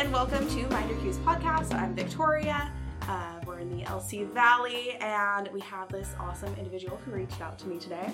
and 0.00 0.12
welcome 0.12 0.48
to 0.48 0.66
Mind 0.68 0.88
Your 0.88 0.98
Cues 1.00 1.18
podcast. 1.18 1.74
I'm 1.74 1.94
Victoria. 1.94 2.72
Uh, 3.02 3.34
we're 3.46 3.58
in 3.58 3.68
the 3.76 3.84
LC 3.84 4.26
Valley, 4.32 4.92
and 5.00 5.48
we 5.52 5.60
have 5.60 5.90
this 5.90 6.14
awesome 6.18 6.54
individual 6.56 6.96
who 7.04 7.10
reached 7.10 7.40
out 7.42 7.58
to 7.58 7.68
me 7.68 7.78
today. 7.78 8.10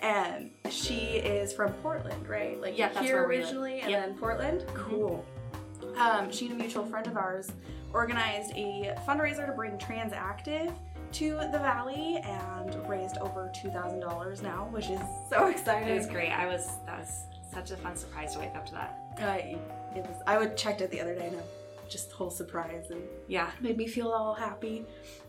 And 0.00 0.50
she 0.70 0.94
is 1.18 1.52
from 1.52 1.72
Portland, 1.74 2.26
right? 2.28 2.60
Like 2.60 2.78
Yeah, 2.78 2.88
here 3.02 3.16
where 3.16 3.28
we 3.28 3.36
live. 3.36 3.44
originally, 3.44 3.80
and 3.80 3.90
Yep. 3.90 4.06
then 4.06 4.18
Portland. 4.18 4.64
Cool. 4.74 5.24
Um, 5.98 6.30
she 6.30 6.46
and 6.46 6.54
a 6.54 6.58
mutual 6.58 6.84
friend 6.86 7.06
of 7.06 7.16
ours 7.16 7.50
organized 7.92 8.52
a 8.54 8.94
fundraiser 9.06 9.46
to 9.46 9.52
bring 9.52 9.78
Trans 9.78 10.12
Active 10.12 10.72
to 11.12 11.30
the 11.52 11.58
valley 11.58 12.16
and 12.24 12.74
raised 12.88 13.18
over 13.18 13.50
two 13.54 13.70
thousand 13.70 14.00
dollars 14.00 14.42
now, 14.42 14.68
which 14.70 14.88
is 14.90 15.00
so 15.30 15.46
exciting. 15.50 15.88
It 15.88 15.96
was 15.98 16.06
great. 16.06 16.30
I 16.30 16.46
was 16.46 16.66
that 16.86 16.98
was 16.98 17.24
such 17.52 17.70
a 17.70 17.76
fun 17.76 17.96
surprise 17.96 18.32
to 18.34 18.40
wake 18.40 18.54
up 18.54 18.66
to 18.66 18.72
that. 18.72 18.98
I 19.18 19.56
it 19.96 20.06
was. 20.06 20.16
I 20.26 20.38
would 20.38 20.56
checked 20.56 20.80
it 20.80 20.90
the 20.90 21.00
other 21.00 21.14
day, 21.14 21.26
and 21.28 21.36
I- 21.36 21.42
just 21.88 22.10
whole 22.10 22.30
surprise 22.30 22.90
and 22.90 23.08
Yeah. 23.28 23.52
made 23.60 23.76
me 23.76 23.86
feel 23.86 24.10
all 24.10 24.34
happy. 24.34 24.84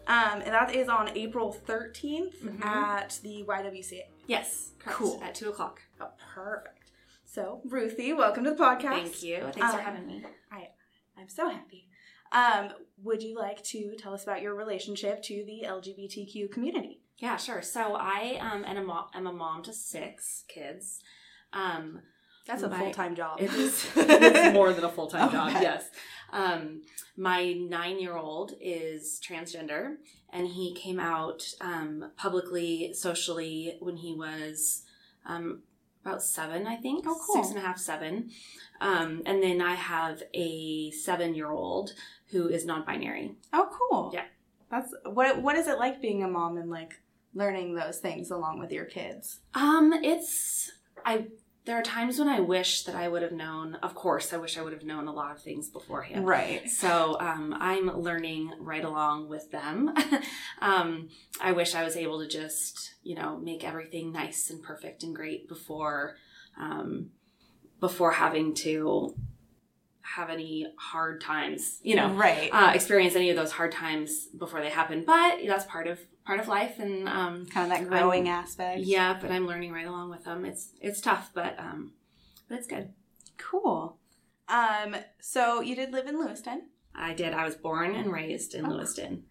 Um, 0.07 0.41
and 0.41 0.47
that 0.53 0.73
is 0.73 0.89
on 0.89 1.15
April 1.15 1.51
13th 1.53 2.41
Mhm. 2.41 2.65
at 2.65 3.19
the 3.21 3.43
YWCA. 3.43 4.09
Yes. 4.25 4.71
Correct. 4.79 4.97
Cool. 4.97 5.23
At 5.23 5.35
two 5.35 5.49
o'clock. 5.49 5.81
Oh, 6.01 6.09
perfect. 6.33 6.91
So, 7.25 7.61
Ruthie, 7.65 8.11
welcome 8.13 8.43
to 8.45 8.51
the 8.51 8.55
podcast. 8.55 9.01
Thank 9.03 9.21
you. 9.23 9.37
Thanks 9.41 9.57
for 9.57 9.63
Um, 9.65 9.79
having 9.79 10.07
me. 10.07 10.25
I'm 11.19 11.29
so 11.29 11.49
happy. 11.49 11.89
Um, 12.31 12.73
would 13.03 13.21
you 13.23 13.35
like 13.37 13.63
to 13.65 13.95
tell 13.95 14.13
us 14.13 14.23
about 14.23 14.41
your 14.41 14.53
relationship 14.55 15.21
to 15.23 15.43
the 15.45 15.63
LGBTQ 15.65 16.47
community? 16.47 17.01
Yeah, 17.17 17.37
sure. 17.37 17.61
So 17.63 17.95
I 17.95 18.37
um 18.39 18.63
am 18.65 18.77
a 18.77 18.83
mom, 18.83 19.09
am 19.13 19.25
a 19.27 19.33
mom 19.33 19.61
to 19.63 19.73
six 19.73 20.43
kids. 20.47 21.01
Um, 21.53 22.01
That's 22.47 22.63
a 22.63 22.69
full 22.69 22.91
time 22.91 23.15
job. 23.15 23.39
It 23.41 23.53
is 23.53 24.53
more 24.53 24.73
than 24.73 24.83
a 24.83 24.89
full 24.89 25.07
time 25.07 25.31
job. 25.31 25.49
Okay. 25.49 25.61
Yes. 25.61 25.89
Um, 26.31 26.81
my 27.15 27.53
nine 27.53 27.99
year 27.99 28.15
old 28.15 28.53
is 28.61 29.19
transgender, 29.25 29.95
and 30.31 30.47
he 30.47 30.73
came 30.73 30.99
out 30.99 31.53
um, 31.61 32.11
publicly, 32.17 32.93
socially 32.93 33.77
when 33.79 33.97
he 33.97 34.13
was 34.13 34.83
um, 35.25 35.61
about 36.05 36.23
seven, 36.23 36.67
I 36.67 36.75
think. 36.75 37.05
Oh, 37.07 37.19
cool. 37.25 37.35
Six 37.43 37.49
and 37.49 37.57
a 37.57 37.61
half, 37.67 37.77
seven. 37.77 38.29
Um, 38.81 39.23
and 39.25 39.41
then 39.41 39.61
I 39.61 39.75
have 39.75 40.23
a 40.33 40.91
seven 40.91 41.33
year 41.35 41.49
old 41.51 41.93
who 42.31 42.47
is 42.47 42.65
non 42.65 42.83
binary. 42.85 43.35
oh, 43.53 43.69
cool. 43.71 44.11
Yeah. 44.13 44.25
That's 44.69 44.93
what. 45.05 45.41
What 45.41 45.55
is 45.55 45.67
it 45.67 45.79
like 45.79 46.01
being 46.01 46.23
a 46.23 46.27
mom 46.27 46.57
and 46.57 46.69
like 46.69 47.01
learning 47.33 47.75
those 47.75 47.99
things 47.99 48.31
along 48.31 48.59
with 48.59 48.71
your 48.71 48.85
kids? 48.85 49.39
Um, 49.53 49.93
it's 49.93 50.71
I. 51.05 51.27
There 51.67 51.77
are 51.77 51.83
times 51.83 52.17
when 52.17 52.29
I 52.29 52.39
wish 52.39 52.83
that 52.83 52.95
I 52.95 53.09
would 53.09 53.21
have 53.23 53.33
known. 53.33 53.75
Of 53.83 53.93
course, 53.93 54.31
I 54.31 54.37
wish 54.37 54.57
I 54.57 54.61
would 54.61 54.71
have 54.71 54.85
known 54.85 55.09
a 55.09 55.11
lot 55.11 55.31
of 55.31 55.41
things 55.41 55.67
beforehand. 55.67 56.25
Right. 56.25 56.69
So 56.69 57.17
um, 57.19 57.53
I'm 57.59 57.87
learning 57.87 58.53
right 58.57 58.85
along 58.85 59.27
with 59.27 59.51
them. 59.51 59.93
um, 60.61 61.09
I 61.41 61.51
wish 61.51 61.75
I 61.75 61.83
was 61.83 61.97
able 61.97 62.21
to 62.21 62.27
just, 62.27 62.93
you 63.03 63.15
know, 63.15 63.37
make 63.37 63.65
everything 63.65 64.13
nice 64.13 64.49
and 64.49 64.63
perfect 64.63 65.03
and 65.03 65.13
great 65.13 65.49
before, 65.49 66.15
um, 66.57 67.09
before 67.81 68.13
having 68.13 68.53
to 68.55 69.13
have 70.15 70.29
any 70.29 70.65
hard 70.77 71.19
times, 71.21 71.79
you 71.83 71.95
know, 71.95 72.13
Right. 72.13 72.49
uh, 72.53 72.71
experience 72.73 73.15
any 73.15 73.29
of 73.29 73.35
those 73.35 73.51
hard 73.51 73.71
times 73.71 74.27
before 74.27 74.61
they 74.61 74.69
happen. 74.69 75.03
But 75.05 75.39
that's 75.45 75.65
part 75.65 75.87
of 75.87 75.99
part 76.25 76.39
of 76.39 76.47
life, 76.47 76.79
and 76.79 77.07
um, 77.07 77.45
kind 77.45 77.71
of 77.71 77.77
that 77.77 77.87
growing 77.87 78.27
aspect. 78.29 78.81
yeah. 78.81 79.17
But 79.19 79.31
I'm 79.31 79.47
learning 79.47 79.71
right 79.71 79.87
along 79.87 80.09
with 80.09 80.23
them. 80.25 80.45
It's 80.45 80.69
it's 80.81 81.01
tough, 81.01 81.31
but 81.33 81.57
um, 81.59 81.93
but 82.49 82.57
it's 82.59 82.67
good. 82.67 82.93
Cool. 83.37 83.97
Um, 84.49 84.95
so 85.21 85.61
you 85.61 85.75
did 85.75 85.91
live 85.91 86.07
in 86.07 86.19
Lewiston. 86.19 86.69
I 86.95 87.13
did. 87.13 87.33
I 87.33 87.43
was 87.45 87.55
born 87.55 87.93
and 87.95 88.11
raised 88.11 88.53
in 88.55 88.65
Oh. 88.65 88.69
Lewiston. 88.69 89.23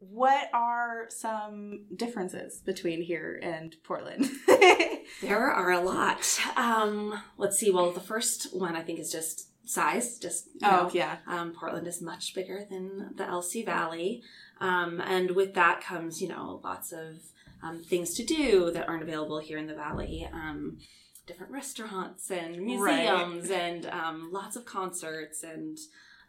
What 0.00 0.48
are 0.52 1.06
some 1.08 1.86
differences 1.94 2.60
between 2.60 3.00
here 3.02 3.38
and 3.42 3.74
Portland? 3.84 4.28
There 5.20 5.50
are 5.50 5.70
a 5.70 5.80
lot. 5.80 6.40
Um, 6.56 7.20
let's 7.36 7.58
see. 7.58 7.70
Well, 7.70 7.92
the 7.92 8.00
first 8.00 8.54
one 8.56 8.74
I 8.74 8.80
think 8.82 8.98
is 8.98 9.12
just 9.12 9.48
size. 9.64 10.18
Just 10.18 10.48
you 10.54 10.60
know, 10.62 10.88
oh, 10.88 10.90
yeah. 10.92 11.16
um, 11.26 11.52
Portland 11.52 11.86
is 11.86 12.00
much 12.00 12.34
bigger 12.34 12.64
than 12.68 13.14
the 13.16 13.24
LC 13.24 13.64
Valley, 13.64 14.22
um, 14.60 15.00
and 15.00 15.32
with 15.32 15.54
that 15.54 15.80
comes 15.80 16.20
you 16.20 16.28
know 16.28 16.60
lots 16.62 16.92
of 16.92 17.16
um, 17.62 17.82
things 17.82 18.14
to 18.14 18.24
do 18.24 18.70
that 18.72 18.88
aren't 18.88 19.02
available 19.02 19.38
here 19.38 19.58
in 19.58 19.66
the 19.66 19.74
valley. 19.74 20.28
Um, 20.32 20.78
different 21.26 21.52
restaurants 21.52 22.30
and 22.30 22.60
museums 22.60 23.50
and 23.50 23.86
um, 23.86 24.30
lots 24.32 24.56
of 24.56 24.64
concerts 24.64 25.42
and. 25.42 25.78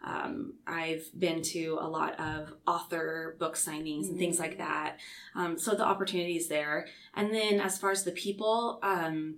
Um, 0.04 0.56
I've 0.68 1.08
been 1.18 1.42
to 1.42 1.80
a 1.82 1.88
lot 1.88 2.20
of 2.20 2.54
author 2.68 3.36
book 3.40 3.56
signings 3.56 4.08
and 4.08 4.20
things 4.20 4.38
like 4.38 4.60
that. 4.60 4.98
Um, 5.34 5.58
so 5.58 5.74
the 5.74 5.86
opportunities 5.86 6.48
there. 6.48 6.86
And 7.16 7.34
then 7.34 7.60
as 7.60 7.80
far 7.80 7.90
as 7.90 8.04
the 8.04 8.12
people, 8.12 8.78
um, 8.84 9.38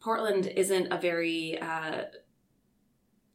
Portland 0.00 0.46
isn't 0.46 0.92
a 0.92 0.98
very 0.98 1.60
uh, 1.60 2.04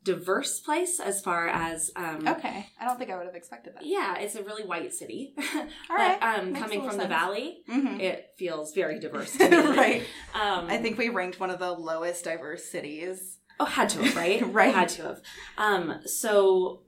diverse 0.04 0.60
place 0.60 1.00
as 1.00 1.22
far 1.22 1.48
as 1.48 1.92
um, 1.96 2.28
Okay. 2.28 2.68
I 2.80 2.86
don't 2.86 2.98
think 2.98 3.12
I 3.12 3.18
would 3.18 3.28
have 3.28 3.36
expected 3.36 3.76
that. 3.76 3.86
yeah, 3.86 4.18
it's 4.18 4.36
a 4.36 4.44
really 4.44 4.64
white 4.64 4.94
city. 4.94 5.34
All 5.56 5.66
but 5.90 5.96
right. 5.98 6.24
um, 6.40 6.54
Makes 6.54 6.60
coming 6.64 6.80
from 6.82 6.98
the 6.98 7.04
sense. 7.04 7.10
valley, 7.10 7.64
Mhm. 7.70 8.00
it 8.00 8.32
feels 8.38 8.74
very 8.74 9.00
diverse. 9.00 9.36
right. 9.40 10.02
Um, 10.34 10.68
I 10.70 10.78
think 10.78 10.98
we 10.98 11.10
ranked 11.10 11.40
one 11.40 11.50
of 11.52 11.60
the 11.60 11.72
lowest 11.72 12.24
diverse 12.24 12.66
cities. 12.66 13.38
Oh, 13.60 13.66
had 13.66 13.90
to 13.90 14.02
have, 14.04 14.16
right? 14.16 14.42
Right. 14.54 14.74
Had 14.74 14.90
to 14.90 15.04
have. 15.04 15.22
Um, 15.58 16.00
so 16.06 16.82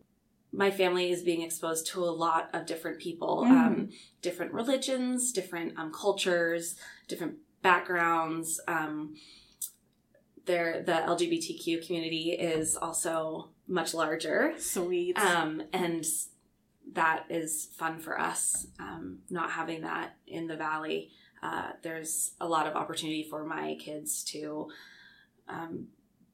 my 0.51 0.71
family 0.71 1.11
is 1.11 1.21
being 1.23 1.41
exposed 1.43 1.87
to 1.87 2.03
a 2.03 2.09
lot 2.09 2.49
of 2.53 2.65
different 2.65 2.99
people, 2.99 3.43
Mhm. 3.45 3.51
um, 3.51 3.89
different 4.21 4.53
religions, 4.53 5.31
different 5.31 5.77
um, 5.77 5.91
cultures, 5.91 6.75
different 7.07 7.35
backgrounds. 7.61 8.59
Um, 8.67 9.15
there, 10.45 10.83
the 10.85 10.91
LGBTQ 10.93 11.85
community 11.85 12.31
is 12.31 12.75
also 12.75 13.49
much 13.67 13.93
larger, 13.93 14.53
Sweet. 14.57 15.17
um, 15.17 15.63
and 15.71 16.05
that 16.93 17.25
is 17.29 17.69
fun 17.77 17.99
for 17.99 18.19
us. 18.19 18.67
Um, 18.79 19.19
not 19.29 19.51
having 19.51 19.81
that 19.81 20.15
in 20.27 20.47
the 20.47 20.55
valley, 20.57 21.09
uh, 21.41 21.71
there's 21.81 22.31
a 22.41 22.47
lot 22.47 22.67
of 22.67 22.75
opportunity 22.75 23.25
for 23.29 23.45
my 23.45 23.75
kids 23.79 24.23
to 24.25 24.67
um, 25.47 25.87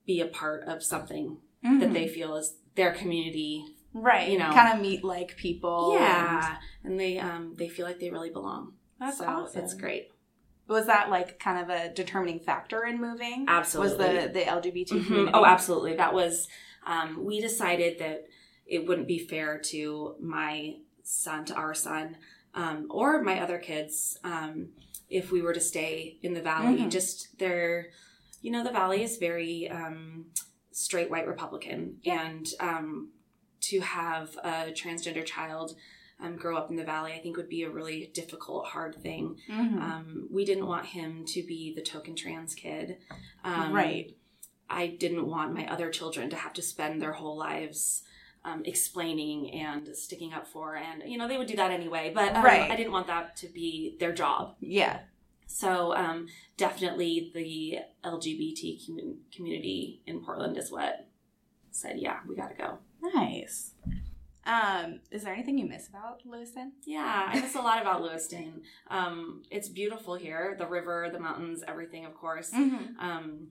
be 0.05 0.21
a 0.21 0.27
part 0.27 0.63
of 0.63 0.83
something 0.83 1.37
that 1.63 1.89
Mhm. 1.89 1.93
they 1.93 2.07
feel 2.07 2.35
is 2.35 2.55
their 2.75 2.93
community. 2.93 3.65
right. 3.93 4.29
you 4.29 4.37
know. 4.37 4.51
kind 4.51 4.73
of 4.75 4.81
meet 4.81 5.03
like 5.03 5.35
people. 5.35 5.93
yeah, 5.95 6.57
and 6.83 6.99
they 6.99 7.17
um, 7.19 7.55
they 7.57 7.67
feel 7.67 7.85
like 7.87 7.99
they 7.99 8.09
really 8.11 8.29
belong. 8.29 8.73
That's 8.99 9.17
so 9.17 9.25
awesome. 9.25 9.63
it's 9.63 9.73
great. 9.73 10.11
Was 10.69 10.85
that 10.85 11.09
like 11.09 11.39
kind 11.39 11.59
of 11.59 11.69
a 11.75 11.89
determining 11.93 12.39
factor 12.39 12.85
in 12.85 13.01
moving? 13.01 13.45
Absolutely. 13.47 13.97
Was 13.97 13.97
the 14.23 14.29
the 14.31 14.41
LGBT 14.45 14.87
Mhm. 14.91 15.05
community? 15.07 15.31
Oh, 15.33 15.43
absolutely. 15.45 15.95
That 15.95 16.13
was. 16.13 16.47
Um, 16.85 17.25
we 17.25 17.41
decided 17.41 17.99
that 17.99 18.27
it 18.65 18.87
wouldn't 18.87 19.07
be 19.07 19.19
fair 19.19 19.57
to 19.57 20.15
my 20.21 20.77
son, 21.03 21.43
to 21.45 21.53
our 21.55 21.73
son, 21.73 22.17
um, 22.53 22.87
or 22.89 23.21
my 23.21 23.41
other 23.41 23.57
kids, 23.57 24.17
um, 24.23 24.69
if 25.09 25.31
we 25.31 25.41
were 25.41 25.53
to 25.53 25.59
stay 25.59 26.17
in 26.21 26.33
the 26.35 26.41
valley. 26.41 26.77
Mhm. 26.77 26.89
Just 26.91 27.37
there, 27.39 27.87
you 28.41 28.51
know, 28.51 28.63
the 28.63 28.71
valley 28.71 29.03
is 29.03 29.17
very 29.17 29.67
um, 29.69 30.27
straight 30.71 31.09
white 31.09 31.27
Republican, 31.27 31.99
Yeah. 32.03 32.21
and 32.27 32.47
um, 32.59 33.09
to 33.61 33.81
have 33.81 34.37
a 34.37 34.71
transgender 34.71 35.25
child. 35.25 35.75
Um, 36.21 36.35
grow 36.35 36.57
up 36.57 36.69
in 36.69 36.75
the 36.75 36.83
valley, 36.83 37.13
I 37.13 37.19
think 37.19 37.37
would 37.37 37.47
be 37.47 37.63
a 37.63 37.69
really 37.69 38.11
difficult, 38.13 38.65
hard 38.67 38.95
thing. 39.01 39.37
Mhm. 39.47 39.81
Um, 39.81 40.27
we 40.29 40.43
didn't 40.43 40.67
want 40.67 40.87
him 40.87 41.23
to 41.27 41.41
be 41.43 41.73
the 41.73 41.81
token 41.81 42.13
trans 42.15 42.53
kid. 42.55 42.97
Um, 43.45 43.71
right. 43.71 44.15
I 44.69 44.87
didn't 44.87 45.25
want 45.27 45.53
my 45.53 45.65
other 45.71 45.89
children 45.89 46.29
to 46.31 46.35
have 46.35 46.51
to 46.53 46.61
spend 46.61 47.01
their 47.01 47.13
whole 47.13 47.37
lives 47.37 48.03
um, 48.43 48.63
explaining 48.65 49.51
and 49.51 49.95
sticking 49.95 50.33
up 50.33 50.45
for, 50.47 50.75
and 50.75 51.03
you 51.05 51.17
know 51.17 51.27
they 51.27 51.37
would 51.37 51.47
do 51.47 51.55
that 51.57 51.71
anyway. 51.71 52.11
But 52.13 52.35
um, 52.35 52.43
Right. 52.43 52.69
I 52.69 52.75
didn't 52.75 52.91
want 52.93 53.07
that 53.07 53.35
to 53.37 53.47
be 53.47 53.95
their 53.99 54.13
job. 54.13 54.55
Yeah. 54.59 54.99
So 55.47 55.93
um, 55.95 56.27
definitely 56.57 57.31
the 57.33 57.79
LGBT 58.03 58.77
commu- 58.89 59.17
community 59.35 60.01
in 60.05 60.19
Portland 60.23 60.57
is 60.57 60.69
what 60.71 61.07
said, 61.71 61.97
yeah, 61.99 62.19
we 62.27 62.35
got 62.35 62.49
to 62.49 62.55
go. 62.55 62.77
Nice. 63.01 63.71
Um, 64.49 65.01
is 65.11 65.23
there 65.23 65.33
anything 65.33 65.59
you 65.59 65.67
miss 65.67 65.87
about 65.87 66.21
Lewiston? 66.25 66.71
Yeah, 66.83 67.27
I 67.27 67.39
miss 67.39 67.53
a 67.53 67.61
lot 67.61 67.79
about 67.79 68.01
Lewiston. 68.01 68.63
Um, 68.89 69.43
it's 69.51 69.69
beautiful 69.69 70.15
here, 70.15 70.55
the 70.57 70.65
river, 70.65 71.07
the 71.13 71.19
mountains, 71.19 71.63
everything, 71.67 72.03
of 72.05 72.15
course. 72.15 72.49
Mm-hmm. 72.49 72.99
Um, 72.99 73.47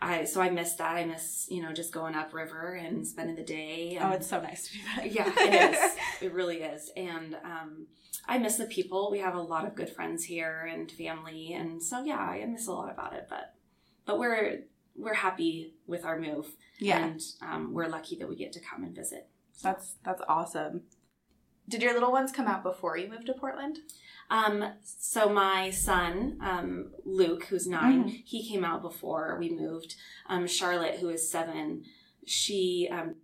I 0.00 0.24
so 0.24 0.40
I 0.40 0.48
miss 0.48 0.72
that. 0.76 0.96
I 0.96 1.04
miss 1.04 1.46
you 1.50 1.62
know 1.62 1.74
just 1.74 1.92
going 1.92 2.14
upriver 2.14 2.74
and 2.74 3.06
spending 3.06 3.36
the 3.36 3.44
day. 3.44 3.98
Oh, 4.00 4.12
it's 4.12 4.26
so 4.26 4.40
nice 4.40 4.68
to 4.68 4.72
do 4.72 4.78
that. 4.96 5.12
yeah, 5.12 5.30
it 5.36 5.74
is. 5.74 5.96
It 6.22 6.32
really 6.32 6.62
is. 6.62 6.90
And 6.96 7.36
um, 7.44 7.86
I 8.26 8.38
miss 8.38 8.56
the 8.56 8.64
people. 8.64 9.10
We 9.10 9.18
have 9.18 9.34
a 9.34 9.42
lot 9.42 9.66
of 9.66 9.74
good 9.74 9.90
friends 9.90 10.24
here 10.24 10.66
and 10.72 10.90
family, 10.90 11.52
and 11.52 11.82
so 11.82 12.02
yeah, 12.02 12.16
I 12.16 12.42
miss 12.46 12.66
a 12.66 12.72
lot 12.72 12.90
about 12.90 13.12
it. 13.12 13.26
But 13.28 13.54
but 14.06 14.18
we're 14.18 14.60
we're 14.96 15.14
happy 15.14 15.74
with 15.86 16.06
our 16.06 16.18
move. 16.18 16.46
Yeah. 16.78 17.04
And 17.04 17.20
um, 17.42 17.74
we're 17.74 17.88
lucky 17.88 18.16
that 18.16 18.28
we 18.28 18.36
get 18.36 18.52
to 18.52 18.60
come 18.60 18.82
and 18.84 18.94
visit. 18.94 19.28
That's 19.62 19.94
that's 20.04 20.22
awesome. 20.28 20.82
Did 21.68 21.82
your 21.82 21.94
little 21.94 22.12
ones 22.12 22.30
come 22.32 22.46
out 22.46 22.62
before 22.62 22.98
you 22.98 23.08
moved 23.08 23.26
to 23.26 23.32
Portland? 23.32 23.78
Um, 24.30 24.72
so 24.84 25.28
my 25.30 25.70
son, 25.70 26.38
um, 26.42 26.92
Luke, 27.04 27.44
who's 27.44 27.66
9 27.66 28.04
Mhm. 28.04 28.22
he 28.24 28.46
came 28.46 28.64
out 28.64 28.82
before 28.82 29.36
we 29.38 29.48
moved. 29.50 29.96
Um, 30.28 30.46
Charlotte, 30.46 30.96
who 31.00 31.08
is 31.08 31.30
seven, 31.30 31.84
she, 32.26 32.88
um, 32.90 33.16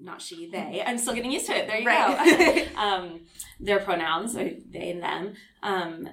not 0.00 0.20
she, 0.20 0.46
they. 0.50 0.82
I'm 0.84 0.98
still 0.98 1.14
getting 1.14 1.30
used 1.32 1.46
to 1.46 1.56
it. 1.56 1.66
There 1.66 1.78
you 1.80 1.86
Right. 1.86 2.74
go. 2.74 2.80
um, 2.80 3.20
their 3.60 3.80
pronouns, 3.80 4.34
they 4.34 4.62
and 4.90 5.02
them. 5.02 5.34
Um, 5.62 6.08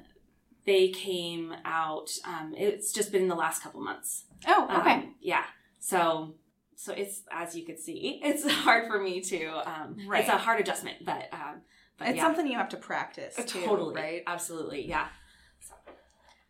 they 0.65 0.87
came 0.89 1.53
out. 1.65 2.11
Um, 2.25 2.53
it's 2.57 2.93
just 2.93 3.11
been 3.11 3.23
in 3.23 3.27
the 3.27 3.35
last 3.35 3.61
couple 3.61 3.81
months. 3.81 4.23
Oh, 4.47 4.67
Um, 4.69 4.79
okay. 4.81 5.09
yeah. 5.19 5.43
So. 5.79 6.35
So 6.83 6.91
it's 6.91 7.21
as 7.31 7.55
you 7.55 7.65
could 7.65 7.79
see, 7.79 8.19
it's 8.23 8.45
hard 8.49 8.87
for 8.87 8.99
me 8.99 9.21
to. 9.21 9.45
Um, 9.69 9.95
Right. 10.05 10.19
It's 10.19 10.29
a 10.29 10.37
hard 10.37 10.59
adjustment, 10.59 11.05
but 11.05 11.29
um, 11.31 11.61
but 11.97 12.09
it's 12.09 12.17
yeah. 12.17 12.23
something 12.23 12.45
you 12.45 12.57
have 12.57 12.67
to 12.69 12.77
practice 12.77 13.35
too, 13.35 13.61
totally 13.61 13.95
right? 13.95 14.23
absolutely 14.27 14.85
yeah 14.87 15.07
So- 15.61 15.75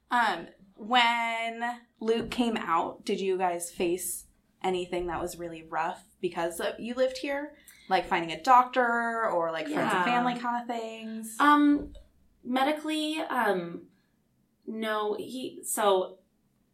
Um, 0.09 0.47
when 0.75 1.61
Luke 1.99 2.31
came 2.31 2.57
out, 2.57 3.05
did 3.05 3.19
you 3.21 3.37
guys 3.37 3.69
face 3.69 4.25
anything 4.63 5.05
that 5.07 5.21
was 5.21 5.37
really 5.37 5.63
rough 5.69 6.03
because 6.19 6.59
you 6.79 6.95
lived 6.95 7.17
here, 7.17 7.53
like 7.87 8.07
finding 8.07 8.31
a 8.31 8.41
doctor 8.41 9.29
or 9.29 9.51
like 9.51 9.67
friends 9.67 9.93
and 9.93 10.03
family 10.05 10.33
kind 10.39 10.61
of 10.63 10.67
things? 10.75 11.35
um 11.39 11.93
medically 12.43 13.19
um 13.29 13.83
no 14.65 15.15
he 15.19 15.61
so 15.63 16.17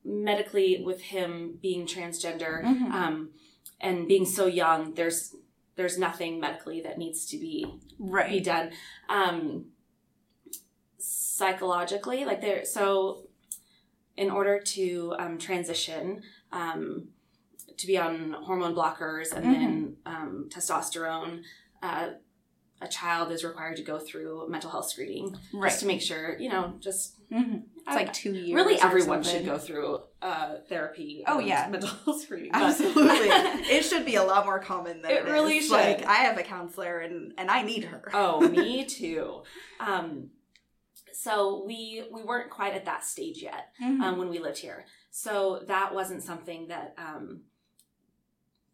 medically 0.06 0.82
with 0.84 1.02
him 1.02 1.60
being 1.62 1.86
transgender 1.86 2.64
Mhm. 2.64 2.92
um 2.92 3.30
and 3.82 4.08
being 4.08 4.26
so 4.26 4.46
young 4.46 4.94
there's 4.94 5.36
there's 5.76 5.98
nothing 5.98 6.40
medically 6.40 6.82
that 6.82 6.98
needs 6.98 7.26
to 7.28 7.38
be 7.38 7.66
be 8.30 8.40
done. 8.40 8.72
Um 9.08 9.66
psychologically 10.98 12.26
like 12.26 12.42
there 12.42 12.66
so 12.66 13.24
in 14.20 14.30
order 14.30 14.60
to 14.60 15.16
um, 15.18 15.38
transition 15.38 16.22
um, 16.52 17.08
to 17.78 17.88
be 17.88 17.98
on 17.98 18.36
hormone 18.44 18.76
blockers 18.76 19.32
and 19.32 19.46
then 19.46 19.96
um, 20.06 20.50
testosterone 20.50 21.42
uh, 21.82 22.10
a 22.82 22.88
child 22.88 23.32
is 23.32 23.44
required 23.44 23.76
to 23.78 23.84
go 23.84 24.00
through 24.00 24.48
mental 24.50 24.70
health 24.72 24.90
screening 24.90 25.38
Right. 25.54 25.70
just 25.70 25.82
to 25.82 25.86
make 25.86 26.02
sure 26.02 26.38
you 26.40 26.50
know 26.50 26.76
just 26.80 27.16
Mhm. 27.30 27.64
It's 27.78 27.86
like 27.96 28.12
two 28.14 28.34
years. 28.34 28.54
really 28.56 28.80
everyone 28.82 29.24
something. 29.24 29.42
should 29.44 29.50
go 29.50 29.58
through 29.60 30.02
uh, 30.22 30.56
therapy 30.68 31.24
Oh, 31.28 31.40
yeah. 31.40 31.68
mental 31.70 31.90
health 31.90 32.22
screening 32.22 32.52
Absolutely. 32.54 33.04
it 33.76 33.84
should 33.86 34.06
be 34.06 34.16
a 34.16 34.24
lot 34.24 34.46
more 34.46 34.60
common 34.60 35.02
than 35.02 35.12
It 35.12 35.18
it, 35.18 35.26
is. 35.26 35.32
really 35.32 35.60
should. 35.62 35.72
Like 35.72 36.06
I 36.06 36.16
have 36.26 36.38
a 36.38 36.44
counselor 36.44 37.00
and 37.00 37.34
and 37.38 37.50
I 37.52 37.62
need 37.64 37.84
her. 37.86 38.10
Oh, 38.14 38.42
me 38.48 38.86
too. 38.98 39.44
Um, 39.80 40.32
so 41.14 41.64
we 41.66 42.04
we 42.12 42.24
weren't 42.24 42.50
quite 42.50 42.74
at 42.74 42.86
that 42.86 43.04
stage 43.06 43.42
yet 43.44 43.74
Mhm. 43.82 44.02
um, 44.02 44.18
when 44.18 44.30
we 44.30 44.40
lived 44.40 44.58
here. 44.60 44.86
So 45.12 45.64
that 45.68 45.94
wasn't 45.94 46.24
something 46.24 46.68
that 46.70 46.96
um, 46.98 47.42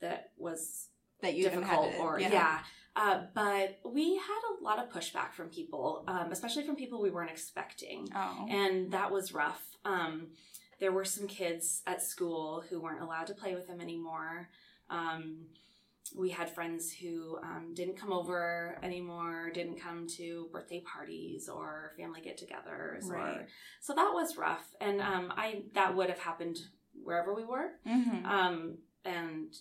that 0.02 0.32
was 0.38 0.88
that 1.22 1.34
you 1.36 1.44
difficult 1.44 1.94
or 2.00 2.20
yeah. 2.20 2.60
Uh, 2.96 3.24
but 3.34 3.80
we 3.84 4.16
had 4.16 4.42
a 4.60 4.64
lot 4.64 4.80
of 4.80 4.90
pushback 4.90 5.34
from 5.34 5.50
people, 5.50 6.04
um, 6.08 6.32
especially 6.32 6.64
from 6.66 6.76
people 6.78 7.02
we 7.02 7.10
weren't 7.12 7.30
expecting, 7.32 8.08
Oh. 8.16 8.46
and 8.50 8.92
that 8.92 9.12
was 9.12 9.34
rough. 9.34 9.62
Um, 9.84 10.28
there 10.80 10.92
were 10.94 11.06
some 11.06 11.28
kids 11.28 11.82
at 11.86 12.02
school 12.02 12.64
who 12.70 12.80
weren't 12.82 13.02
allowed 13.02 13.28
to 13.28 13.34
play 13.34 13.54
with 13.54 13.68
him 13.68 13.82
anymore. 13.82 14.50
Um, 14.90 15.48
we 16.16 16.30
had 16.30 16.50
friends 16.54 16.94
who 16.94 17.38
um, 17.44 17.74
didn't 17.74 17.98
come 17.98 18.14
over 18.14 18.78
anymore, 18.84 19.50
didn't 19.54 19.80
come 19.82 20.08
to 20.18 20.48
birthday 20.54 20.82
parties 20.82 21.50
or 21.50 21.94
family 21.98 22.22
get-togethers, 22.22 23.10
or 23.10 23.14
Right. 23.16 23.48
so 23.82 23.94
that 23.96 24.12
was 24.14 24.38
rough. 24.38 24.66
And 24.80 25.02
um, 25.02 25.34
I 25.36 25.64
that 25.74 25.96
would 25.96 26.10
have 26.10 26.20
happened 26.20 26.60
wherever 27.04 27.34
we 27.34 27.44
were. 27.44 27.72
Mhm. 27.86 28.24
Um, 28.26 28.78
and 29.06 29.56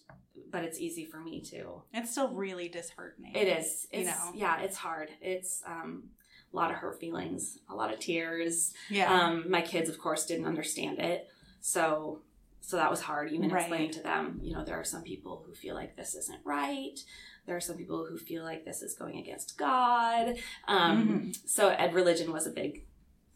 but 0.50 0.64
it's 0.64 0.80
easy 0.80 1.04
for 1.04 1.20
me 1.20 1.40
to. 1.42 1.82
It's 1.92 2.10
still 2.10 2.28
really 2.28 2.68
disheartening. 2.68 3.34
It 3.34 3.46
is. 3.48 3.86
You 3.92 4.04
know. 4.04 4.32
yeah, 4.34 4.60
it's 4.60 4.76
hard. 4.76 5.10
It's 5.20 5.62
um, 5.66 6.04
a 6.52 6.56
lot 6.56 6.70
of 6.70 6.76
hurt 6.76 6.98
feelings, 7.00 7.58
a 7.68 7.74
lot 7.74 7.92
of 7.92 8.00
tears. 8.00 8.72
Yeah. 8.90 9.12
Um, 9.12 9.50
my 9.50 9.62
kids, 9.62 9.88
of 9.88 9.98
course, 9.98 10.26
didn't 10.26 10.46
understand 10.46 10.98
it, 10.98 11.28
so 11.60 12.20
so 12.60 12.76
that 12.78 12.90
was 12.90 13.02
hard. 13.02 13.30
Even 13.32 13.50
Right. 13.50 13.60
explaining 13.60 13.90
to 13.92 14.02
them, 14.02 14.40
you 14.42 14.54
know, 14.54 14.64
there 14.64 14.76
are 14.80 14.84
some 14.84 15.02
people 15.02 15.42
who 15.46 15.54
feel 15.54 15.74
like 15.74 15.96
this 15.96 16.14
isn't 16.14 16.40
right. 16.44 16.98
There 17.46 17.54
are 17.54 17.60
some 17.60 17.76
people 17.76 18.06
who 18.06 18.16
feel 18.16 18.42
like 18.42 18.64
this 18.64 18.80
is 18.80 18.94
going 18.94 19.18
against 19.18 19.58
God. 19.58 20.38
Um, 20.66 21.08
Mhm. 21.34 21.48
So, 21.48 21.68
ed 21.68 21.92
religion 21.92 22.32
was 22.32 22.46
a 22.46 22.50
big 22.50 22.86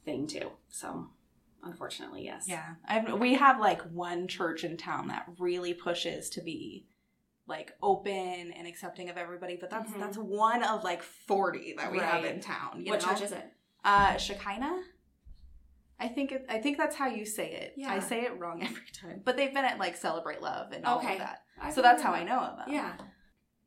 thing 0.06 0.26
too. 0.26 0.52
So, 0.70 1.10
unfortunately, 1.62 2.24
yes. 2.24 2.44
Yeah, 2.48 2.74
I've, 2.86 3.12
we 3.20 3.34
have 3.34 3.58
like 3.60 3.82
one 3.92 4.28
church 4.28 4.64
in 4.64 4.76
town 4.76 5.08
that 5.08 5.26
really 5.38 5.74
pushes 5.74 6.30
to 6.30 6.40
be 6.42 6.86
like 7.46 7.72
open 7.82 8.52
and 8.52 8.66
accepting 8.66 9.08
of 9.08 9.16
everybody, 9.16 9.56
but 9.60 9.70
that's 9.70 9.90
Mhm. 9.90 9.98
that's 10.00 10.18
one 10.18 10.62
of 10.62 10.84
like 10.84 11.02
forty 11.02 11.74
that 11.78 11.90
we 11.90 11.98
have 11.98 12.24
in 12.24 12.40
town. 12.40 12.82
You 12.84 12.92
What 12.92 13.02
know? 13.02 13.08
church 13.08 13.22
is 13.22 13.32
it? 13.32 13.52
Uh, 13.84 14.16
Shekinah. 14.16 14.82
I 16.00 16.06
think 16.08 16.30
it, 16.30 16.46
I 16.48 16.58
think 16.58 16.76
that's 16.78 16.94
how 16.94 17.08
you 17.08 17.24
say 17.24 17.50
it. 17.52 17.74
Yeah. 17.76 17.92
I 17.92 17.98
say 17.98 18.22
it 18.22 18.38
wrong 18.38 18.62
every 18.62 18.86
time, 18.92 19.22
but 19.24 19.36
they've 19.36 19.52
been 19.52 19.64
at 19.64 19.78
like 19.78 19.96
Celebrate 19.96 20.40
Love 20.42 20.72
and 20.72 20.84
all 20.84 20.98
Okay. 20.98 21.14
of 21.14 21.18
that, 21.20 21.42
I 21.60 21.70
so 21.70 21.82
that's 21.82 22.02
how 22.02 22.12
I 22.12 22.22
know 22.24 22.38
of 22.38 22.56
them. 22.58 22.66
Yeah. 22.74 22.92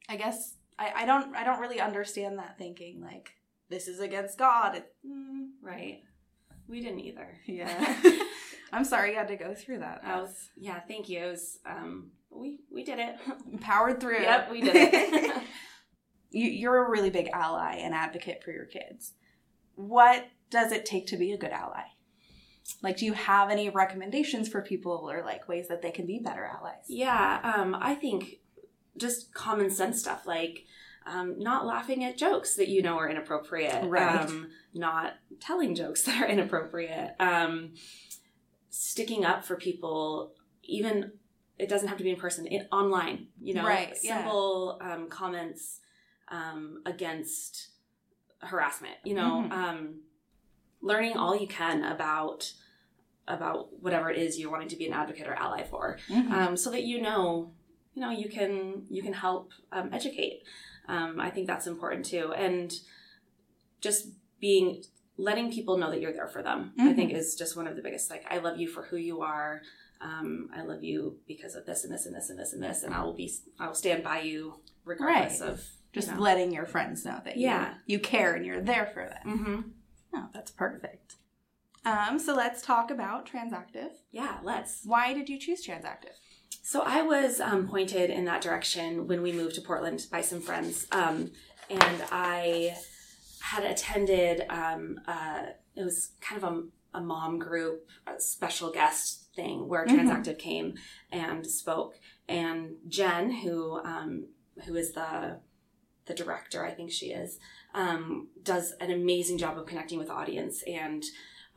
I 0.08 0.16
guess 0.16 0.56
I, 0.80 0.92
I 0.98 1.06
don't 1.06 1.36
I 1.36 1.44
don't 1.44 1.60
really 1.60 1.80
understand 1.80 2.38
that 2.40 2.58
thinking 2.58 3.02
like 3.02 3.32
this 3.70 3.88
is 3.88 4.00
against 4.00 4.38
God. 4.38 4.76
It, 4.76 4.94
mm, 5.06 5.48
Right. 5.62 6.04
We 6.72 6.80
didn't 6.80 7.02
either. 7.02 7.28
yeah. 7.46 7.96
I'm 8.74 8.86
sorry 8.86 9.12
you 9.12 9.18
had 9.18 9.28
to 9.28 9.36
go 9.36 9.54
through 9.54 9.80
that. 9.80 10.02
I 10.06 10.22
was, 10.22 10.50
yeah, 10.56 10.80
thank 10.80 11.10
you. 11.10 11.20
It 11.20 11.30
was, 11.30 11.60
um, 11.66 12.12
we 12.30 12.60
we 12.72 12.86
did 12.86 13.00
it. 13.00 13.18
powered 13.62 14.00
through. 14.00 14.22
Yep, 14.22 14.50
we 14.50 14.62
did 14.62 14.76
it. 14.76 15.44
you, 16.32 16.50
you're 16.50 16.86
a 16.86 16.90
really 16.90 17.10
big 17.10 17.30
ally 17.34 17.76
and 17.76 17.94
advocate 17.94 18.42
for 18.42 18.52
your 18.52 18.66
kids. 18.66 19.12
What 19.76 20.26
does 20.50 20.72
it 20.72 20.86
take 20.86 21.08
to 21.08 21.18
be 21.18 21.34
a 21.34 21.38
good 21.38 21.52
ally? 21.52 21.84
Like, 22.82 22.96
do 22.96 23.06
you 23.06 23.14
have 23.14 23.50
any 23.50 23.70
recommendations 23.70 24.48
for 24.48 24.62
people 24.62 25.12
or 25.12 25.24
like 25.26 25.50
ways 25.50 25.68
that 25.68 25.82
they 25.82 25.92
can 25.92 26.06
be 26.06 26.20
better 26.20 26.46
allies? 26.46 26.86
yeah, 26.88 27.42
um, 27.44 27.76
I 27.78 27.96
think 27.96 28.40
just 28.98 29.34
common 29.34 29.70
sense 29.70 30.00
stuff 30.00 30.26
like 30.26 30.66
um, 31.06 31.40
not 31.40 31.66
laughing 31.66 32.04
at 32.04 32.18
jokes 32.18 32.56
that 32.56 32.68
you 32.68 32.82
know 32.82 32.98
are 32.98 33.10
inappropriate, 33.10 33.84
Right. 33.90 34.22
um, 34.22 34.48
not 34.74 35.14
telling 35.40 35.76
jokes 35.76 36.04
that 36.06 36.22
are 36.22 36.28
inappropriate, 36.28 37.16
um, 37.20 37.74
sticking 38.70 39.26
up 39.26 39.44
for 39.44 39.56
people, 39.56 40.34
even 40.64 41.12
it 41.58 41.70
doesn't 41.70 41.90
have 41.90 41.98
to 41.98 42.04
be 42.04 42.10
in 42.10 42.16
person, 42.16 42.48
it, 42.48 42.68
online, 42.72 43.28
you 43.42 43.54
know, 43.54 43.66
Right, 43.66 43.96
yeah. 44.02 44.18
simple 44.24 44.80
um, 44.82 45.10
comments 45.10 45.80
um, 46.30 46.82
against 46.86 47.70
harassment, 48.40 48.96
you 49.04 49.14
know, 49.14 49.44
Mhm. 49.48 49.52
um, 49.52 50.00
learning 50.82 51.18
all 51.18 51.36
you 51.36 51.48
can 51.48 51.84
about 51.84 52.54
about 53.28 53.72
whatever 53.82 54.10
it 54.10 54.18
is 54.18 54.40
you're 54.40 54.50
wanting 54.50 54.68
to 54.68 54.76
be 54.76 54.88
an 54.88 54.94
advocate 54.94 55.28
or 55.28 55.34
ally 55.36 55.64
for 55.64 55.98
Mhm. 56.10 56.32
um, 56.32 56.58
so 56.58 56.72
that 56.72 56.84
you 56.84 57.00
know 57.00 57.54
you 57.94 58.02
know 58.02 58.10
you 58.10 58.28
can 58.28 58.86
you 58.90 59.04
can 59.04 59.14
help 59.14 59.52
um, 59.72 59.90
educate 59.94 60.42
um, 60.96 61.20
i 61.20 61.30
think 61.30 61.46
that's 61.48 61.68
important 61.68 62.04
too 62.06 62.26
and 62.34 62.74
just 63.80 64.08
being 64.40 64.84
letting 65.18 65.52
people 65.52 65.78
know 65.78 65.90
that 65.92 66.02
you're 66.02 66.14
there 66.14 66.28
for 66.28 66.42
them 66.44 66.74
i 66.80 66.88
Mhm. 66.90 66.96
think 66.96 67.12
is 67.14 67.36
just 67.36 67.56
one 67.56 67.68
of 67.68 67.76
the 67.76 67.82
biggest 67.82 68.10
like 68.10 68.26
i 68.30 68.38
love 68.38 68.58
you 68.60 68.68
for 68.68 68.84
who 68.84 68.98
you 68.98 69.22
are 69.22 69.62
um, 70.02 70.50
i 70.56 70.62
love 70.62 70.84
you 70.84 71.20
because 71.28 71.54
of 71.56 71.66
this 71.66 71.84
and 71.84 71.94
this 71.94 72.06
and 72.06 72.16
this 72.16 72.30
and 72.30 72.40
this 72.40 72.54
and 72.54 72.62
this 72.64 72.84
and 72.84 72.94
i 72.94 73.04
will 73.04 73.14
be 73.14 73.32
i 73.60 73.68
will 73.68 73.76
stand 73.76 74.04
by 74.04 74.20
you 74.22 74.56
regardless 74.86 75.40
Right. 75.42 75.50
of 75.50 75.64
Just 75.94 76.08
you 76.10 76.16
know. 76.16 76.22
letting 76.22 76.52
your 76.54 76.66
friends 76.66 77.06
know 77.06 77.20
that 77.26 77.38
Yeah. 77.38 77.74
you, 77.86 77.96
you 77.98 78.00
care 78.00 78.34
and 78.36 78.46
you're 78.46 78.62
there 78.62 78.88
for 78.94 79.04
them. 79.14 79.26
mm-hmm. 79.26 79.62
Oh, 80.18 80.28
that's 80.34 80.52
perfect. 80.52 81.16
Um, 81.86 82.18
so 82.20 82.34
let's 82.36 82.62
talk 82.62 82.90
about 82.92 83.26
Transactive. 83.26 83.92
yeah 84.12 84.40
let's 84.44 84.84
Why 84.86 85.14
did 85.14 85.30
you 85.30 85.38
choose 85.38 85.66
Transactive? 85.66 86.16
So 86.62 86.82
I 86.86 87.02
was 87.02 87.40
um, 87.40 87.68
pointed 87.68 88.10
in 88.10 88.26
that 88.26 88.42
direction 88.42 89.08
when 89.08 89.22
we 89.22 89.32
moved 89.32 89.56
to 89.56 89.62
Portland 89.62 90.06
by 90.12 90.22
some 90.22 90.42
friends, 90.42 90.88
um, 90.92 91.32
and 91.70 92.04
I 92.12 92.78
had 93.42 93.64
attended. 93.64 94.44
Um, 94.50 95.00
uh, 95.08 95.44
it 95.76 95.84
was 95.84 96.12
kind 96.22 96.44
of 96.44 96.54
a, 96.54 96.98
a 97.00 97.02
mom 97.02 97.40
group, 97.40 97.88
a 98.06 98.20
special 98.20 98.72
guest 98.72 99.34
thing 99.36 99.68
where 99.68 99.86
Mhm. 99.86 99.92
Transactive 100.02 100.38
came 100.38 100.76
and 101.12 101.46
spoke, 101.48 101.96
and 102.28 102.76
Jen, 102.88 103.32
who 103.32 103.80
um, 103.84 104.28
who 104.66 104.76
is 104.76 104.94
the 104.94 105.40
the 106.06 106.14
director, 106.14 106.66
I 106.66 106.72
think 106.72 106.92
she 106.92 107.08
is, 107.08 107.40
um, 107.74 108.28
does 108.44 108.74
an 108.82 108.92
amazing 108.92 109.38
job 109.38 109.58
of 109.58 109.66
connecting 109.66 109.98
with 110.00 110.10
audience, 110.10 110.62
and 110.64 111.04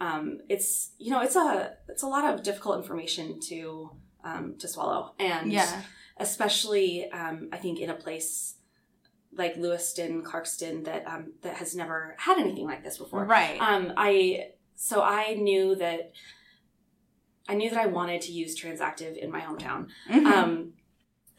um, 0.01 0.39
it's 0.49 0.93
you 0.99 1.11
know 1.11 1.21
it's 1.21 1.37
a 1.37 1.77
it's 1.89 2.03
a 2.03 2.09
lot 2.09 2.25
of 2.33 2.43
difficult 2.43 2.79
information 2.79 3.39
to 3.49 3.91
um, 4.25 4.57
to 4.59 4.67
swallow. 4.69 5.15
And 5.19 5.53
Yeah. 5.53 5.83
especially 6.17 7.11
um, 7.13 7.49
I 7.53 7.57
think 7.59 7.79
in 7.81 7.91
a 7.91 7.95
place 7.95 8.55
like 9.37 9.57
Lewiston, 9.57 10.23
Clarkston, 10.23 10.85
that 10.85 11.07
um, 11.07 11.33
that 11.43 11.57
has 11.57 11.75
never 11.75 12.15
had 12.19 12.39
anything 12.39 12.67
like 12.67 12.83
this 12.85 12.99
before. 12.99 13.25
Right. 13.25 13.61
Um, 13.61 13.93
I 13.97 14.49
so 14.77 15.03
I 15.03 15.35
knew 15.35 15.75
that 15.77 16.13
I 17.49 17.55
knew 17.55 17.69
that 17.71 17.79
I 17.79 17.87
wanted 17.87 18.21
to 18.23 18.33
use 18.33 18.59
Transactive 18.59 19.17
in 19.17 19.31
my 19.31 19.41
hometown. 19.41 19.89
Mhm. 20.11 20.27
Um, 20.27 20.73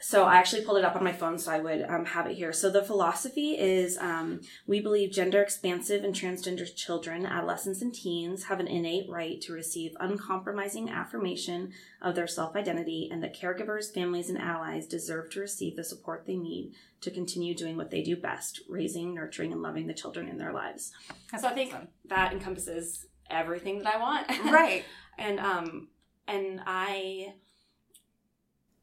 so 0.06 0.22
I 0.22 0.36
actually 0.36 0.62
pulled 0.62 0.78
it 0.78 0.84
up 0.84 0.94
on 0.94 1.02
my 1.02 1.12
phone 1.12 1.36
so 1.36 1.50
I 1.50 1.58
would 1.58 1.82
um, 1.82 2.04
have 2.04 2.28
it 2.28 2.36
here. 2.36 2.52
So 2.52 2.70
the 2.70 2.84
philosophy 2.84 3.58
is 3.58 3.98
um, 3.98 4.40
we 4.64 4.78
believe 4.78 5.10
gender 5.10 5.42
expansive 5.42 6.04
and 6.04 6.14
transgender 6.14 6.72
children, 6.72 7.26
adolescents, 7.26 7.82
and 7.82 7.92
teens 7.92 8.44
have 8.44 8.60
an 8.60 8.68
innate 8.68 9.10
right 9.10 9.40
to 9.40 9.52
receive 9.52 9.96
uncompromising 9.98 10.90
affirmation 10.90 11.72
of 12.00 12.14
their 12.14 12.28
self 12.28 12.54
identity, 12.54 13.08
and 13.10 13.20
that 13.24 13.36
caregivers, 13.36 13.92
families, 13.92 14.30
and 14.30 14.38
allies 14.38 14.86
deserve 14.86 15.28
to 15.30 15.40
receive 15.40 15.74
the 15.74 15.82
support 15.82 16.24
they 16.24 16.36
need 16.36 16.74
to 17.00 17.10
continue 17.10 17.52
doing 17.52 17.76
what 17.76 17.90
they 17.90 18.04
do 18.04 18.14
best 18.14 18.60
raising, 18.68 19.12
nurturing, 19.12 19.50
and 19.50 19.60
loving 19.60 19.88
the 19.88 19.92
children 19.92 20.28
in 20.28 20.38
their 20.38 20.52
lives. 20.52 20.92
That's 21.32 21.42
so 21.42 21.48
I 21.48 21.54
think 21.54 21.74
awesome. 21.74 21.88
that 22.04 22.32
encompasses 22.32 23.06
everything 23.28 23.82
that 23.82 23.92
I 23.92 23.98
want. 23.98 24.28
right. 24.52 24.84
and 25.18 25.40
um 25.40 25.88
and 26.28 26.60
i 26.66 27.32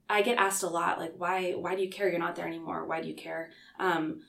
i 0.09 0.21
get 0.21 0.37
asked 0.37 0.63
a 0.63 0.67
lot 0.67 0.99
like 0.99 1.13
why 1.17 1.51
why 1.53 1.75
do 1.75 1.81
you 1.81 1.89
care 1.89 2.09
you're 2.09 2.19
not 2.19 2.35
there 2.35 2.47
anymore 2.47 2.85
why 2.85 3.01
do 3.01 3.07
you 3.07 3.15
care 3.15 3.49
um 3.79 4.21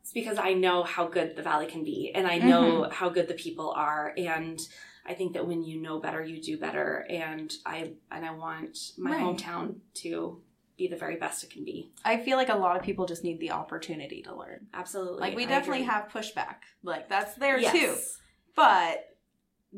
it's 0.00 0.12
because 0.12 0.38
i 0.38 0.52
know 0.52 0.82
how 0.82 1.06
good 1.06 1.34
the 1.36 1.42
valley 1.42 1.66
can 1.66 1.82
be 1.84 2.12
and 2.14 2.26
i 2.26 2.38
know 2.38 2.88
how 2.90 3.08
good 3.08 3.26
the 3.28 3.34
people 3.34 3.72
are 3.76 4.12
and 4.16 4.60
i 5.06 5.14
think 5.14 5.32
that 5.32 5.46
when 5.46 5.62
you 5.64 5.80
know 5.80 5.98
better 5.98 6.22
you 6.24 6.40
do 6.40 6.56
better 6.58 7.04
and 7.10 7.54
i 7.64 7.92
and 8.10 8.24
i 8.24 8.30
want 8.32 8.78
my 8.98 9.10
Right. 9.12 9.20
hometown 9.20 9.76
to 9.94 10.40
be 10.76 10.88
the 10.88 10.96
very 10.96 11.16
best 11.16 11.42
it 11.42 11.48
can 11.50 11.64
be 11.64 11.90
I 12.04 12.18
feel 12.18 12.36
like 12.36 12.50
a 12.50 12.54
lot 12.56 12.76
of 12.76 12.82
people 12.82 13.06
just 13.06 13.24
need 13.24 13.40
the 13.40 13.52
opportunity 13.52 14.20
to 14.22 14.34
learn. 14.36 14.66
absolutely 14.74 15.20
Like 15.22 15.34
we 15.34 15.44
I 15.46 15.48
definitely 15.48 15.78
agree. 15.84 15.92
have 15.94 16.08
pushback. 16.08 16.56
Like 16.82 17.08
that's 17.08 17.34
there 17.36 17.58
Yes. 17.58 17.72
too. 17.72 17.96
But 18.54 19.15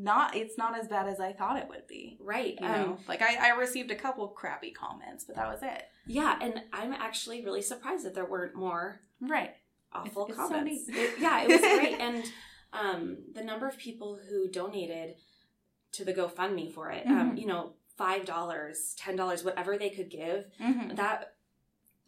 not 0.01 0.35
it's 0.35 0.57
not 0.57 0.77
as 0.79 0.87
bad 0.87 1.07
as 1.07 1.19
I 1.19 1.33
thought 1.33 1.57
it 1.57 1.67
would 1.69 1.85
be. 1.87 2.17
right 2.21 2.57
You 2.59 2.65
um, 2.67 2.73
know? 2.81 2.97
Like 3.07 3.21
I, 3.21 3.49
I 3.49 3.57
received 3.57 3.91
a 3.91 3.95
couple 3.95 4.27
crappy 4.29 4.71
comments, 4.71 5.25
but 5.25 5.35
that 5.35 5.47
was 5.51 5.61
it. 5.61 5.83
yeah 6.07 6.37
and 6.41 6.61
i'm 6.73 6.93
actually 6.93 7.43
really 7.43 7.61
surprised 7.61 8.05
that 8.05 8.13
there 8.15 8.25
weren't 8.25 8.55
more 8.55 9.01
Right. 9.21 9.53
awful 9.93 10.23
It's- 10.25 10.37
it's 10.39 10.47
so 10.49 10.55
comments. 10.55 10.83
It- 10.89 11.19
yeah, 11.19 11.41
it 11.43 11.47
was 11.49 11.59
great, 11.61 11.99
and 12.07 12.23
um, 12.71 13.17
the 13.33 13.43
number 13.43 13.67
of 13.67 13.77
people 13.77 14.19
who 14.29 14.47
donated 14.47 15.15
to 15.93 16.05
the 16.05 16.13
GoFundMe 16.13 16.71
for 16.71 16.91
it, 16.91 17.05
um, 17.07 17.31
Mhm. 17.35 17.39
you 17.41 17.47
know, 17.47 17.73
five 17.97 18.23
dollars, 18.25 18.93
ten 18.97 19.15
dollars, 19.15 19.43
whatever 19.43 19.77
they 19.77 19.89
could 19.89 20.09
give, 20.09 20.45
Mm-hmm. 20.61 20.95
that 20.95 21.33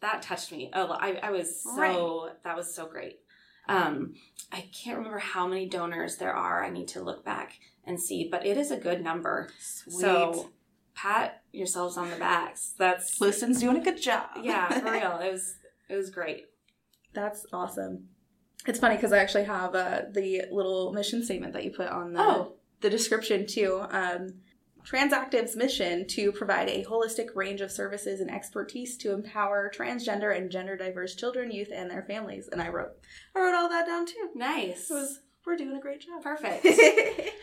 that 0.00 0.22
touched 0.22 0.50
me. 0.52 0.70
Oh, 0.72 0.88
I, 0.92 1.18
I 1.22 1.30
was 1.32 1.60
so 1.62 2.30
that 2.44 2.56
was 2.56 2.72
so 2.74 2.86
great. 2.86 3.20
Um, 3.68 4.14
I 4.50 4.68
can't 4.72 4.98
remember 4.98 5.18
how 5.18 5.46
many 5.46 5.68
donors 5.68 6.16
there 6.16 6.32
are. 6.34 6.64
I 6.64 6.70
need 6.70 6.88
to 6.88 7.02
look 7.02 7.24
back 7.24 7.54
and 7.84 7.98
see, 8.00 8.28
but 8.30 8.44
it 8.44 8.56
is 8.56 8.70
a 8.70 8.76
good 8.76 9.02
number. 9.02 9.48
Sweet. 9.58 10.00
So 10.00 10.50
pat 10.94 11.42
yourselves 11.52 11.96
on 11.96 12.10
the 12.10 12.16
backs. 12.16 12.74
That's 12.78 13.20
Lewiston's 13.20 13.60
doing 13.60 13.76
a 13.76 13.80
good 13.84 14.00
job. 14.00 14.28
yeah, 14.42 14.68
for 14.78 14.84
real. 14.92 15.18
It 15.18 15.32
was 15.32 15.54
it 15.88 15.96
was 15.96 16.10
great. 16.10 16.44
That's 17.14 17.46
awesome. 17.52 18.08
It's 18.66 18.78
funny 18.78 18.96
because 18.96 19.12
I 19.12 19.18
actually 19.18 19.44
have 19.44 19.74
uh, 19.74 20.02
the 20.12 20.42
little 20.50 20.92
mission 20.92 21.24
statement 21.24 21.52
that 21.54 21.64
you 21.64 21.70
put 21.70 21.88
on 21.88 22.12
the 22.12 22.20
Oh. 22.20 22.52
the 22.80 22.90
description 22.90 23.46
too. 23.46 23.84
Um, 23.90 24.34
Transactive's 24.84 25.54
mission 25.56 26.06
to 26.08 26.32
provide 26.32 26.68
a 26.68 26.84
holistic 26.84 27.34
range 27.34 27.60
of 27.60 27.70
services 27.70 28.20
and 28.20 28.30
expertise 28.30 28.96
to 28.98 29.12
empower 29.12 29.70
transgender 29.74 30.36
and 30.36 30.50
gender 30.50 30.76
diverse 30.76 31.14
children, 31.14 31.50
youth, 31.50 31.70
and 31.72 31.90
their 31.90 32.02
families. 32.02 32.48
And 32.50 32.60
I 32.60 32.68
wrote, 32.68 32.92
I 33.34 33.40
wrote 33.40 33.54
all 33.54 33.68
that 33.68 33.86
down 33.86 34.06
too. 34.06 34.30
Nice. 34.34 34.90
Was, 34.90 35.20
we're 35.46 35.56
doing 35.56 35.76
a 35.76 35.80
great 35.80 36.00
job. 36.00 36.22
Perfect. 36.22 36.66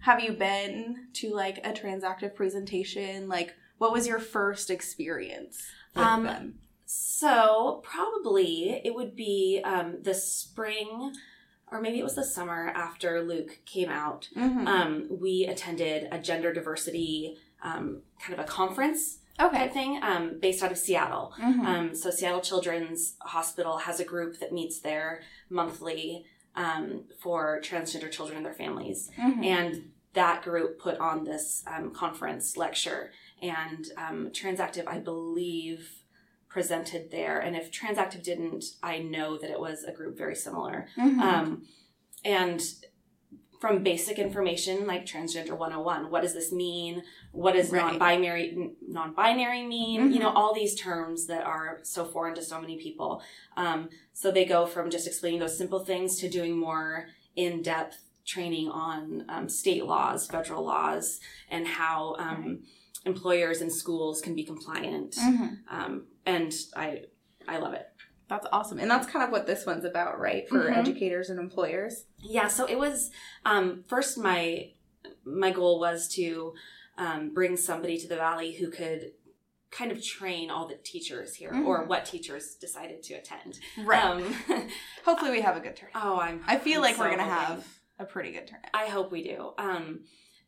Have 0.00 0.20
you 0.20 0.32
been 0.32 1.08
to 1.14 1.34
like 1.34 1.58
a 1.66 1.72
transactive 1.72 2.34
presentation? 2.34 3.28
Like, 3.28 3.54
what 3.78 3.92
was 3.92 4.06
your 4.06 4.18
first 4.18 4.70
experience 4.70 5.62
Um, 5.96 6.24
them? 6.24 6.54
So 6.86 7.82
probably 7.84 8.80
it 8.84 8.94
would 8.94 9.14
be 9.14 9.60
um, 9.64 9.98
the 10.02 10.14
spring, 10.14 11.12
or 11.70 11.80
maybe 11.80 11.98
it 11.98 12.04
was 12.04 12.14
the 12.14 12.24
summer 12.24 12.68
after 12.74 13.22
Luke 13.22 13.60
came 13.64 13.88
out. 13.90 14.28
Mhm. 14.36 14.66
Um, 14.66 15.06
we 15.20 15.44
attended 15.46 16.08
a 16.12 16.18
gender 16.18 16.52
diversity 16.52 17.38
um, 17.62 18.02
kind 18.20 18.38
of 18.38 18.44
a 18.44 18.48
conference 18.48 19.18
okay. 19.40 19.58
type 19.58 19.72
thing 19.72 20.00
um, 20.02 20.38
based 20.38 20.62
out 20.62 20.70
of 20.70 20.78
Seattle. 20.78 21.34
Mhm. 21.38 21.64
Um, 21.64 21.94
so 21.94 22.10
Seattle 22.10 22.40
Children's 22.40 23.16
Hospital 23.20 23.78
has 23.78 23.98
a 24.00 24.04
group 24.04 24.38
that 24.38 24.52
meets 24.52 24.78
there 24.80 25.22
monthly 25.50 26.24
um, 26.54 27.04
for 27.20 27.60
transgender 27.62 28.10
children 28.10 28.36
and 28.36 28.46
their 28.46 28.54
families 28.54 29.10
Mhm. 29.18 29.44
and 29.44 29.90
that 30.14 30.42
group 30.42 30.78
put 30.80 30.98
on 30.98 31.24
this 31.24 31.62
um, 31.66 31.92
conference 31.92 32.56
lecture 32.56 33.12
and 33.42 33.88
um, 33.96 34.30
transactive 34.30 34.84
i 34.88 34.98
believe 34.98 36.02
presented 36.48 37.10
there 37.10 37.38
and 37.38 37.54
if 37.56 37.70
transactive 37.70 38.22
didn't 38.22 38.64
i 38.82 38.98
know 38.98 39.36
that 39.38 39.50
it 39.50 39.60
was 39.60 39.84
a 39.84 39.92
group 39.92 40.16
very 40.16 40.34
similar 40.34 40.86
Mhm. 40.96 41.20
um, 41.20 41.62
and 42.24 42.62
from 43.60 43.82
basic 43.82 44.18
information 44.18 44.86
like 44.86 45.04
transgender 45.04 45.52
101 45.58 46.10
what 46.10 46.22
does 46.22 46.32
this 46.32 46.50
mean 46.52 47.02
what 47.32 47.52
does 47.54 47.70
Right. 47.70 47.82
non-binary 47.82 48.50
n- 48.52 48.76
non-binary 48.86 49.66
mean 49.66 50.10
you 50.12 50.18
Mhm. 50.18 50.22
know 50.22 50.30
all 50.32 50.54
these 50.54 50.74
terms 50.74 51.26
that 51.26 51.44
are 51.44 51.80
so 51.82 52.04
foreign 52.04 52.34
to 52.36 52.42
so 52.42 52.60
many 52.60 52.78
people 52.78 53.22
um, 53.56 53.88
so 54.12 54.30
they 54.30 54.44
go 54.44 54.64
from 54.66 54.90
just 54.90 55.06
explaining 55.06 55.40
those 55.40 55.58
simple 55.58 55.80
things 55.84 56.18
to 56.20 56.28
doing 56.30 56.56
more 56.56 57.08
in-depth 57.36 57.98
training 58.24 58.68
on 58.68 59.24
um, 59.28 59.48
state 59.48 59.84
laws 59.84 60.26
federal 60.26 60.64
laws 60.64 61.20
and 61.50 61.66
how 61.66 62.14
um, 62.18 62.62
employers 63.06 63.60
and 63.60 63.72
schools 63.72 64.20
can 64.20 64.34
be 64.34 64.44
compliant 64.44 65.12
Mhm. 65.16 65.58
And 66.32 66.52
i 66.76 66.88
i 67.48 67.56
love 67.58 67.74
it 67.80 67.86
That's 68.28 68.46
awesome. 68.52 68.78
And 68.78 68.90
that's 68.90 69.06
kind 69.12 69.24
of 69.24 69.30
what 69.34 69.46
this 69.46 69.64
one's 69.64 69.86
about, 69.92 70.14
right? 70.20 70.44
For 70.50 70.60
Mhm. 70.68 70.76
educators 70.82 71.30
and 71.30 71.38
employers. 71.40 71.94
Yeah, 72.36 72.48
so 72.56 72.62
it 72.74 72.78
was 72.78 73.10
um, 73.52 73.84
first 73.92 74.18
my 74.18 74.72
my 75.24 75.50
goal 75.50 75.74
was 75.80 76.08
to 76.18 76.52
um, 77.04 77.20
bring 77.38 77.56
somebody 77.56 77.96
to 78.02 78.06
the 78.12 78.16
valley 78.16 78.50
who 78.58 78.68
could 78.70 79.12
kind 79.78 79.90
of 79.92 79.98
train 80.02 80.50
all 80.50 80.66
the 80.68 80.76
teachers 80.92 81.30
here 81.40 81.52
or 81.68 81.76
Mhm. 81.84 81.88
what 81.90 82.04
teachers 82.04 82.44
decided 82.66 83.02
to 83.04 83.14
attend. 83.20 83.58
Right. 83.92 84.04
Um, 84.04 84.22
Hopefully 85.06 85.30
we 85.30 85.40
have 85.48 85.56
a 85.56 85.60
good 85.60 85.76
turn. 85.76 85.90
oh, 85.94 86.18
I'm 86.26 86.42
I 86.46 86.58
feel 86.58 86.78
I'm 86.80 86.82
like 86.86 86.98
we're 86.98 87.14
going 87.16 87.26
to 87.28 87.34
have 87.40 87.58
a 87.98 88.04
pretty 88.04 88.32
good 88.32 88.46
turn. 88.50 88.60
I 88.74 88.86
hope 88.94 89.10
we 89.10 89.22
do. 89.32 89.52
Um, 89.56 90.00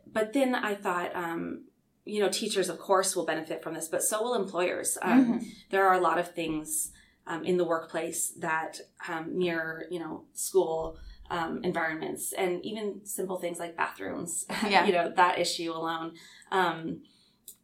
but 0.06 0.32
then 0.36 0.54
I 0.54 0.74
thought, 0.74 1.10
um, 1.14 1.64
you 2.04 2.20
know, 2.20 2.28
teachers 2.28 2.68
of 2.68 2.78
course 2.78 3.14
will 3.14 3.26
benefit 3.26 3.62
from 3.62 3.74
this, 3.74 3.88
but 3.88 4.02
so 4.02 4.22
will 4.22 4.34
employers. 4.34 4.98
Um, 5.02 5.46
There 5.70 5.86
are 5.86 5.94
a 5.94 6.00
lot 6.00 6.18
of 6.18 6.32
things 6.34 6.92
um, 7.26 7.44
in 7.44 7.56
the 7.56 7.64
workplace 7.64 8.30
that 8.38 8.80
um, 9.08 9.38
mirror, 9.38 9.84
you 9.90 10.00
know, 10.00 10.24
school 10.32 10.98
um, 11.30 11.60
environments, 11.62 12.32
and 12.32 12.64
even 12.64 13.02
simple 13.04 13.38
things 13.38 13.58
like 13.58 13.76
bathrooms. 13.76 14.46
Yeah. 14.68 14.84
you 14.86 14.92
know, 14.92 15.12
that 15.14 15.38
issue 15.38 15.72
alone. 15.72 16.14
Um, 16.50 17.02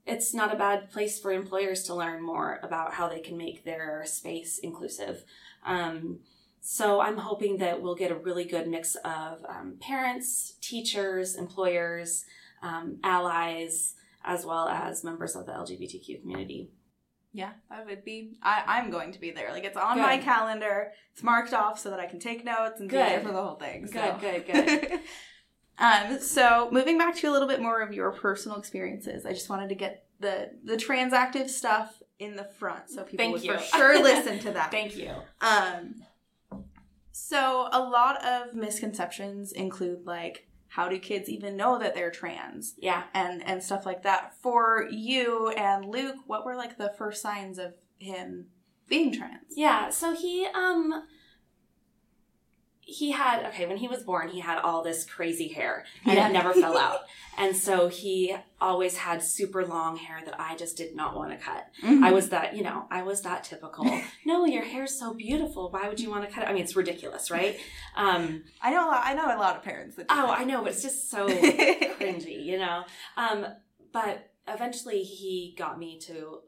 it's 0.07 0.33
not 0.33 0.55
a 0.55 0.57
bad 0.57 0.90
place 0.90 1.19
for 1.19 1.33
employers 1.33 1.83
to 1.85 1.95
learn 1.95 2.23
more 2.23 2.61
about 2.62 2.95
how 2.95 3.09
they 3.09 3.19
can 3.19 3.37
make 3.37 3.64
their 3.64 4.05
space 4.07 4.59
inclusive. 4.59 5.25
Um, 5.64 6.21
so 6.61 7.00
I'm 7.00 7.16
hoping 7.16 7.59
that 7.59 7.83
we'll 7.83 7.97
get 7.97 8.12
a 8.12 8.16
really 8.16 8.45
good 8.45 8.69
mix 8.69 8.95
of 9.05 9.45
um, 9.49 9.78
parents, 9.81 10.55
teachers, 10.61 11.35
employers, 11.35 12.25
um, 12.62 12.99
allies, 13.02 13.95
as 14.26 14.45
well 14.45 14.68
as 14.68 15.04
members 15.04 15.37
of 15.37 15.47
the 15.47 15.52
LGBTQ 15.52 16.21
community. 16.21 16.71
Yeah, 17.33 17.52
that 17.71 17.87
would 17.87 18.04
be. 18.04 18.38
I, 18.42 18.64
I'm 18.66 18.90
going 18.90 19.12
to 19.12 19.21
be 19.21 19.30
there. 19.30 19.52
Like 19.52 19.64
it's 19.64 19.76
on 19.76 19.99
my 19.99 20.18
calendar. 20.18 20.92
It's 21.12 21.23
marked 21.23 21.52
off 21.52 21.78
so 21.78 21.90
that 21.90 22.00
I 22.00 22.06
can 22.06 22.18
take 22.18 22.45
notes 22.45 22.80
and 22.80 22.88
be 22.88 22.97
Good. 22.97 23.06
there 23.06 23.21
for 23.21 23.33
the 23.33 23.42
whole 23.42 23.56
thing. 23.56 23.83
Good, 23.83 23.92
so. 23.92 24.18
good, 24.21 24.47
good. 24.52 25.00
um, 25.78 26.18
so 26.18 26.68
moving 26.73 26.99
back 26.99 27.14
to 27.16 27.28
a 27.28 27.33
little 27.33 27.49
bit 27.49 27.61
more 27.61 27.83
of 27.83 27.92
your 27.92 28.11
personal 28.11 28.59
experiences, 28.59 29.26
I 29.26 29.33
just 29.33 29.49
wanted 29.49 29.68
to 29.68 29.75
get 29.75 30.06
the 30.18 30.50
the 30.64 30.76
transactive 30.76 31.50
stuff 31.50 32.00
in 32.18 32.37
the 32.37 32.45
front 32.59 32.88
so 32.88 33.02
people 33.02 33.18
Thank 33.18 33.35
would 33.35 33.45
you. 33.45 33.52
for 33.52 33.76
sure 33.76 34.02
listen 34.02 34.38
to 34.40 34.52
that. 34.52 34.71
Thank 34.71 34.97
you. 34.97 35.11
Um, 35.42 35.97
so 37.12 37.68
a 37.71 37.80
lot 37.80 38.25
of 38.25 38.54
misconceptions 38.54 39.52
include 39.52 40.06
like 40.06 40.49
how 40.76 40.90
do 40.90 40.99
kids 40.99 41.30
even 41.30 41.56
know 41.56 41.78
that 41.78 41.95
they're 41.95 42.11
trans 42.11 42.75
Yeah. 42.78 43.04
and 43.14 43.42
and 43.49 43.62
stuff 43.62 43.87
like 43.87 44.02
that. 44.02 44.35
For 44.42 44.87
you 44.90 45.49
and 45.50 45.87
Luke, 45.87 46.16
what 46.26 46.45
were 46.45 46.54
like 46.54 46.76
the 46.76 46.92
first 46.99 47.23
signs 47.23 47.59
of 47.59 47.73
him 47.99 48.49
being 48.87 49.11
trans? 49.11 49.54
Yeah, 49.56 49.88
so 49.88 50.14
he 50.14 50.47
um 50.54 51.02
he 52.88 53.11
had 53.11 53.45
okay 53.47 53.66
when 53.66 53.76
he 53.78 53.88
was 53.88 54.05
born 54.05 54.28
he 54.28 54.38
had 54.38 54.59
all 54.59 54.81
this 54.81 55.05
crazy 55.05 55.49
hair 55.49 55.85
and 56.05 56.14
Yeah. 56.16 56.28
it 56.28 56.33
never 56.33 56.52
fell 56.62 56.78
out 56.78 57.00
and 57.37 57.57
so 57.57 57.88
he 57.88 58.35
always 58.61 58.97
had 58.97 59.21
super 59.25 59.66
long 59.66 59.97
hair 59.97 60.21
that 60.25 60.40
i 60.40 60.55
just 60.55 60.76
did 60.76 60.95
not 60.95 61.16
want 61.16 61.33
to 61.33 61.37
cut 61.37 61.66
Mm-hmm. 61.83 62.05
i 62.05 62.12
was 62.12 62.28
that 62.28 62.55
you 62.57 62.62
know 62.62 62.87
i 62.90 63.02
was 63.02 63.23
that 63.23 63.43
typical 63.43 63.85
no 64.25 64.45
your 64.47 64.62
hair's 64.64 64.97
so 64.97 65.12
beautiful 65.12 65.69
why 65.71 65.88
would 65.88 65.99
you 65.99 66.11
want 66.11 66.25
to 66.28 66.33
cut 66.33 66.45
it 66.45 66.49
i 66.49 66.52
mean 66.52 66.62
it's 66.62 66.76
ridiculous 66.76 67.28
right 67.28 67.59
um 67.97 68.45
I 68.62 68.71
know. 68.71 68.87
a 68.87 68.88
lot- 68.93 69.02
I 69.05 69.14
know 69.14 69.26
a 69.26 69.35
lot 69.37 69.57
of 69.57 69.64
parents 69.64 69.97
that. 69.97 70.07
do 70.07 70.14
oh 70.16 70.28
that. 70.28 70.38
i 70.38 70.45
know 70.45 70.62
but 70.62 70.71
it's 70.73 70.83
just 70.83 71.11
so 71.11 71.26
cringy 71.26 72.45
you 72.45 72.59
know 72.59 72.85
um 73.16 73.47
but 73.93 74.31
eventually 74.47 75.02
he 75.02 75.57
got 75.59 75.76
me 75.76 75.99
to 76.02 76.38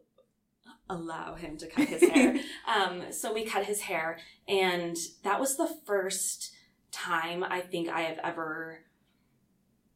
allow 0.90 1.34
him 1.34 1.56
to 1.58 1.66
cut 1.66 1.86
his 1.88 2.02
hair 2.02 2.36
um, 2.66 3.02
so 3.12 3.32
we 3.34 3.44
cut 3.44 3.64
his 3.66 3.80
hair, 3.82 4.18
and 4.48 4.96
that 5.22 5.38
was 5.38 5.56
the 5.56 5.68
first 5.84 6.52
time 6.90 7.44
I 7.44 7.60
think 7.60 7.88
I 7.88 8.00
have 8.02 8.18
ever 8.24 8.80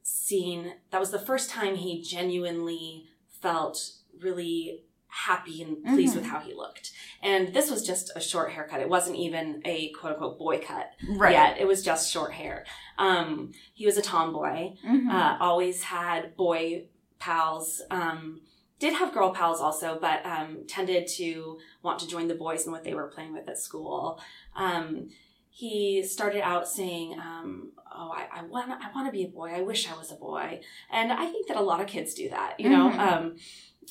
seen. 0.02 0.74
That 0.90 1.00
was 1.00 1.10
the 1.10 1.18
first 1.18 1.50
time 1.50 1.76
he 1.76 2.02
genuinely 2.02 3.06
felt 3.40 3.92
really 4.20 4.84
happy 5.08 5.62
and 5.62 5.84
pleased 5.84 6.14
Mhm. 6.14 6.18
with 6.18 6.26
how 6.26 6.40
he 6.40 6.54
looked. 6.54 6.92
And 7.22 7.52
this 7.52 7.70
was 7.70 7.86
just 7.86 8.10
a 8.16 8.20
short 8.20 8.52
haircut. 8.52 8.80
It 8.80 8.88
wasn't 8.88 9.16
even 9.18 9.60
a 9.64 9.90
quote 9.92 10.12
unquote 10.14 10.38
boy 10.38 10.58
cut 10.60 10.90
right. 11.16 11.32
yet. 11.32 11.58
It 11.58 11.66
was 11.66 11.84
just 11.84 12.10
short 12.10 12.32
hair. 12.32 12.64
Um, 12.98 13.52
he 13.74 13.84
was 13.84 13.98
a 13.98 14.02
tomboy 14.02 14.76
Mhm. 14.84 15.10
uh, 15.12 15.36
always 15.40 15.82
had 15.84 16.34
boy 16.36 16.86
pals. 17.18 17.82
Um, 17.90 18.40
did 18.82 18.94
have 18.94 19.14
girl 19.14 19.30
pals 19.32 19.60
also, 19.60 19.96
but 20.00 20.18
um, 20.26 20.50
tended 20.66 21.06
to 21.06 21.58
want 21.84 22.00
to 22.00 22.06
join 22.08 22.26
the 22.26 22.34
boys 22.34 22.66
in 22.66 22.72
what 22.72 22.82
they 22.82 22.94
were 22.94 23.06
playing 23.14 23.32
with 23.32 23.48
at 23.48 23.56
school. 23.56 24.20
Um, 24.56 25.08
he 25.50 26.02
started 26.02 26.42
out 26.42 26.66
saying, 26.66 27.08
um, 27.28 27.70
"Oh, 27.94 28.10
I, 28.20 28.40
I 28.40 28.42
want, 28.42 28.72
I 28.72 28.90
want 28.94 29.06
to 29.06 29.12
be 29.12 29.22
a 29.24 29.28
boy. 29.28 29.50
I 29.54 29.60
wish 29.60 29.88
I 29.88 29.94
was 29.96 30.10
a 30.10 30.16
boy." 30.16 30.60
And 30.90 31.12
I 31.12 31.26
think 31.30 31.46
that 31.46 31.56
a 31.56 31.60
lot 31.70 31.80
of 31.80 31.86
kids 31.86 32.12
do 32.12 32.28
that. 32.30 32.58
You 32.58 32.70
know, 32.70 32.90
Mhm. 32.90 32.98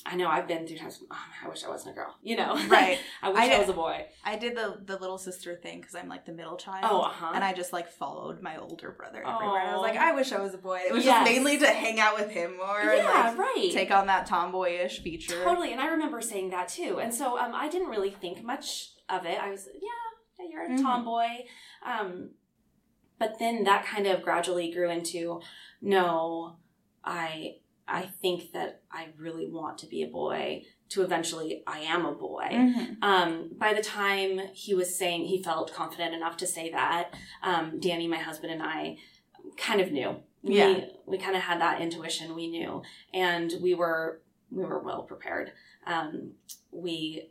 I 0.06 0.16
know 0.16 0.26
I've 0.26 0.48
been 0.48 0.66
through 0.66 0.78
times. 0.78 1.02
Oh, 1.10 1.16
I 1.44 1.48
wish 1.48 1.64
I 1.64 1.68
wasn't 1.68 1.94
a 1.94 1.96
girl. 1.96 2.16
You 2.22 2.36
know, 2.36 2.58
Right. 2.68 2.98
I 3.22 3.28
wish 3.28 3.38
I 3.42 3.54
I, 3.54 3.58
was 3.58 3.68
a 3.68 3.72
boy. 3.74 4.06
I 4.24 4.36
did 4.36 4.56
the 4.56 4.78
the 4.84 4.96
little 4.96 5.18
sister 5.18 5.54
thing 5.54 5.80
because 5.80 5.94
I'm 5.94 6.08
like 6.08 6.24
the 6.24 6.32
middle 6.32 6.56
child. 6.56 6.86
Oh, 6.90 7.02
uh 7.02 7.10
huh. 7.10 7.32
And 7.34 7.44
I 7.44 7.52
just 7.52 7.72
like 7.72 7.88
followed 7.88 8.40
my 8.42 8.56
older 8.56 8.90
brother 8.90 9.18
everywhere. 9.18 9.60
And 9.60 9.70
I 9.70 9.74
was 9.74 9.82
like, 9.82 9.96
I 9.96 10.12
wish 10.12 10.32
I 10.32 10.40
was 10.40 10.54
a 10.54 10.58
boy. 10.58 10.80
It 10.86 10.92
was 10.92 11.04
Yes. 11.04 11.18
just 11.26 11.30
mainly 11.30 11.58
to 11.58 11.66
hang 11.66 12.00
out 12.00 12.16
with 12.18 12.30
him 12.30 12.56
more 12.56 12.80
and 12.80 12.98
yeah, 12.98 13.30
like 13.30 13.38
right. 13.38 13.70
take 13.72 13.90
on 13.90 14.06
that 14.06 14.26
tomboyish 14.26 15.02
feature. 15.02 15.44
Totally, 15.44 15.72
and 15.72 15.80
I 15.80 15.88
remember 15.88 16.20
saying 16.22 16.50
that 16.50 16.68
too. 16.68 16.98
And 17.00 17.12
so 17.12 17.38
um, 17.38 17.52
I 17.54 17.68
didn't 17.68 17.88
really 17.88 18.10
think 18.10 18.42
much 18.42 18.92
of 19.10 19.26
it. 19.26 19.38
I 19.38 19.50
was, 19.50 19.68
yeah, 19.74 20.48
you're 20.50 20.64
a 20.64 20.70
Mhm. 20.70 20.82
tomboy. 20.82 21.26
Um, 21.84 22.30
but 23.18 23.38
then 23.38 23.64
that 23.64 23.84
kind 23.84 24.06
of 24.06 24.22
gradually 24.22 24.72
grew 24.72 24.90
into, 24.90 25.40
no, 25.80 26.56
I 27.04 27.56
I 27.92 28.06
think 28.22 28.52
that 28.52 28.80
I 28.90 29.08
really 29.18 29.46
want 29.48 29.78
to 29.78 29.86
be 29.86 30.02
a 30.02 30.08
boy. 30.08 30.64
To 30.90 31.02
eventually, 31.02 31.62
I 31.66 31.80
am 31.80 32.04
a 32.04 32.12
boy. 32.12 32.48
Mhm. 32.50 33.02
Um, 33.02 33.50
by 33.56 33.72
the 33.72 33.82
time 33.82 34.38
he 34.52 34.74
was 34.74 34.94
saying 34.96 35.24
he 35.26 35.42
felt 35.42 35.72
confident 35.72 36.14
enough 36.14 36.36
to 36.38 36.46
say 36.46 36.70
that, 36.70 37.14
um, 37.42 37.80
Danny, 37.80 38.06
my 38.08 38.18
husband, 38.18 38.52
and 38.52 38.62
I 38.62 38.98
kind 39.56 39.80
of 39.80 39.90
knew. 39.92 40.16
We, 40.42 40.56
Yeah. 40.58 40.66
we 40.72 40.86
we 41.06 41.18
kind 41.18 41.36
of 41.36 41.42
had 41.42 41.60
that 41.60 41.80
intuition. 41.80 42.34
We 42.34 42.48
knew, 42.48 42.82
and 43.14 43.52
we 43.62 43.74
were 43.74 44.22
we 44.50 44.64
were 44.64 44.80
well 44.80 45.02
prepared. 45.04 45.52
Um, 45.86 46.32
we, 46.70 47.30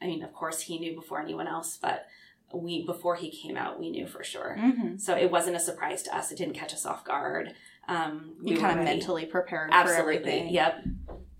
I 0.00 0.06
mean, 0.06 0.22
of 0.22 0.32
course, 0.32 0.60
he 0.60 0.78
knew 0.78 0.94
before 0.94 1.20
anyone 1.20 1.48
else, 1.48 1.76
but 1.76 2.06
we 2.54 2.84
before 2.86 3.16
he 3.16 3.30
came 3.30 3.56
out, 3.56 3.80
we 3.80 3.90
knew 3.90 4.06
for 4.06 4.22
sure. 4.22 4.56
Mhm. 4.60 5.00
So 5.00 5.16
it 5.16 5.30
wasn't 5.30 5.56
a 5.56 5.60
surprise 5.60 6.02
to 6.04 6.16
us. 6.16 6.30
It 6.30 6.38
didn't 6.38 6.54
catch 6.54 6.72
us 6.72 6.86
off 6.86 7.04
guard. 7.04 7.54
Um, 7.88 8.34
we 8.42 8.50
You 8.52 8.56
were 8.56 8.62
kind 8.62 8.78
of 8.78 8.84
mentally 8.84 9.26
prepared 9.26 9.70
absolutely. 9.72 10.14
for 10.14 10.18
everything. 10.20 10.48
Yep. 10.52 10.84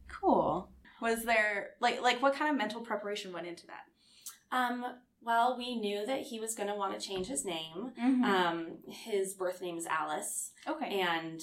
Cool. 0.09 0.69
Was 1.01 1.25
there 1.25 1.71
like 1.81 2.01
like 2.03 2.23
what 2.23 2.35
kind 2.35 2.51
of 2.51 2.57
mental 2.57 2.81
preparation 2.81 3.33
went 3.33 3.47
into 3.47 3.67
that? 3.67 4.57
Um, 4.57 4.85
well, 5.23 5.57
we 5.57 5.77
knew 5.77 6.05
that 6.07 6.21
he 6.23 6.41
was 6.41 6.55
going 6.55 6.69
to 6.69 6.75
want 6.75 6.99
to 6.99 7.05
change 7.07 7.27
his 7.27 7.45
name. 7.45 7.93
Mm-hmm. 8.01 8.25
Um, 8.25 8.67
his 8.89 9.35
birth 9.35 9.61
name 9.63 9.79
is 9.79 9.87
Alice, 9.87 10.51
okay. 10.69 11.01
and 11.01 11.41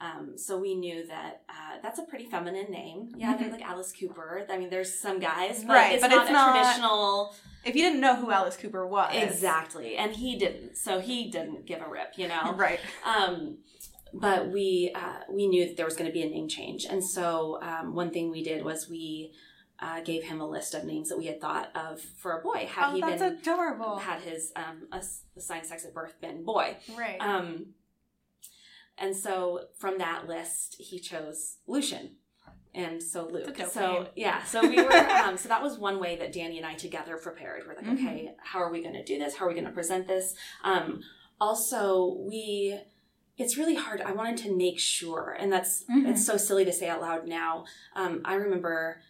um, 0.00 0.32
so 0.36 0.58
we 0.58 0.74
knew 0.74 1.06
that 1.06 1.42
uh, 1.48 1.78
that's 1.82 1.98
a 1.98 2.02
pretty 2.04 2.24
feminine 2.26 2.70
name. 2.70 3.10
Yeah, 3.16 3.36
they're 3.36 3.48
Mhm. 3.48 3.52
like 3.52 3.62
Alice 3.62 3.92
Cooper. 3.92 4.46
I 4.50 4.58
mean, 4.58 4.68
there's 4.70 4.92
some 4.98 5.18
guys, 5.20 5.62
but 5.64 5.74
Right, 5.74 5.92
it's 5.94 6.02
but 6.02 6.08
not 6.08 6.22
it's 6.22 6.30
a 6.30 6.32
not- 6.32 6.52
traditional. 6.56 7.34
If 7.64 7.76
you 7.76 7.82
didn't 7.82 8.00
know 8.00 8.16
who 8.16 8.30
Alice 8.30 8.56
Cooper 8.56 8.86
was, 8.86 9.14
Exactly, 9.14 9.96
and 9.96 10.12
he 10.12 10.36
didn't, 10.36 10.76
so 10.76 10.98
he 11.00 11.30
didn't 11.30 11.66
give 11.66 11.82
a 11.82 11.88
rip, 11.88 12.14
you 12.16 12.26
know. 12.28 12.52
Right. 12.56 12.80
Um, 13.04 13.58
but 14.12 14.48
we 14.50 14.92
uh, 14.94 15.20
we 15.30 15.46
knew 15.48 15.66
that 15.66 15.76
there 15.76 15.86
was 15.86 15.96
going 15.96 16.08
to 16.08 16.12
be 16.12 16.22
a 16.22 16.28
name 16.28 16.48
change, 16.48 16.84
and 16.84 17.04
so 17.04 17.58
um, 17.62 17.94
one 17.94 18.10
thing 18.10 18.30
we 18.30 18.42
did 18.42 18.64
was 18.64 18.88
we 18.88 19.32
uh, 19.78 20.00
gave 20.02 20.24
him 20.24 20.40
a 20.40 20.46
list 20.48 20.74
of 20.74 20.84
names 20.84 21.08
that 21.08 21.16
we 21.18 21.26
had 21.26 21.40
thought 21.40 21.70
of 21.74 22.00
for 22.00 22.38
a 22.38 22.42
boy. 22.42 22.66
Had 22.70 22.90
oh, 22.90 22.94
he 22.94 23.00
that's 23.00 23.22
been 23.22 23.32
adorable. 23.34 23.96
had 23.98 24.20
his 24.20 24.52
um, 24.56 24.88
assigned 25.36 25.66
sex 25.66 25.84
at 25.84 25.94
birth 25.94 26.20
been 26.20 26.44
boy. 26.44 26.76
right. 26.98 27.16
Um, 27.20 27.66
and 28.98 29.16
so 29.16 29.60
from 29.78 29.96
that 29.98 30.28
list, 30.28 30.76
he 30.78 30.98
chose 30.98 31.56
Lucian. 31.66 32.16
And 32.74 33.02
so 33.02 33.26
Luke. 33.26 33.48
It's 33.48 33.58
a 33.58 33.62
dope 33.62 33.70
so 33.72 33.92
name. 33.94 34.06
yeah, 34.14 34.44
so 34.44 34.60
we 34.60 34.76
were. 34.80 34.92
um, 34.92 35.36
so 35.36 35.48
that 35.48 35.60
was 35.62 35.78
one 35.78 35.98
way 35.98 36.16
that 36.16 36.32
Danny 36.32 36.58
and 36.58 36.66
I 36.66 36.74
together 36.74 37.16
prepared. 37.16 37.64
We're 37.66 37.74
like, 37.74 37.84
Mhm. 37.84 37.94
okay, 37.94 38.34
how 38.42 38.60
are 38.60 38.70
we 38.70 38.80
going 38.82 38.94
to 38.94 39.02
do 39.02 39.18
this? 39.18 39.34
How 39.34 39.46
are 39.46 39.48
we 39.48 39.54
going 39.54 39.66
to 39.66 39.72
present 39.72 40.06
this? 40.06 40.34
Um, 40.62 41.00
also, 41.40 42.16
we. 42.28 42.78
It's 43.40 43.56
really 43.56 43.74
hard. 43.74 44.00
I 44.02 44.12
wanted 44.12 44.36
to 44.44 44.54
make 44.54 44.78
sure, 44.78 45.36
and 45.40 45.52
that's 45.52 45.84
Mhm. 45.84 46.08
it's 46.10 46.24
so 46.24 46.36
silly 46.36 46.64
to 46.64 46.72
say 46.72 46.88
out 46.88 47.00
loud 47.00 47.26
now. 47.26 47.64
Um, 47.96 48.20
I 48.24 48.34
remember 48.34 49.02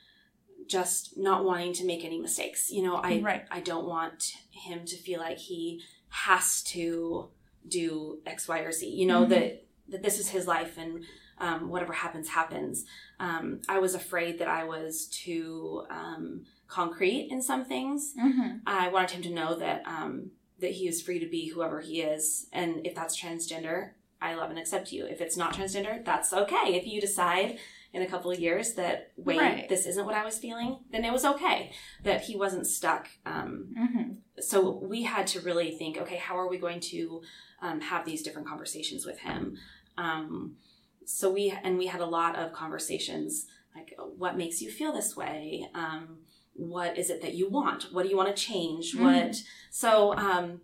just 0.67 1.17
not 1.19 1.45
wanting 1.45 1.73
to 1.75 1.85
make 1.85 2.05
any 2.05 2.19
mistakes. 2.19 2.71
You 2.71 2.83
know, 2.83 2.95
I 2.97 3.19
Right. 3.21 3.45
I 3.51 3.61
don't 3.61 3.87
want 3.87 4.35
him 4.51 4.85
to 4.85 4.97
feel 4.97 5.21
like 5.21 5.39
he 5.39 5.83
has 6.11 6.63
to 6.75 7.31
do 7.67 8.21
X, 8.25 8.47
Y, 8.49 8.61
or 8.61 8.73
Z. 8.73 8.89
You 8.89 9.07
know 9.07 9.25
Mhm. 9.25 9.29
that 9.31 9.67
that 9.89 10.03
this 10.05 10.21
is 10.21 10.29
his 10.29 10.47
life 10.47 10.79
and 10.79 11.05
um, 11.39 11.69
whatever 11.71 11.95
happens 11.95 12.29
happens. 12.29 12.85
Um, 13.19 13.63
I 13.69 13.79
was 13.79 13.95
afraid 13.95 14.39
that 14.39 14.47
I 14.47 14.63
was 14.65 15.07
too 15.09 15.85
um, 15.91 16.45
concrete 16.69 17.29
in 17.31 17.41
some 17.43 17.65
things. 17.65 18.15
mm-hmm. 18.15 18.59
I 18.67 18.89
wanted 18.89 19.11
him 19.17 19.23
to 19.23 19.31
know 19.31 19.55
that 19.57 19.83
um, 19.87 20.31
that 20.61 20.73
he 20.73 20.87
is 20.87 21.01
free 21.03 21.19
to 21.19 21.27
be 21.27 21.49
whoever 21.49 21.81
he 21.81 22.03
is, 22.03 22.47
and 22.53 22.87
if 22.87 22.95
that's 22.95 23.19
transgender, 23.21 23.93
I 24.21 24.35
love 24.35 24.51
and 24.51 24.59
accept 24.59 24.93
you. 24.93 25.07
If 25.07 25.21
it's 25.21 25.37
not 25.37 25.55
transgender, 25.55 26.05
that's 26.05 26.33
okay. 26.33 26.75
If 26.75 26.87
you 26.87 27.01
decide 27.01 27.59
in 27.93 28.03
a 28.03 28.07
couple 28.07 28.31
of 28.31 28.39
years 28.39 28.75
that 28.75 29.11
wait, 29.17 29.39
Right. 29.39 29.69
this 29.69 29.87
isn't 29.87 30.05
what 30.07 30.15
I 30.15 30.25
was 30.25 30.39
feeling, 30.39 30.79
then 30.93 31.05
it 31.05 31.13
was 31.13 31.25
okay. 31.25 31.73
That 32.05 32.23
he 32.23 32.37
wasn't 32.37 32.67
stuck. 32.67 33.09
Um, 33.27 33.75
Mm-hmm. 33.79 34.13
so 34.41 34.71
we 34.83 35.03
had 35.05 35.27
to 35.29 35.41
really 35.41 35.71
think, 35.73 35.97
okay, 35.99 36.17
how 36.17 36.39
are 36.39 36.49
we 36.49 36.59
going 36.59 36.81
to 36.81 37.23
um, 37.63 37.81
have 37.81 38.05
these 38.05 38.23
different 38.23 38.47
conversations 38.49 39.05
with 39.07 39.19
him? 39.21 39.57
Um, 39.99 40.57
so 41.05 41.31
we 41.33 41.53
and 41.65 41.79
we 41.79 41.87
had 41.87 42.01
a 42.01 42.07
lot 42.07 42.37
of 42.37 42.53
conversations 42.53 43.47
like, 43.75 43.95
what 44.17 44.37
makes 44.37 44.61
you 44.61 44.71
feel 44.71 44.93
this 44.93 45.17
way? 45.17 45.69
Um, 45.75 46.19
what 46.55 46.99
is 46.99 47.09
it 47.11 47.23
that 47.23 47.35
you 47.35 47.49
want? 47.49 47.87
What 47.93 48.03
do 48.03 48.09
you 48.09 48.17
want 48.17 48.35
to 48.35 48.43
change? 48.43 48.95
Mhm. 48.95 49.01
What 49.27 49.37
so 49.71 50.15
um, 50.17 50.61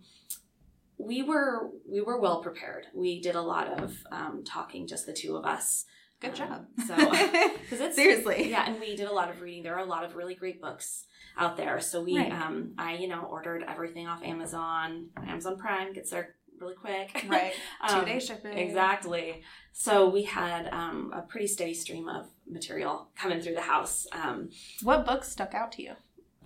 we 0.98 1.22
were 1.22 1.70
we 1.90 2.00
were 2.00 2.18
well 2.20 2.42
prepared. 2.42 2.86
We 2.94 3.20
did 3.20 3.34
a 3.34 3.42
lot 3.42 3.68
of 3.80 3.96
um, 4.10 4.42
talking, 4.44 4.86
just 4.86 5.06
the 5.06 5.12
two 5.12 5.36
of 5.36 5.44
us. 5.44 5.84
Good 6.20 6.30
Um, 6.30 6.36
job. 6.36 6.66
So 6.86 6.96
because 7.60 7.80
it's 7.80 7.96
Seriously. 7.96 8.48
yeah, 8.50 8.64
and 8.66 8.80
we 8.80 8.96
did 8.96 9.06
a 9.08 9.12
lot 9.12 9.28
of 9.28 9.40
reading. 9.42 9.62
There 9.62 9.74
are 9.74 9.84
a 9.84 9.84
lot 9.84 10.02
of 10.04 10.16
really 10.16 10.34
great 10.34 10.62
books 10.62 11.04
out 11.36 11.58
there. 11.58 11.78
So 11.80 12.02
we, 12.02 12.16
Right. 12.16 12.32
um, 12.32 12.72
I, 12.78 12.94
you 12.94 13.06
know, 13.08 13.20
ordered 13.30 13.62
everything 13.68 14.06
off 14.06 14.22
Amazon. 14.22 15.08
Amazon 15.28 15.58
Prime 15.58 15.92
gets 15.92 16.10
there 16.10 16.36
really 16.58 16.74
quick. 16.74 17.24
Right. 17.28 17.52
Two 17.90 17.96
Um, 17.96 18.04
day 18.06 18.18
shipping. 18.18 18.56
Exactly. 18.56 19.42
So 19.72 20.08
we 20.08 20.22
had 20.22 20.68
um, 20.72 21.12
a 21.14 21.20
pretty 21.20 21.46
steady 21.48 21.74
stream 21.74 22.08
of 22.08 22.30
material 22.48 23.10
coming 23.14 23.42
through 23.42 23.56
the 23.56 23.60
house. 23.60 24.06
Um, 24.12 24.48
What 24.82 25.04
books 25.04 25.28
stuck 25.30 25.52
out 25.52 25.70
to 25.72 25.82
you? 25.82 25.92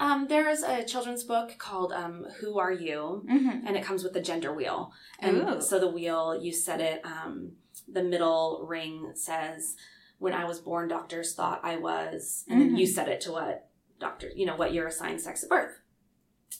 Um, 0.00 0.26
there's 0.28 0.62
a 0.62 0.82
children's 0.84 1.22
book 1.24 1.56
called 1.58 1.92
um, 1.92 2.24
"Who 2.40 2.58
Are 2.58 2.72
You," 2.72 3.24
Mm-hmm. 3.30 3.66
and 3.66 3.76
it 3.76 3.84
comes 3.84 4.02
with 4.02 4.12
the 4.14 4.20
gender 4.20 4.52
wheel. 4.52 4.92
And 5.20 5.36
Ooh. 5.48 5.60
so 5.60 5.78
the 5.78 5.90
wheel, 5.90 6.40
you 6.42 6.52
set 6.52 6.80
it. 6.80 7.04
Um, 7.04 7.52
the 7.86 8.02
middle 8.02 8.64
ring 8.68 9.12
says, 9.14 9.76
"When 10.18 10.32
I 10.32 10.44
was 10.46 10.58
born, 10.60 10.88
doctors 10.88 11.34
thought 11.34 11.60
I 11.62 11.76
was," 11.76 12.44
and 12.48 12.60
then 12.60 12.70
Mhm. 12.72 12.78
you 12.80 12.86
set 12.86 13.08
it 13.08 13.20
to 13.22 13.32
what 13.32 13.68
doctor, 13.98 14.30
you 14.34 14.46
know, 14.46 14.56
what 14.56 14.72
your 14.72 14.86
assigned 14.86 15.20
sex 15.20 15.42
at 15.44 15.50
birth. 15.50 15.78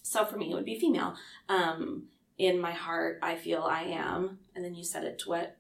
So 0.03 0.25
for 0.25 0.37
me, 0.37 0.51
it 0.51 0.55
would 0.55 0.65
be 0.65 0.79
female. 0.79 1.15
Um, 1.49 2.09
in 2.39 2.59
my 2.61 2.73
heart, 2.73 3.19
I 3.23 3.37
feel 3.37 3.63
I 3.63 3.83
am, 3.83 4.39
and 4.55 4.65
then 4.65 4.75
you 4.75 4.85
set 4.85 5.05
it 5.05 5.19
to 5.21 5.29
what 5.31 5.57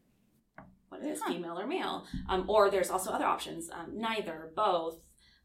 what 0.90 1.02
is 1.04 1.20
Huh. 1.22 1.32
female 1.32 1.58
or 1.58 1.66
male. 1.66 2.04
Um, 2.28 2.44
or 2.50 2.68
there's 2.70 2.90
also 2.90 3.10
other 3.12 3.24
options: 3.24 3.70
um, 3.70 3.96
neither, 3.96 4.52
both. 4.56 4.98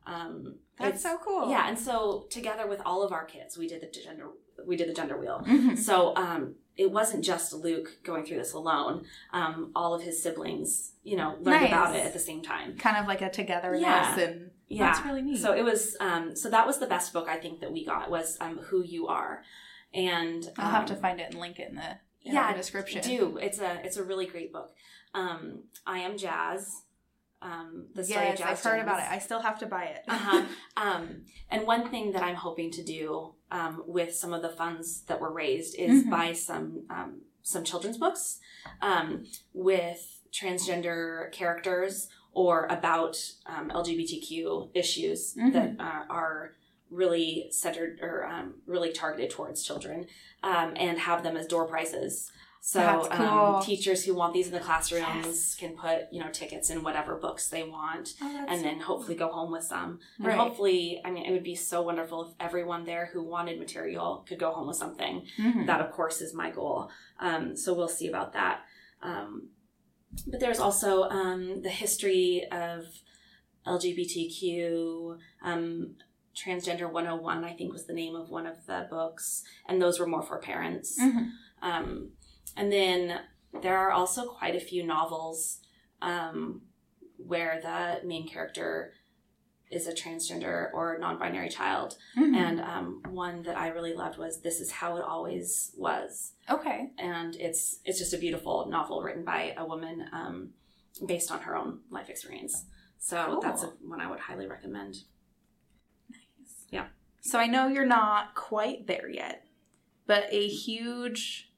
Um, 0.05 0.55
That's 0.77 1.01
so 1.03 1.17
cool. 1.23 1.49
Yeah, 1.49 1.67
and 1.67 1.77
so 1.79 2.25
together 2.29 2.67
with 2.67 2.81
all 2.85 3.03
of 3.03 3.11
our 3.11 3.25
kids, 3.25 3.57
we 3.57 3.67
did 3.67 3.81
the 3.81 3.87
gender 3.87 4.27
we 4.65 4.75
did 4.77 4.87
the 4.89 4.93
gender 4.93 5.17
wheel. 5.19 5.43
Mhm. 5.45 5.77
So 5.77 6.15
um, 6.15 6.55
it 6.77 6.89
wasn't 6.91 7.23
just 7.23 7.53
Luke 7.53 7.97
going 8.03 8.25
through 8.25 8.37
this 8.37 8.53
alone. 8.53 9.05
Um, 9.31 9.71
all 9.75 9.93
of 9.93 10.01
his 10.01 10.23
siblings, 10.23 10.93
you 11.03 11.17
know, 11.17 11.31
learned 11.41 11.61
Nice. 11.61 11.67
about 11.69 11.95
it 11.95 12.05
at 12.05 12.13
the 12.13 12.19
same 12.19 12.41
time. 12.41 12.77
Kind 12.77 12.97
of 12.97 13.05
like 13.05 13.21
a 13.21 13.29
togetherness 13.29 13.81
Yeah. 13.81 14.19
and 14.19 14.51
Yeah. 14.67 14.85
that's 14.91 15.05
really 15.05 15.21
neat. 15.21 15.39
So 15.41 15.53
it 15.53 15.63
was. 15.63 15.95
Um, 15.99 16.35
so 16.35 16.49
that 16.49 16.65
was 16.65 16.79
the 16.79 16.87
best 16.87 17.13
book 17.13 17.27
I 17.27 17.37
think 17.37 17.59
that 17.59 17.71
we 17.71 17.85
got 17.85 18.09
was 18.09 18.37
um, 18.41 18.57
Who 18.59 18.81
You 18.83 19.07
Are, 19.07 19.43
and 19.93 20.49
I'll 20.57 20.71
have 20.71 20.85
to 20.87 20.93
um, 20.95 20.99
find 21.01 21.19
it 21.19 21.31
and 21.31 21.39
link 21.39 21.59
it 21.59 21.69
in 21.69 21.75
the 21.75 21.97
in 22.23 22.33
yeah 22.33 22.53
description. 22.55 23.01
Do 23.03 23.37
it's 23.37 23.59
a 23.59 23.81
it's 23.85 23.97
a 23.97 24.03
really 24.03 24.25
great 24.25 24.51
book. 24.53 24.73
Um, 25.13 25.63
I 25.85 25.99
am 25.99 26.17
Jazz. 26.17 26.81
Um, 27.45 27.85
the 27.93 28.03
story 28.03 28.25
yes, 28.25 28.39
of 28.39 28.45
I've 28.47 28.59
heard 28.63 28.79
about 28.81 28.99
it. 28.99 29.05
I 29.09 29.19
still 29.19 29.39
have 29.41 29.59
to 29.59 29.67
buy 29.67 29.83
it. 29.85 30.03
uh-huh. 30.07 30.45
um, 30.77 31.03
and 31.51 31.67
one 31.67 31.89
thing 31.91 32.11
that 32.13 32.23
I'm 32.23 32.35
hoping 32.35 32.71
to 32.71 32.83
do 32.83 33.35
um, 33.51 33.83
with 33.85 34.15
some 34.15 34.33
of 34.33 34.41
the 34.41 34.49
funds 34.49 35.01
that 35.07 35.21
were 35.21 35.31
raised 35.31 35.75
is 35.77 36.03
Mhm. 36.03 36.09
buy 36.09 36.33
some 36.33 36.85
um, 36.89 37.21
some 37.43 37.63
children's 37.63 37.97
books 37.99 38.39
um, 38.81 39.25
with 39.53 40.01
transgender 40.33 41.31
characters 41.31 42.09
or 42.31 42.65
about 42.65 43.15
um, 43.45 43.69
LGBTQ 43.69 44.71
issues 44.73 45.35
Mhm. 45.35 45.53
that 45.53 45.69
uh, 45.79 46.05
are 46.09 46.55
really 46.89 47.47
centered 47.51 47.99
or 48.01 48.25
um, 48.25 48.55
really 48.65 48.91
targeted 48.91 49.29
towards 49.29 49.63
children, 49.63 50.07
um, 50.43 50.73
and 50.75 50.97
have 50.99 51.21
them 51.23 51.35
as 51.37 51.45
door 51.47 51.65
prizes. 51.67 52.31
So 52.67 52.79
That's 52.79 53.07
cool. 53.09 53.27
um, 53.27 53.61
teachers 53.63 54.03
who 54.03 54.15
want 54.15 54.33
these 54.33 54.47
in 54.47 54.53
the 54.53 54.59
classrooms 54.59 55.05
Yes. 55.23 55.55
can 55.55 55.77
put 55.77 56.11
you 56.11 56.19
know 56.19 56.31
tickets 56.31 56.71
in 56.71 56.81
whatever 56.81 57.13
books 57.15 57.47
they 57.47 57.61
want 57.61 58.15
Oh, 58.19 58.45
and 58.49 58.65
then 58.65 58.79
hopefully 58.79 59.13
go 59.15 59.27
home 59.31 59.51
with 59.51 59.63
some. 59.65 59.99
And 60.17 60.31
hopefully, 60.33 60.99
I 61.05 61.11
mean, 61.11 61.25
it 61.27 61.31
would 61.31 61.43
be 61.43 61.53
so 61.53 61.83
wonderful 61.83 62.23
if 62.25 62.33
everyone 62.39 62.83
there 62.83 63.11
who 63.13 63.21
wanted 63.21 63.59
material 63.59 64.25
could 64.27 64.39
go 64.39 64.51
home 64.51 64.65
with 64.67 64.77
something. 64.77 65.27
Mhm. 65.37 65.67
That, 65.67 65.79
of 65.79 65.91
course, 65.91 66.21
is 66.21 66.33
my 66.33 66.49
goal. 66.49 66.89
Um, 67.19 67.55
so 67.55 67.71
we'll 67.75 67.87
see 67.87 68.07
about 68.07 68.33
that. 68.33 68.61
Um, 69.03 69.49
but 70.25 70.39
there's 70.39 70.59
also 70.59 71.03
um, 71.03 71.61
the 71.61 71.69
history 71.69 72.47
of 72.51 72.85
LGBTQ. 73.67 75.19
Um, 75.43 75.95
Transgender 76.35 76.91
101, 76.91 77.43
I 77.45 77.53
think, 77.53 77.71
was 77.71 77.85
the 77.85 77.93
name 77.93 78.15
of 78.15 78.29
one 78.29 78.47
of 78.47 78.65
the 78.65 78.87
books, 78.89 79.43
and 79.69 79.79
those 79.81 79.99
were 79.99 80.07
more 80.07 80.23
for 80.23 80.39
parents. 80.39 80.99
Mhm. 80.99 81.29
Um, 81.61 82.09
and 82.55 82.71
then 82.71 83.19
there 83.61 83.77
are 83.77 83.91
also 83.91 84.25
quite 84.27 84.55
a 84.55 84.59
few 84.59 84.85
novels 84.85 85.59
um, 86.01 86.61
where 87.17 87.59
the 87.61 88.05
main 88.07 88.27
character 88.27 88.93
is 89.71 89.87
a 89.87 89.93
transgender 89.93 90.69
or 90.73 90.97
non-binary 90.99 91.49
child. 91.49 91.97
Mhm. 92.15 92.35
And 92.35 92.61
um, 92.61 93.01
one 93.09 93.41
that 93.43 93.57
I 93.57 93.69
really 93.69 93.93
loved 93.93 94.17
was 94.17 94.41
"This 94.41 94.59
Is 94.61 94.71
How 94.71 94.97
It 94.97 95.03
Always 95.03 95.71
Was," 95.77 96.33
okay. 96.49 96.91
and 96.99 97.35
it's 97.37 97.79
it's 97.83 97.97
just 97.99 98.13
a 98.13 98.17
beautiful 98.17 98.67
novel 98.69 99.01
written 99.01 99.23
by 99.25 99.53
a 99.57 99.65
woman 99.65 100.05
um, 100.11 100.51
based 101.05 101.31
on 101.31 101.41
her 101.41 101.55
own 101.55 101.79
life 101.89 102.09
experience. 102.09 102.65
So 102.99 103.25
Cool. 103.25 103.41
that's 103.41 103.63
a, 103.63 103.67
one 103.81 104.01
I 104.01 104.09
would 104.09 104.19
highly 104.19 104.47
recommend. 104.47 104.97
Nice. 106.09 106.65
Yeah. 106.69 106.87
So 107.21 107.39
I 107.39 107.47
know 107.47 107.67
you're 107.67 107.85
not 107.85 108.35
quite 108.35 108.85
there 108.87 109.09
yet, 109.09 109.45
but 110.05 110.25
a 110.31 110.47
huge, 110.47 111.51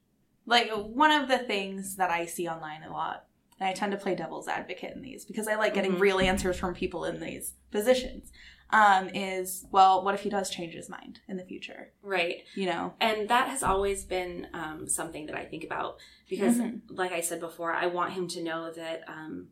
like 0.48 0.70
one 0.70 1.10
of 1.12 1.28
the 1.28 1.38
things 1.38 1.96
that 1.96 2.10
I 2.10 2.24
see 2.26 2.48
online 2.48 2.82
a 2.82 2.90
lot, 2.92 3.26
and 3.60 3.68
I 3.68 3.72
tend 3.72 3.92
to 3.92 3.98
play 3.98 4.14
devil's 4.14 4.48
advocate 4.48 4.94
in 4.96 5.02
these 5.02 5.24
because 5.24 5.46
I 5.46 5.54
like 5.56 5.74
getting 5.74 5.92
Mhm. 5.96 6.00
real 6.00 6.18
answers 6.20 6.58
from 6.58 6.74
people 6.74 7.04
in 7.04 7.20
these 7.20 7.52
positions. 7.70 8.32
Um, 8.70 9.08
is 9.14 9.66
well, 9.70 10.04
what 10.04 10.14
if 10.14 10.20
he 10.22 10.28
does 10.30 10.50
change 10.50 10.74
his 10.74 10.88
mind 10.90 11.20
in 11.26 11.36
the 11.38 11.44
future? 11.44 11.92
Right. 12.02 12.44
You 12.54 12.66
know, 12.66 12.94
and 13.00 13.28
that 13.30 13.48
has 13.48 13.62
always 13.62 14.04
been 14.04 14.46
um, 14.52 14.86
something 14.88 15.24
that 15.26 15.34
I 15.36 15.44
think 15.46 15.64
about 15.64 15.96
because, 16.28 16.58
Mhm. 16.58 16.82
like 16.88 17.12
I 17.12 17.20
said 17.22 17.40
before, 17.40 17.72
I 17.72 17.86
want 17.86 18.12
him 18.12 18.28
to 18.28 18.42
know 18.42 18.70
that 18.72 19.04
um, 19.08 19.48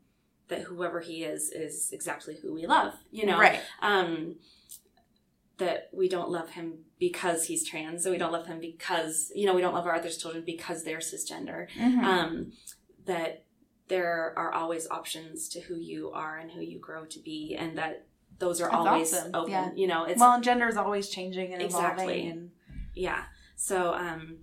that 0.48 0.60
whoever 0.62 1.00
he 1.00 1.24
is 1.24 1.50
is 1.50 1.90
exactly 1.92 2.36
who 2.36 2.52
we 2.54 2.66
love. 2.66 2.94
You 3.10 3.24
know, 3.26 3.38
right? 3.38 3.60
um, 3.80 4.36
that 5.58 5.88
we 5.92 6.08
don't 6.08 6.30
love 6.30 6.50
him 6.50 6.74
because 6.98 7.46
he's 7.46 7.64
trans, 7.66 8.02
so 8.04 8.10
we 8.10 8.18
don't 8.18 8.32
love 8.32 8.46
him 8.46 8.60
because 8.60 9.32
you 9.34 9.46
know 9.46 9.54
we 9.54 9.60
don't 9.62 9.74
love 9.74 9.86
our 9.86 9.94
other 9.94 10.10
children 10.10 10.42
because 10.44 10.84
they're 10.84 10.98
cisgender. 10.98 11.68
Mhm. 11.70 12.02
Um, 12.02 12.52
that 13.06 13.44
there 13.88 14.34
are 14.36 14.52
always 14.52 14.88
options 14.90 15.48
to 15.50 15.60
who 15.60 15.76
you 15.76 16.10
are 16.10 16.38
and 16.38 16.50
who 16.50 16.60
you 16.60 16.78
grow 16.78 17.04
to 17.06 17.18
be, 17.20 17.54
and 17.58 17.78
that 17.78 18.06
those 18.38 18.60
are 18.60 18.70
That's 18.70 18.86
always 18.86 19.14
awesome. 19.14 19.30
open. 19.34 19.50
Yeah. 19.52 19.70
You 19.74 19.86
know, 19.86 20.04
it's 20.04 20.20
well, 20.20 20.32
and 20.32 20.44
gender 20.44 20.68
is 20.68 20.76
always 20.76 21.08
changing 21.08 21.52
and 21.52 21.62
Exactly. 21.62 22.04
evolving, 22.04 22.30
and 22.30 22.50
yeah. 22.94 23.24
So 23.54 23.94
um 23.94 24.38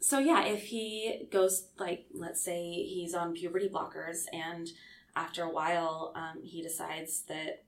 so 0.00 0.18
yeah, 0.18 0.44
if 0.44 0.64
he 0.64 1.28
goes 1.30 1.68
like 1.78 2.06
let's 2.12 2.42
say 2.42 2.70
he's 2.72 3.14
on 3.14 3.32
puberty 3.32 3.68
blockers 3.68 4.24
and 4.32 4.68
after 5.16 5.42
a 5.44 5.50
while 5.50 6.12
um 6.16 6.42
he 6.42 6.62
decides 6.62 7.22
that 7.22 7.64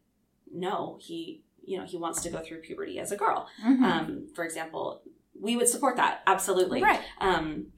no, 0.52 0.98
he 1.00 1.42
you 1.64 1.78
know, 1.78 1.84
he 1.84 1.96
wants 1.96 2.22
to 2.22 2.30
go 2.30 2.40
through 2.40 2.60
puberty 2.60 2.98
as 2.98 3.12
a 3.12 3.16
girl. 3.16 3.48
Mhm. 3.64 3.82
Um 3.82 4.28
for 4.34 4.44
example, 4.44 5.02
we 5.38 5.56
would 5.56 5.68
support 5.68 5.96
that 5.96 6.22
absolutely. 6.26 6.82
right. 6.82 7.00
Um 7.20 7.72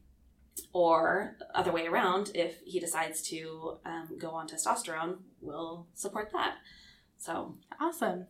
or 0.72 1.36
other 1.54 1.72
way 1.72 1.86
around, 1.86 2.30
if 2.34 2.60
he 2.64 2.78
decides 2.78 3.22
to 3.22 3.78
um, 3.84 4.08
go 4.18 4.30
on 4.30 4.46
testosterone, 4.46 5.18
we'll 5.40 5.88
support 5.94 6.30
that. 6.32 6.56
So 7.16 7.56
Awesome. 7.80 8.26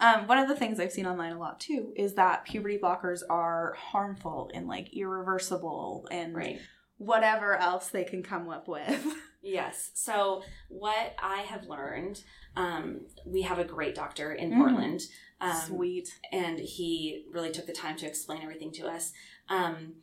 Um, 0.00 0.26
one 0.28 0.38
of 0.38 0.48
the 0.48 0.54
things 0.56 0.78
I've 0.78 0.92
seen 0.92 1.06
online 1.06 1.32
a 1.32 1.38
lot 1.38 1.58
too 1.58 1.92
is 1.96 2.14
that 2.14 2.44
puberty 2.44 2.78
blockers 2.78 3.22
are 3.28 3.74
harmful 3.74 4.50
and 4.54 4.68
like 4.68 4.92
irreversible 4.94 6.06
and 6.10 6.34
right. 6.34 6.60
whatever 6.98 7.56
else 7.56 7.88
they 7.88 8.04
can 8.04 8.22
come 8.22 8.48
up 8.48 8.68
with. 8.68 9.04
Yes. 9.40 9.90
So 9.94 10.42
what 10.68 11.14
I 11.18 11.42
have 11.42 11.66
learned, 11.66 12.22
um, 12.56 13.02
we 13.24 13.42
have 13.42 13.58
a 13.58 13.64
great 13.64 13.94
doctor 13.94 14.32
in 14.32 14.50
Mhm. 14.50 14.56
Portland, 14.58 15.02
um, 15.40 15.56
Sweet. 15.66 16.18
and 16.32 16.58
he 16.58 17.24
really 17.30 17.50
took 17.52 17.66
the 17.66 17.72
time 17.72 17.96
to 17.98 18.06
explain 18.06 18.42
everything 18.42 18.72
to 18.72 18.88
us. 18.88 19.12
Um, 19.48 19.94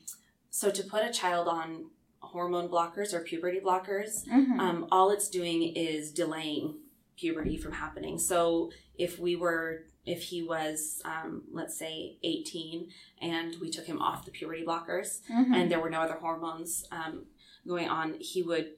so 0.50 0.71
to 0.71 0.84
put 0.84 1.04
a 1.04 1.12
child 1.12 1.48
on 1.48 1.91
hormone 2.19 2.69
blockers 2.69 3.13
or 3.13 3.21
puberty 3.21 3.60
blockers, 3.60 4.26
Mhm. 4.28 4.60
um, 4.60 4.88
all 4.91 5.10
it's 5.12 5.30
doing 5.30 5.63
is 5.76 6.12
delaying 6.12 6.80
puberty 7.17 7.58
from 7.58 7.74
happening. 7.74 8.17
So 8.17 8.71
if 8.98 9.19
we 9.19 9.36
were, 9.36 9.86
if 10.06 10.24
he 10.24 10.43
was, 10.43 11.02
um, 11.06 11.43
let's 11.52 11.78
say, 11.78 12.17
18, 12.24 12.91
and 13.21 13.56
we 13.60 13.69
took 13.69 13.86
him 13.86 14.02
off 14.02 14.26
the 14.26 14.32
puberty 14.32 14.63
blockers, 14.65 15.21
Mhm. 15.30 15.56
and 15.56 15.71
there 15.71 15.80
were 15.80 15.89
no 15.89 16.02
other 16.02 16.15
hormones 16.15 16.86
um, 16.91 17.26
going 17.67 17.89
on, 17.89 18.19
he 18.19 18.41
would 18.43 18.78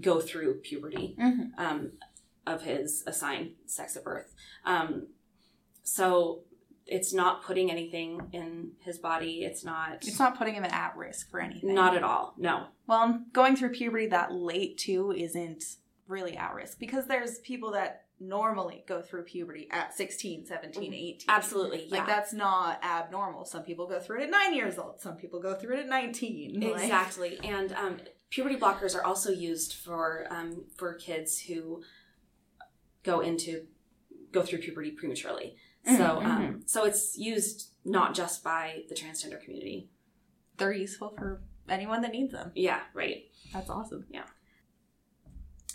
go 0.00 0.20
through 0.20 0.54
puberty 0.60 1.16
Mhm. 1.18 1.50
um, 1.58 1.92
of 2.46 2.62
his 2.62 3.02
assigned 3.06 3.54
sex 3.66 3.96
at 3.96 4.04
birth. 4.04 4.34
Um, 4.64 5.08
so 5.82 6.42
it's 6.86 7.12
not 7.12 7.42
putting 7.42 7.70
anything 7.70 8.28
in 8.32 8.72
his 8.80 8.98
body. 8.98 9.44
It's 9.44 9.64
not. 9.64 10.06
It's 10.06 10.18
not 10.18 10.38
putting 10.38 10.54
him 10.54 10.64
at 10.64 10.96
risk 10.96 11.30
for 11.30 11.40
anything. 11.40 11.74
Not 11.74 11.96
at 11.96 12.02
all. 12.04 12.34
No. 12.36 12.66
Well, 12.86 13.24
going 13.32 13.56
through 13.56 13.70
puberty 13.70 14.06
that 14.08 14.32
late 14.32 14.78
too 14.78 15.10
isn't 15.12 15.64
really 16.06 16.36
at 16.36 16.54
risk 16.54 16.78
because 16.78 17.06
there's 17.06 17.40
people 17.40 17.72
that 17.72 18.04
normally 18.20 18.84
go 18.86 19.02
through 19.02 19.24
puberty 19.24 19.68
at 19.70 19.92
16, 19.94 20.46
17, 20.46 20.94
18. 20.94 21.26
Absolutely. 21.28 21.86
Yeah. 21.86 21.98
Like 21.98 22.06
that's 22.06 22.32
not 22.32 22.82
abnormal. 22.84 23.44
Some 23.44 23.64
people 23.64 23.86
go 23.88 23.98
through 23.98 24.20
it 24.20 24.24
at 24.24 24.30
nine 24.30 24.54
years 24.54 24.78
old. 24.78 25.00
Some 25.00 25.16
people 25.16 25.40
go 25.40 25.54
through 25.54 25.76
it 25.76 25.80
at 25.80 25.88
nineteen. 25.88 26.60
Like- 26.60 26.84
Exactly. 26.84 27.38
And 27.42 27.72
um, 27.72 27.98
puberty 28.30 28.56
blockers 28.56 28.94
are 28.94 29.04
also 29.04 29.30
used 29.30 29.74
for 29.74 30.26
um, 30.30 30.64
for 30.76 30.94
kids 30.94 31.40
who 31.40 31.82
go 33.02 33.20
into 33.20 33.66
go 34.32 34.42
through 34.42 34.58
puberty 34.58 34.90
prematurely. 34.90 35.56
So 35.84 35.92
Mhm, 36.20 36.24
um, 36.24 36.62
so 36.66 36.84
it's 36.84 37.16
used 37.16 37.70
not 37.84 38.14
just 38.14 38.42
by 38.42 38.82
the 38.88 38.94
transgender 38.94 39.40
community. 39.40 39.88
they're 40.58 40.72
useful 40.72 41.10
for 41.16 41.42
anyone 41.68 42.00
that 42.02 42.10
needs 42.12 42.32
them. 42.32 42.50
Yeah. 42.54 42.80
Right. 42.94 43.30
That's 43.52 43.68
awesome. 43.70 44.06
Yeah. 44.10 44.24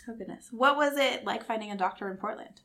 Oh 0.08 0.14
goodness. 0.16 0.48
What 0.50 0.76
was 0.76 0.96
it 0.96 1.24
like 1.24 1.44
finding 1.44 1.70
a 1.70 1.76
doctor 1.76 2.10
in 2.10 2.16
Portland? 2.16 2.60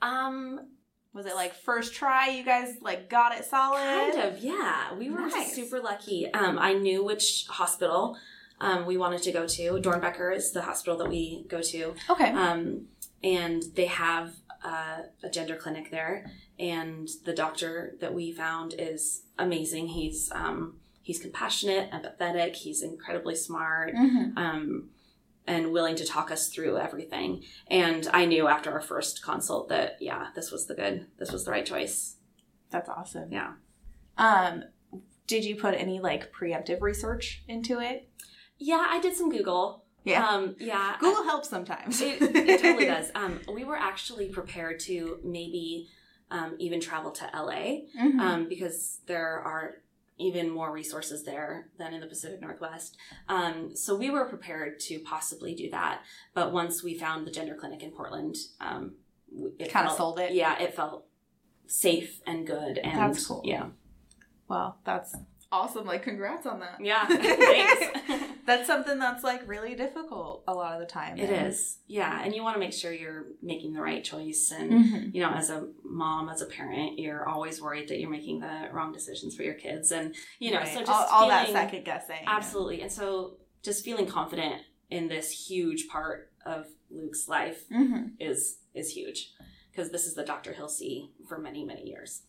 Um, 0.00 0.68
Was 1.14 1.26
it 1.26 1.34
like 1.34 1.54
first 1.54 1.94
try? 1.94 2.28
You 2.28 2.44
guys 2.44 2.76
like 2.80 3.08
got 3.10 3.36
it 3.38 3.44
solid? 3.44 3.78
Kind 4.14 4.18
of, 4.18 4.38
yeah. 4.42 4.94
We 4.94 5.10
were 5.10 5.20
Nice. 5.26 5.54
super 5.54 5.80
lucky. 5.80 6.32
Um, 6.32 6.58
I 6.58 6.72
knew 6.74 7.04
which 7.04 7.46
hospital 7.48 8.16
um, 8.62 8.86
we 8.86 8.96
wanted 8.96 9.22
to 9.24 9.32
go 9.32 9.46
to. 9.46 9.72
Doernbecher 9.80 10.34
is 10.34 10.52
the 10.52 10.62
hospital 10.62 10.96
that 10.98 11.08
we 11.08 11.44
go 11.48 11.60
to. 11.60 11.94
Okay. 12.08 12.30
Um, 12.30 12.86
and 13.22 13.62
they 13.74 13.86
have 13.86 14.34
uh, 14.64 15.02
a 15.22 15.28
gender 15.28 15.56
clinic 15.56 15.90
there. 15.90 16.30
And 16.58 17.08
the 17.24 17.34
doctor 17.34 17.96
that 18.00 18.14
we 18.14 18.32
found 18.32 18.74
is 18.78 19.24
amazing. 19.36 19.88
He's 19.88 20.30
um, 20.32 20.76
he's 21.02 21.18
compassionate, 21.18 21.90
empathetic. 21.90 22.54
He's 22.54 22.82
incredibly 22.82 23.34
smart. 23.34 23.94
Mhm. 23.94 24.36
Um, 24.36 24.88
and 25.44 25.72
willing 25.72 25.96
to 25.96 26.06
talk 26.06 26.30
us 26.30 26.48
through 26.48 26.78
everything. 26.78 27.42
And 27.66 28.08
I 28.12 28.26
knew 28.26 28.46
after 28.46 28.70
our 28.70 28.80
first 28.80 29.24
consult 29.24 29.68
that 29.70 29.96
yeah, 30.00 30.28
this 30.36 30.52
was 30.52 30.66
the 30.66 30.74
good, 30.74 31.08
this 31.18 31.32
was 31.32 31.44
the 31.44 31.50
right 31.50 31.66
choice. 31.66 32.14
That's 32.70 32.88
awesome. 32.88 33.32
Yeah. 33.32 33.54
Um, 34.16 34.62
did 35.26 35.44
you 35.44 35.56
put 35.56 35.74
any 35.74 35.98
like 35.98 36.32
preemptive 36.32 36.80
research 36.80 37.42
into 37.48 37.80
it? 37.80 38.08
Yeah, 38.64 38.86
I 38.88 39.00
did 39.00 39.16
some 39.16 39.30
Google. 39.30 39.84
Um, 40.16 40.56
yeah. 40.58 40.96
Google 41.00 41.24
helps 41.24 41.48
sometimes. 41.48 42.00
It, 42.00 42.20
it 42.20 42.60
totally 42.60 42.86
does. 42.96 43.10
Um, 43.14 43.40
we 43.52 43.64
were 43.64 43.76
actually 43.76 44.28
prepared 44.28 44.80
to 44.80 45.18
maybe 45.24 45.88
um, 46.30 46.56
even 46.58 46.80
travel 46.80 47.10
to 47.12 47.24
LA 47.34 47.82
Mhm. 47.98 48.18
um, 48.20 48.48
because 48.48 49.00
there 49.06 49.40
are 49.40 49.76
even 50.18 50.48
more 50.50 50.70
resources 50.72 51.24
there 51.24 51.68
than 51.78 51.94
in 51.94 52.00
the 52.00 52.06
Pacific 52.06 52.40
Northwest. 52.40 52.96
Um, 53.28 53.74
so 53.74 53.94
we 53.96 54.10
were 54.10 54.24
prepared 54.26 54.78
to 54.80 54.98
possibly 55.00 55.54
do 55.54 55.70
that. 55.70 56.02
But 56.34 56.52
once 56.52 56.82
we 56.82 56.96
found 56.98 57.26
the 57.26 57.30
gender 57.30 57.54
clinic 57.54 57.82
in 57.82 57.90
Portland, 57.90 58.36
um, 58.60 58.94
it 59.58 59.70
Kinda 59.70 59.90
sold 59.96 60.18
it. 60.18 60.32
Yeah, 60.32 60.60
it 60.60 60.74
felt 60.74 61.06
safe 61.66 62.20
and 62.26 62.46
good. 62.46 62.78
And 62.78 62.98
That's 62.98 63.26
cool. 63.26 63.42
Yeah. 63.44 63.66
well, 64.48 64.78
that's 64.84 65.14
awesome. 65.50 65.86
Like, 65.86 66.02
congrats 66.02 66.46
on 66.46 66.60
that. 66.60 66.78
Yeah. 66.80 67.06
Thanks. 67.08 68.21
That's 68.46 68.66
something 68.66 68.98
that's 68.98 69.22
like 69.22 69.46
really 69.46 69.74
difficult 69.76 70.42
a 70.48 70.52
lot 70.54 70.74
of 70.74 70.80
the 70.80 70.86
time. 70.86 71.16
It 71.18 71.30
and- 71.30 71.46
is, 71.48 71.78
yeah, 71.86 72.22
and 72.24 72.34
you 72.34 72.42
want 72.42 72.56
to 72.56 72.60
make 72.60 72.72
sure 72.72 72.92
you're 72.92 73.26
making 73.40 73.72
the 73.72 73.80
right 73.80 74.02
choice. 74.02 74.50
And 74.56 74.72
Mhm. 74.72 75.14
you 75.14 75.20
know, 75.22 75.30
as 75.30 75.48
a 75.50 75.68
mom, 75.84 76.28
as 76.28 76.42
a 76.42 76.46
parent, 76.46 76.98
you're 76.98 77.28
always 77.28 77.62
worried 77.62 77.88
that 77.88 78.00
you're 78.00 78.10
making 78.10 78.40
the 78.40 78.68
wrong 78.72 78.92
decisions 78.92 79.36
for 79.36 79.42
your 79.44 79.54
kids, 79.54 79.92
and 79.92 80.14
you 80.40 80.50
know, 80.50 80.58
Right. 80.58 80.74
so 80.74 80.80
just 80.80 80.90
all, 80.90 81.06
all 81.22 81.28
that 81.28 81.48
second 81.50 81.84
guessing. 81.84 82.24
absolutely, 82.26 82.82
and 82.82 82.90
so 82.90 83.36
just 83.62 83.84
feeling 83.84 84.06
confident 84.06 84.62
in 84.90 85.06
this 85.08 85.48
huge 85.48 85.86
part 85.88 86.32
of 86.44 86.66
Luke's 86.90 87.28
life 87.28 87.66
hmm 87.68 88.08
is 88.18 88.58
is 88.74 88.90
huge 88.96 89.32
because 89.70 89.90
this 89.92 90.04
is 90.06 90.14
the 90.14 90.24
doctor 90.24 90.52
he'll 90.52 90.68
see 90.68 91.10
for 91.28 91.38
many 91.38 91.64
many 91.64 91.86
years. 91.88 92.22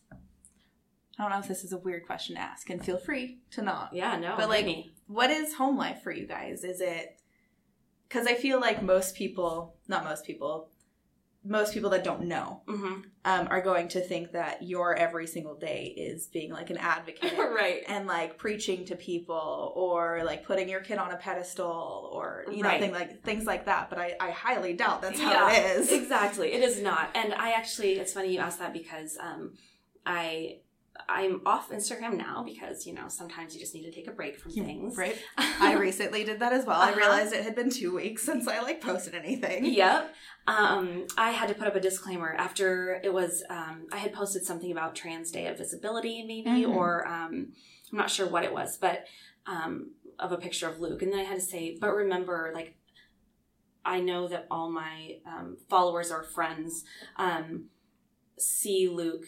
I 1.18 1.22
don't 1.22 1.30
know 1.30 1.38
if 1.38 1.46
this 1.48 1.62
is 1.64 1.72
a 1.72 1.78
weird 1.78 2.06
question 2.06 2.34
to 2.36 2.40
ask, 2.40 2.68
and 2.70 2.84
feel 2.84 2.98
free 2.98 3.38
to 3.52 3.62
not. 3.62 3.90
Yeah, 3.92 4.16
no, 4.18 4.34
But, 4.36 4.48
like, 4.48 4.64
maybe. 4.64 4.93
What 5.06 5.30
is 5.30 5.54
home 5.54 5.76
life 5.76 6.02
for 6.02 6.10
you 6.12 6.26
guys? 6.26 6.64
Is 6.64 6.80
it 6.80 7.20
because 8.08 8.26
I 8.26 8.34
feel 8.34 8.60
like 8.60 8.82
most 8.82 9.14
people, 9.16 9.76
not 9.88 10.04
most 10.04 10.24
people, 10.24 10.68
most 11.44 11.74
people 11.74 11.90
that 11.90 12.04
don't 12.04 12.22
know 12.26 12.62
hmm 12.66 13.00
um, 13.26 13.48
are 13.50 13.62
going 13.62 13.88
to 13.88 14.02
think 14.02 14.32
that 14.32 14.62
your 14.62 14.94
every 14.94 15.26
single 15.26 15.54
day 15.54 15.94
is 15.96 16.26
being 16.26 16.52
like 16.52 16.68
an 16.68 16.76
advocate 16.76 17.32
right, 17.38 17.82
and 17.88 18.06
like 18.06 18.36
preaching 18.36 18.84
to 18.84 18.96
people 18.96 19.72
or 19.74 20.22
like 20.24 20.44
putting 20.44 20.68
your 20.68 20.80
kid 20.80 20.98
on 20.98 21.10
a 21.10 21.16
pedestal 21.16 22.10
or 22.12 22.44
you 22.50 22.62
know 22.62 22.68
Right. 22.68 22.80
thing 22.80 22.92
like 22.92 23.22
things 23.22 23.46
like 23.46 23.64
that. 23.66 23.88
But 23.88 23.98
I, 23.98 24.14
I 24.20 24.30
highly 24.30 24.74
doubt 24.74 25.00
that's 25.02 25.18
how 25.20 25.30
Yeah, 25.30 25.52
it 25.52 25.78
is. 25.80 25.90
Exactly. 25.92 26.52
It 26.52 26.62
is 26.62 26.82
not. 26.82 27.10
And 27.14 27.32
I 27.34 27.52
actually 27.52 27.92
it's 27.98 28.12
funny 28.12 28.32
you 28.34 28.40
asked 28.40 28.58
that 28.58 28.72
because 28.74 29.16
um 29.18 29.54
I 30.06 30.58
I'm 31.08 31.40
off 31.44 31.70
Instagram 31.70 32.16
now 32.16 32.42
because, 32.44 32.86
you 32.86 32.92
know, 32.94 33.08
sometimes 33.08 33.52
you 33.54 33.60
just 33.60 33.74
need 33.74 33.82
to 33.82 33.90
take 33.90 34.06
a 34.06 34.12
break 34.12 34.38
from 34.38 34.52
things. 34.52 34.96
Right. 34.96 35.16
I 35.36 35.74
recently 35.74 36.24
did 36.24 36.38
that 36.40 36.52
as 36.52 36.64
well. 36.64 36.80
I 36.80 36.90
Uh-huh. 36.90 36.98
realized 37.00 37.32
it 37.34 37.42
had 37.42 37.54
been 37.56 37.68
two 37.70 37.94
weeks 37.94 38.22
since 38.24 38.46
I 38.46 38.60
like 38.60 38.80
posted 38.80 39.14
anything. 39.14 39.64
Yep. 39.66 40.14
Um, 40.46 41.06
I 41.18 41.30
had 41.32 41.48
to 41.48 41.54
put 41.54 41.66
up 41.66 41.74
a 41.74 41.80
disclaimer 41.80 42.32
after 42.34 43.00
it 43.02 43.12
was 43.12 43.42
um, 43.50 43.86
I 43.92 43.96
had 43.98 44.12
posted 44.12 44.44
something 44.44 44.70
about 44.70 44.94
Trans 44.94 45.30
Day 45.30 45.46
of 45.48 45.58
Visibility, 45.58 46.22
maybe, 46.22 46.64
Mhm. 46.64 46.74
or 46.74 47.06
um, 47.08 47.52
I'm 47.92 47.98
not 47.98 48.10
sure 48.10 48.28
what 48.28 48.44
it 48.44 48.52
was, 48.52 48.76
but 48.76 49.06
um, 49.46 49.90
of 50.18 50.32
a 50.32 50.36
picture 50.36 50.68
of 50.68 50.80
Luke, 50.80 51.02
and 51.02 51.12
then 51.12 51.18
I 51.20 51.24
had 51.24 51.34
to 51.40 51.44
say, 51.44 51.76
but 51.80 51.88
remember, 51.94 52.52
like, 52.54 52.76
I 53.84 54.00
know 54.00 54.28
that 54.28 54.46
all 54.50 54.70
my 54.70 55.16
um, 55.26 55.56
followers 55.68 56.10
or 56.10 56.22
friends 56.22 56.84
um, 57.16 57.64
see 58.38 58.88
Luke 58.88 59.24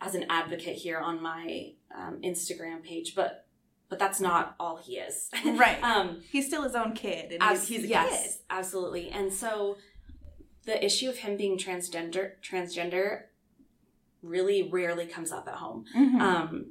as 0.00 0.14
an 0.14 0.24
advocate 0.30 0.76
here 0.76 0.98
on 0.98 1.22
my 1.22 1.72
um, 1.94 2.20
Instagram 2.22 2.82
page, 2.82 3.14
but 3.14 3.46
but 3.88 3.98
that's 3.98 4.20
not 4.20 4.54
all 4.60 4.76
he 4.76 4.98
is. 4.98 5.28
Right. 5.44 5.82
um, 5.82 6.22
He's 6.30 6.46
still 6.46 6.62
his 6.62 6.74
own 6.76 6.92
kid, 6.94 7.32
and 7.32 7.42
Abs- 7.42 7.66
he's, 7.66 7.78
he's 7.80 7.86
a 7.86 7.88
yes, 7.88 8.22
kid. 8.22 8.32
absolutely. 8.48 9.10
And 9.10 9.32
so 9.32 9.76
the 10.64 10.82
issue 10.84 11.08
of 11.08 11.18
him 11.18 11.36
being 11.36 11.58
transgender 11.58 12.32
transgender 12.42 13.22
really 14.22 14.62
rarely 14.70 15.06
comes 15.06 15.32
up 15.32 15.48
at 15.48 15.54
home. 15.54 15.84
Mhm. 15.96 16.20
Um 16.20 16.66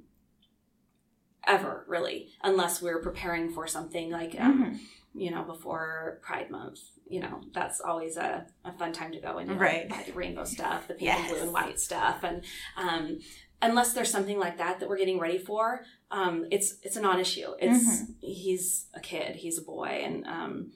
ever, 1.48 1.84
really, 1.88 2.30
unless 2.44 2.82
we're 2.82 3.02
preparing 3.02 3.52
for 3.52 3.66
something 3.68 4.12
like 4.12 4.36
um, 4.40 4.64
Mhm. 4.64 4.80
you 5.20 5.32
know, 5.32 5.44
before 5.44 6.20
Pride 6.22 6.50
Month. 6.52 6.80
You 7.10 7.22
know, 7.22 7.42
that's 7.54 7.82
always 7.82 8.18
a, 8.18 8.46
a 8.64 8.72
fun 8.74 8.94
time 8.94 9.12
to 9.14 9.20
go 9.20 9.38
and 9.40 9.50
you 9.50 9.56
know, 9.56 9.62
Right. 9.62 9.90
buy 9.90 10.04
the 10.06 10.14
rainbow 10.14 10.44
stuff, 10.46 10.88
the 10.88 10.94
pink 10.94 11.10
and 11.12 11.28
blue 11.30 11.42
and 11.42 11.52
white 11.54 11.80
stuff. 11.80 12.24
And 12.24 12.44
um 12.78 13.20
unless 13.62 13.92
there's 13.94 14.10
something 14.12 14.40
like 14.40 14.58
that 14.58 14.80
that 14.80 14.88
we're 14.88 14.98
getting 14.98 15.20
ready 15.20 15.38
for, 15.38 15.82
um, 16.12 16.46
it's 16.52 16.76
it's 16.84 16.96
a 16.96 17.02
non-issue. 17.02 17.50
It's 17.60 17.84
Mm-hmm. 17.84 18.12
he's 18.22 18.86
a 18.94 19.00
kid, 19.02 19.36
he's 19.36 19.58
a 19.58 19.62
boy, 19.64 20.02
and 20.06 20.26
um, 20.28 20.72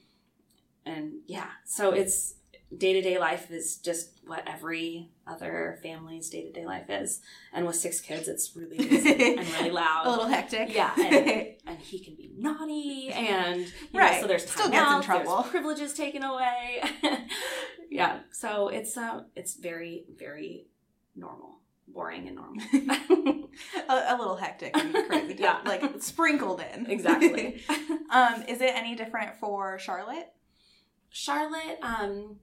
and 0.84 1.12
yeah, 1.26 1.48
so 1.64 1.92
it's 1.92 2.34
day 2.76 2.92
to 2.92 3.00
day 3.00 3.18
life 3.18 3.50
is 3.50 3.76
just 3.78 4.20
what 4.26 4.42
every 4.46 5.10
other 5.26 5.78
families' 5.82 6.28
day 6.30 6.42
to 6.44 6.52
day 6.52 6.66
life 6.66 6.86
is, 6.88 7.20
and 7.52 7.66
with 7.66 7.76
six 7.76 8.00
kids, 8.00 8.28
it's 8.28 8.54
really 8.56 8.76
busy 8.88 9.36
and 9.36 9.46
really 9.54 9.70
loud. 9.70 10.06
a 10.06 10.10
little 10.10 10.26
hectic. 10.26 10.74
Yeah, 10.74 10.92
and, 10.98 11.46
and 11.66 11.78
he 11.78 11.98
can 11.98 12.14
be 12.14 12.30
naughty, 12.36 13.10
and 13.12 13.60
you 13.60 13.66
know, 13.92 14.00
Right. 14.00 14.20
so 14.20 14.26
there's 14.26 14.48
Still 14.48 14.64
time 14.64 14.72
gets 14.72 14.82
in 14.90 14.92
out, 14.96 15.02
trouble. 15.04 15.36
there's 15.42 15.50
privileges 15.50 15.92
taken 15.94 16.22
away. 16.22 16.82
yeah, 17.90 18.18
so 18.32 18.68
it's 18.68 18.96
uh, 18.96 19.22
it's 19.36 19.54
very 19.56 20.04
very 20.18 20.66
normal, 21.16 21.60
boring 21.88 22.26
and 22.28 22.36
normal. 22.36 22.62
a, 23.88 24.14
a 24.14 24.16
little 24.18 24.36
hectic 24.36 24.72
crazy. 24.74 25.36
Yeah. 25.38 25.58
like 25.64 25.82
sprinkled 26.02 26.62
in. 26.74 26.86
exactly. 26.90 27.62
um, 28.10 28.42
is 28.48 28.60
it 28.60 28.72
any 28.74 28.94
different 28.94 29.36
for 29.36 29.78
Charlotte? 29.78 30.32
Charlotte, 31.10 31.78
um, 31.82 32.36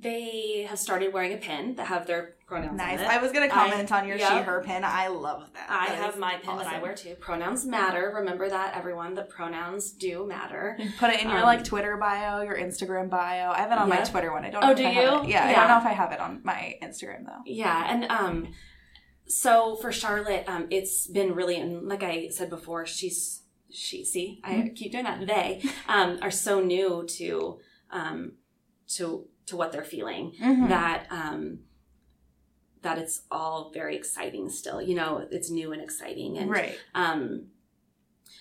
they 0.00 0.66
have 0.68 0.78
started 0.78 1.12
wearing 1.12 1.32
a 1.32 1.36
pin 1.36 1.74
that 1.76 1.86
have 1.88 2.06
their 2.06 2.34
pronouns 2.46 2.76
Nice. 2.76 2.98
on 3.00 3.04
it. 3.04 3.08
I 3.08 3.18
was 3.18 3.32
gonna 3.32 3.48
comment 3.48 3.92
on 3.92 4.08
your 4.08 4.16
yep. 4.16 4.28
she/her 4.30 4.62
pin. 4.64 4.82
I 4.84 5.08
love 5.08 5.50
that. 5.54 5.66
I 5.68 5.88
That 5.90 5.98
have 5.98 6.18
my 6.18 6.36
pin 6.36 6.56
that 6.56 6.66
I 6.66 6.80
wear 6.80 6.94
too. 6.94 7.14
Pronouns 7.20 7.66
matter. 7.66 8.12
Remember 8.16 8.48
that, 8.48 8.74
everyone. 8.76 9.14
The 9.14 9.22
pronouns 9.24 9.92
do 9.92 10.26
matter. 10.26 10.78
Put 10.98 11.10
it 11.10 11.20
in 11.22 11.28
your 11.28 11.38
Um, 11.38 11.44
like 11.44 11.64
Twitter 11.64 11.96
bio, 11.96 12.40
your 12.42 12.56
Instagram 12.56 13.10
bio. 13.10 13.50
I 13.50 13.58
have 13.58 13.72
it 13.72 13.78
on 13.78 13.88
my 13.88 13.98
Twitter 14.02 14.32
one. 14.32 14.44
I 14.44 14.50
don't. 14.50 14.62
Oh, 14.64 14.68
know 14.68 14.72
if 14.72 14.78
do 14.78 14.86
I 14.86 14.90
have 14.90 15.04
you? 15.04 15.20
it- 15.24 15.28
Yeah, 15.30 15.44
I 15.48 15.52
don't 15.54 15.68
know 15.68 15.78
if 15.78 15.86
I 15.86 15.92
have 15.92 16.12
it 16.12 16.20
on 16.20 16.40
my 16.44 16.76
Instagram 16.82 17.26
though. 17.26 17.42
Yeah, 17.44 17.84
and 17.92 18.04
um, 18.10 18.48
so 19.26 19.76
for 19.76 19.92
Charlotte, 19.92 20.44
um, 20.48 20.66
it's 20.70 21.06
been 21.06 21.34
really, 21.34 21.56
and 21.56 21.88
like 21.88 22.02
I 22.02 22.28
said 22.28 22.50
before, 22.50 22.86
she's 22.86 23.42
she. 23.70 24.04
See, 24.04 24.40
I 24.42 24.52
Mm-hmm. 24.54 24.74
keep 24.74 24.92
doing 24.92 25.04
that. 25.04 25.24
They 25.26 25.62
um 25.88 26.18
are 26.22 26.30
so 26.30 26.60
new 26.60 27.04
to 27.18 27.58
um 27.90 28.32
to 28.96 29.28
to 29.50 29.56
what 29.56 29.70
they're 29.72 29.84
feeling 29.84 30.32
Mhm. 30.40 30.68
that 30.68 31.06
um 31.10 31.60
that 32.82 32.96
it's 32.98 33.22
all 33.30 33.70
very 33.74 33.94
exciting 33.94 34.48
still. 34.48 34.80
You 34.80 34.94
know, 34.94 35.26
it's 35.30 35.50
new 35.50 35.72
and 35.72 35.82
exciting, 35.82 36.38
and 36.38 36.50
right. 36.50 36.78
um, 36.94 37.48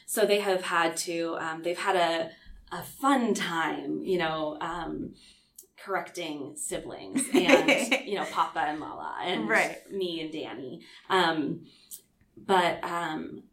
so 0.05 0.25
they 0.25 0.39
have 0.39 0.61
had 0.63 0.95
to 0.97 1.35
um, 1.39 1.61
they've 1.63 1.77
had 1.77 1.95
a 1.97 2.31
a 2.71 2.81
fun 2.83 3.33
time. 3.33 4.01
You 4.01 4.17
know. 4.19 4.57
Um, 4.61 5.13
correcting 5.81 6.55
siblings 6.57 7.25
and 7.33 7.71
you 8.05 8.15
know 8.15 8.25
papa 8.25 8.59
and 8.59 8.81
lala 8.81 9.15
and 9.23 9.47
Right. 9.47 9.77
me 9.89 10.19
and 10.19 10.29
danny 10.29 10.81
um 11.09 11.61
but 12.35 12.83
um 12.83 13.43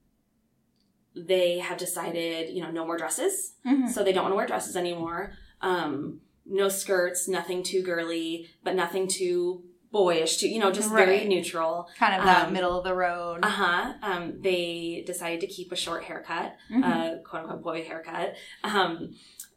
they 1.14 1.60
have 1.60 1.78
decided 1.78 2.50
you 2.50 2.60
know 2.64 2.72
no 2.72 2.84
more 2.84 2.98
dresses 2.98 3.54
Mhm. 3.64 3.88
so 3.88 4.02
they 4.02 4.12
don't 4.12 4.24
want 4.24 4.32
to 4.32 4.36
wear 4.36 4.46
dresses 4.48 4.74
anymore 4.76 5.34
um 5.60 6.20
no 6.48 6.68
skirts 6.68 7.28
nothing 7.28 7.62
too 7.62 7.82
girly 7.82 8.48
but 8.62 8.74
nothing 8.74 9.06
too 9.08 9.62
boyish 9.92 10.36
too 10.38 10.48
you 10.48 10.58
know 10.58 10.70
just 10.70 10.90
very 10.92 11.26
neutral 11.26 11.88
Kind 11.98 12.14
of 12.18 12.24
that 12.26 12.46
um, 12.48 12.52
middle 12.52 12.76
of 12.78 12.84
the 12.84 12.94
road. 12.94 13.40
uh-huh 13.42 13.94
um 14.02 14.40
they 14.42 15.02
decided 15.06 15.40
to 15.40 15.46
keep 15.46 15.72
a 15.72 15.76
short 15.76 16.04
haircut 16.04 16.54
Mhm. 16.70 16.84
uh, 16.84 17.22
quote 17.22 17.42
unquote 17.44 17.62
boy 17.62 17.84
haircut, 17.84 18.34
um, 18.64 19.14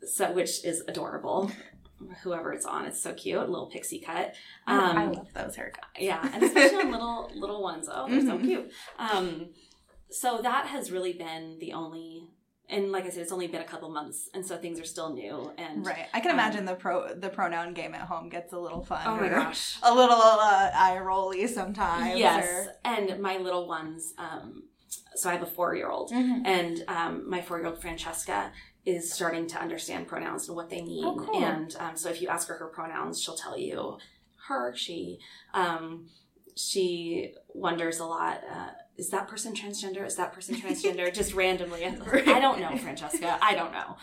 so 0.08 0.32
which 0.32 0.63
is 0.63 0.82
adorable. 0.88 1.52
Whoever 2.23 2.54
it's 2.54 2.65
on, 2.65 2.86
it's 2.86 3.02
so 3.04 3.13
cute, 3.13 3.38
a 3.38 3.45
little 3.45 3.65
pixie 3.69 3.99
cut. 3.99 4.34
Um, 4.65 4.97
I 4.97 5.06
love 5.08 5.28
those 5.34 5.58
haircuts. 5.58 5.99
yeah, 5.99 6.25
and 6.34 6.41
especially 6.43 6.78
on 6.84 6.91
little 6.95 7.30
little 7.36 7.62
ones. 7.62 7.89
Oh, 7.91 8.08
they're 8.08 8.21
so 8.21 8.38
Mhm. 8.38 8.43
cute. 8.45 8.71
Um, 8.97 9.49
so 10.10 10.39
that 10.41 10.67
has 10.67 10.91
really 10.91 11.12
been 11.12 11.58
the 11.60 11.73
only, 11.73 12.30
and 12.69 12.91
like 12.91 13.05
I 13.05 13.10
said, 13.10 13.21
it's 13.23 13.32
only 13.32 13.47
been 13.47 13.62
a 13.62 13.65
couple 13.65 13.89
months, 13.89 14.29
and 14.34 14.45
so 14.45 14.58
things 14.58 14.79
are 14.79 14.86
still 14.86 15.13
new. 15.13 15.51
And 15.58 15.86
Right. 15.86 16.05
I 16.13 16.19
can 16.19 16.32
um, 16.32 16.36
imagine 16.38 16.65
the 16.65 16.75
pro 16.75 17.13
the 17.13 17.29
pronoun 17.29 17.73
game 17.73 17.93
at 17.95 18.01
home 18.01 18.29
gets 18.29 18.53
a 18.53 18.60
little 18.60 18.84
fun. 18.84 19.01
oh 19.05 19.15
my 19.17 19.29
gosh, 19.29 19.77
A 19.84 19.93
little 19.93 20.15
uh, 20.21 20.71
eye 20.73 20.99
rolly 20.99 21.47
sometimes. 21.47 22.17
yes. 22.17 22.45
or- 22.67 22.73
And 22.86 23.19
my 23.21 23.38
little 23.38 23.67
ones, 23.67 24.13
um, 24.17 24.63
so 25.15 25.29
I 25.29 25.34
have 25.34 25.41
a 25.43 25.47
four 25.47 25.75
year 25.75 25.89
old, 25.89 26.12
Mhm. 26.12 26.41
and 26.45 26.84
um, 26.88 27.29
my 27.29 27.41
four 27.41 27.58
year 27.60 27.67
old 27.67 27.82
Francesca 27.82 28.51
is 28.86 29.12
starting 29.13 29.45
to 29.47 29.58
understand 29.60 30.08
pronouns 30.08 30.47
and 30.47 30.55
what 30.55 30.69
they 30.69 30.82
mean. 30.82 31.03
Oh, 31.05 31.15
cool. 31.15 31.43
And 31.43 31.75
um, 31.79 31.95
so 31.97 32.10
if 32.10 32.21
you 32.21 32.27
ask 32.29 32.47
her 32.47 32.55
her 32.58 32.67
pronouns, 32.67 33.21
she'll 33.21 33.36
tell 33.36 33.58
you 33.58 33.97
her, 34.47 34.73
she. 34.75 35.19
Um, 35.53 36.08
she 36.55 37.34
wonders 37.53 37.99
a 37.99 38.05
lot. 38.05 38.41
Uh, 38.49 38.69
is 38.99 39.09
that 39.09 39.27
person 39.27 39.53
transgender? 39.53 40.05
Is 40.05 40.15
that 40.15 40.33
person 40.33 40.55
transgender? 40.62 41.12
Just 41.13 41.33
randomly. 41.33 41.85
I 41.85 42.39
don't 42.39 42.59
know, 42.59 42.77
Francesca. 42.77 43.38
I 43.41 43.55
don't 43.55 43.71
know. 43.71 43.97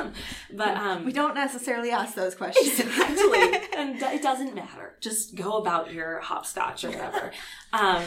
Um, 0.00 0.12
but 0.52 0.76
um, 0.76 1.04
we 1.04 1.12
don't 1.12 1.34
necessarily 1.34 1.90
ask 1.90 2.14
those 2.14 2.34
questions. 2.34 2.80
exactly, 2.80 3.60
and 3.76 4.02
it 4.02 4.22
doesn't 4.22 4.54
matter. 4.54 4.96
Just 5.00 5.34
go 5.36 5.58
about 5.58 5.92
your 5.92 6.20
hopscotch 6.20 6.84
or 6.84 6.90
whatever. 6.90 7.32
um, 7.72 8.04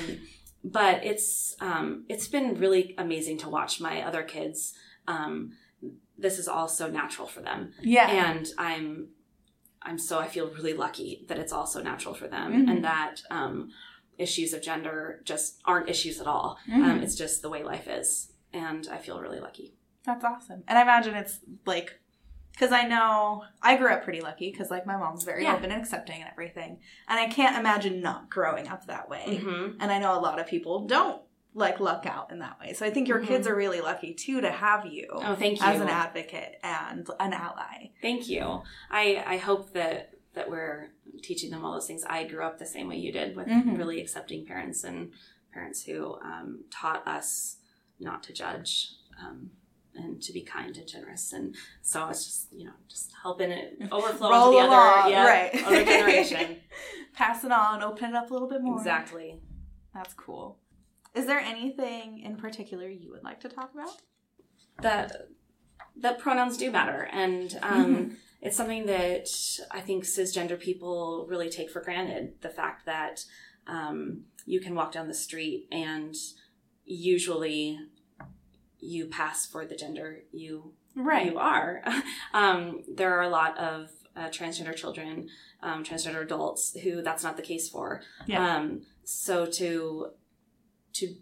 but 0.64 1.04
it's 1.06 1.56
um, 1.62 2.06
it's 2.10 2.28
been 2.28 2.60
really 2.60 2.96
amazing 2.98 3.38
to 3.40 3.50
watch 3.50 3.80
my 3.80 4.02
other 4.02 4.24
kids. 4.24 4.74
Um, 5.08 5.54
this 6.18 6.40
is 6.40 6.48
all 6.48 6.68
so 6.68 6.90
natural 6.90 7.28
for 7.28 7.42
them, 7.42 7.74
yeah. 7.82 8.08
and 8.30 8.48
I'm 8.58 9.10
I'm 9.82 10.00
so 10.00 10.18
I 10.20 10.28
feel 10.28 10.48
really 10.50 10.74
lucky 10.74 11.26
that 11.28 11.38
it's 11.38 11.54
also 11.54 11.82
natural 11.84 12.14
for 12.16 12.28
them, 12.28 12.52
Mhm. 12.54 12.72
and 12.72 12.84
that 12.84 13.22
um, 13.30 13.70
issues 14.18 14.54
of 14.54 14.62
gender 14.62 15.22
just 15.26 15.60
aren't 15.66 15.90
issues 15.90 16.20
at 16.22 16.28
all. 16.28 16.58
Mhm. 16.68 16.84
Um, 16.84 17.00
it's 17.04 17.16
just 17.16 17.42
the 17.42 17.50
way 17.50 17.64
life 17.64 17.88
is, 17.88 18.32
and 18.54 18.88
I 18.92 18.98
feel 18.98 19.20
really 19.20 19.40
lucky. 19.40 19.74
That's 20.04 20.24
awesome. 20.24 20.64
And 20.68 20.78
I 20.78 20.82
imagine 20.84 21.16
it's 21.16 21.40
like, 21.66 22.00
because 22.52 22.72
I 22.72 22.84
know 22.88 23.44
I 23.62 23.76
grew 23.76 23.92
up 23.92 24.04
pretty 24.04 24.22
lucky 24.22 24.52
because 24.52 24.70
like 24.72 24.86
my 24.86 24.96
mom's 24.96 25.24
very 25.24 25.44
Yeah. 25.44 25.56
open 25.56 25.72
and 25.72 25.82
accepting 25.82 26.22
and 26.22 26.30
everything. 26.32 26.80
And 27.10 27.20
I 27.20 27.28
can't 27.28 27.58
imagine 27.58 28.02
not 28.02 28.30
growing 28.30 28.68
up 28.70 28.86
that 28.86 29.10
way. 29.10 29.40
Mhm. 29.44 29.78
And 29.80 29.92
I 29.92 30.00
know 30.00 30.18
a 30.18 30.22
lot 30.22 30.40
of 30.40 30.48
people 30.48 30.86
don't 30.88 31.22
like 31.54 31.80
luck 31.80 32.06
out 32.06 32.32
in 32.32 32.40
that 32.40 32.60
way. 32.60 32.72
So 32.74 32.86
I 32.86 32.92
think 32.92 33.08
your 33.08 33.20
Mhm. 33.22 33.28
kids 33.28 33.48
are 33.48 33.56
really 33.56 33.82
lucky 33.82 34.14
too 34.14 34.40
to 34.42 34.52
have 34.52 34.86
you 34.86 35.08
Oh, 35.12 35.36
thank 35.36 35.60
you. 35.60 35.66
as 35.66 35.82
an 35.82 35.90
advocate 35.90 36.60
and 36.64 37.10
an 37.20 37.34
ally. 37.34 37.90
Thank 38.02 38.30
you. 38.30 38.62
I 38.90 39.24
I 39.26 39.38
hope 39.38 39.72
that 39.74 40.14
that 40.34 40.50
we're 40.50 40.92
teaching 41.22 41.52
them 41.52 41.64
all 41.66 41.74
those 41.74 41.88
things. 41.88 42.04
I 42.08 42.24
grew 42.26 42.44
up 42.44 42.58
the 42.60 42.66
same 42.66 42.88
way 42.88 42.98
you 42.98 43.12
did 43.12 43.36
with 43.36 43.48
Mhm. 43.48 43.78
really 43.78 44.02
accepting 44.02 44.46
parents 44.46 44.84
and 44.84 45.12
parents 45.54 45.84
who 45.84 46.16
um, 46.22 46.66
taught 46.72 47.08
us 47.08 47.58
not 48.00 48.24
to 48.24 48.34
judge 48.34 48.92
um, 49.24 49.52
and 49.96 50.22
to 50.22 50.34
be 50.34 50.42
kind 50.42 50.76
and 50.78 50.88
generous. 50.88 51.32
And 51.34 51.56
so 51.82 52.08
it's 52.10 52.26
just 52.26 52.54
you 52.54 52.66
know 52.66 52.74
just 52.90 53.12
helping 53.24 53.52
it 53.52 53.78
overflow 53.92 54.30
Roll 54.32 54.52
the 54.52 54.58
along, 54.68 55.00
other 55.04 55.10
yeah, 55.12 55.26
right. 55.28 55.64
other 55.66 55.86
generation. 55.86 56.58
Pass 57.14 57.44
it 57.46 57.52
on, 57.52 57.82
open 57.82 58.10
it 58.10 58.16
up 58.16 58.30
a 58.30 58.34
little 58.34 58.50
bit 58.50 58.62
more. 58.62 58.78
exactly. 58.78 59.40
That's 59.94 60.14
cool. 60.14 60.60
Is 61.14 61.26
there 61.28 61.40
anything 61.40 62.20
in 62.20 62.36
particular 62.36 62.90
you 62.90 63.10
would 63.12 63.24
like 63.24 63.40
to 63.42 63.50
talk 63.50 63.72
about? 63.74 63.96
that 64.82 65.30
that 65.96 66.20
pronouns 66.20 66.58
do 66.58 66.70
matter 66.70 67.08
and 67.14 67.58
um, 67.62 68.18
it's 68.46 68.58
something 68.58 68.86
that 68.86 69.28
i 69.72 69.80
think 69.80 70.04
cisgender 70.04 70.60
people 70.60 71.26
really 71.30 71.50
take 71.50 71.70
for 71.70 71.82
granted 71.82 72.34
the 72.42 72.50
fact 72.50 72.86
that 72.86 73.26
um, 73.68 74.26
you 74.46 74.60
can 74.60 74.76
walk 74.76 74.92
down 74.92 75.08
the 75.08 75.14
street 75.14 75.68
and 75.72 76.16
usually 76.86 77.80
you 78.80 79.08
pass 79.08 79.46
for 79.46 79.66
the 79.66 79.76
gender 79.76 80.20
you 80.32 80.74
you 81.26 81.38
are. 81.38 81.84
Um, 82.34 82.84
there 82.94 83.18
are 83.18 83.22
a 83.22 83.30
lot 83.30 83.58
of 83.58 83.90
uh, 84.16 84.28
transgender 84.28 84.76
children 84.76 85.30
um, 85.62 85.84
transgender 85.84 86.22
adults 86.22 86.78
who 86.84 87.02
that's 87.02 87.24
not 87.24 87.38
the 87.38 87.44
case 87.44 87.70
for. 87.70 88.02
Yeah. 88.26 88.56
um, 88.56 88.82
so 89.04 89.46
to 89.46 90.12
to 90.94 91.16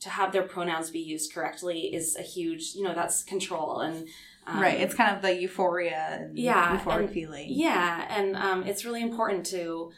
to 0.00 0.10
have 0.10 0.32
their 0.32 0.42
pronouns 0.42 0.90
be 0.90 0.98
used 0.98 1.32
correctly 1.32 1.94
is 1.94 2.16
a 2.16 2.22
huge 2.22 2.74
you 2.74 2.82
know 2.82 2.94
that's 2.94 3.22
control 3.22 3.80
and 3.80 4.08
um, 4.46 4.60
right. 4.60 4.80
It's 4.80 4.94
kind 4.94 5.14
of 5.16 5.22
the 5.22 5.34
euphoria 5.40 6.18
and 6.20 6.38
Yeah, 6.38 6.78
euphoric 6.78 7.04
and- 7.04 7.10
feeling. 7.10 7.48
yeah 7.50 8.06
and 8.16 8.36
um, 8.36 8.62
it's 8.64 8.84
really 8.84 9.02
important 9.02 9.46
to 9.46 9.90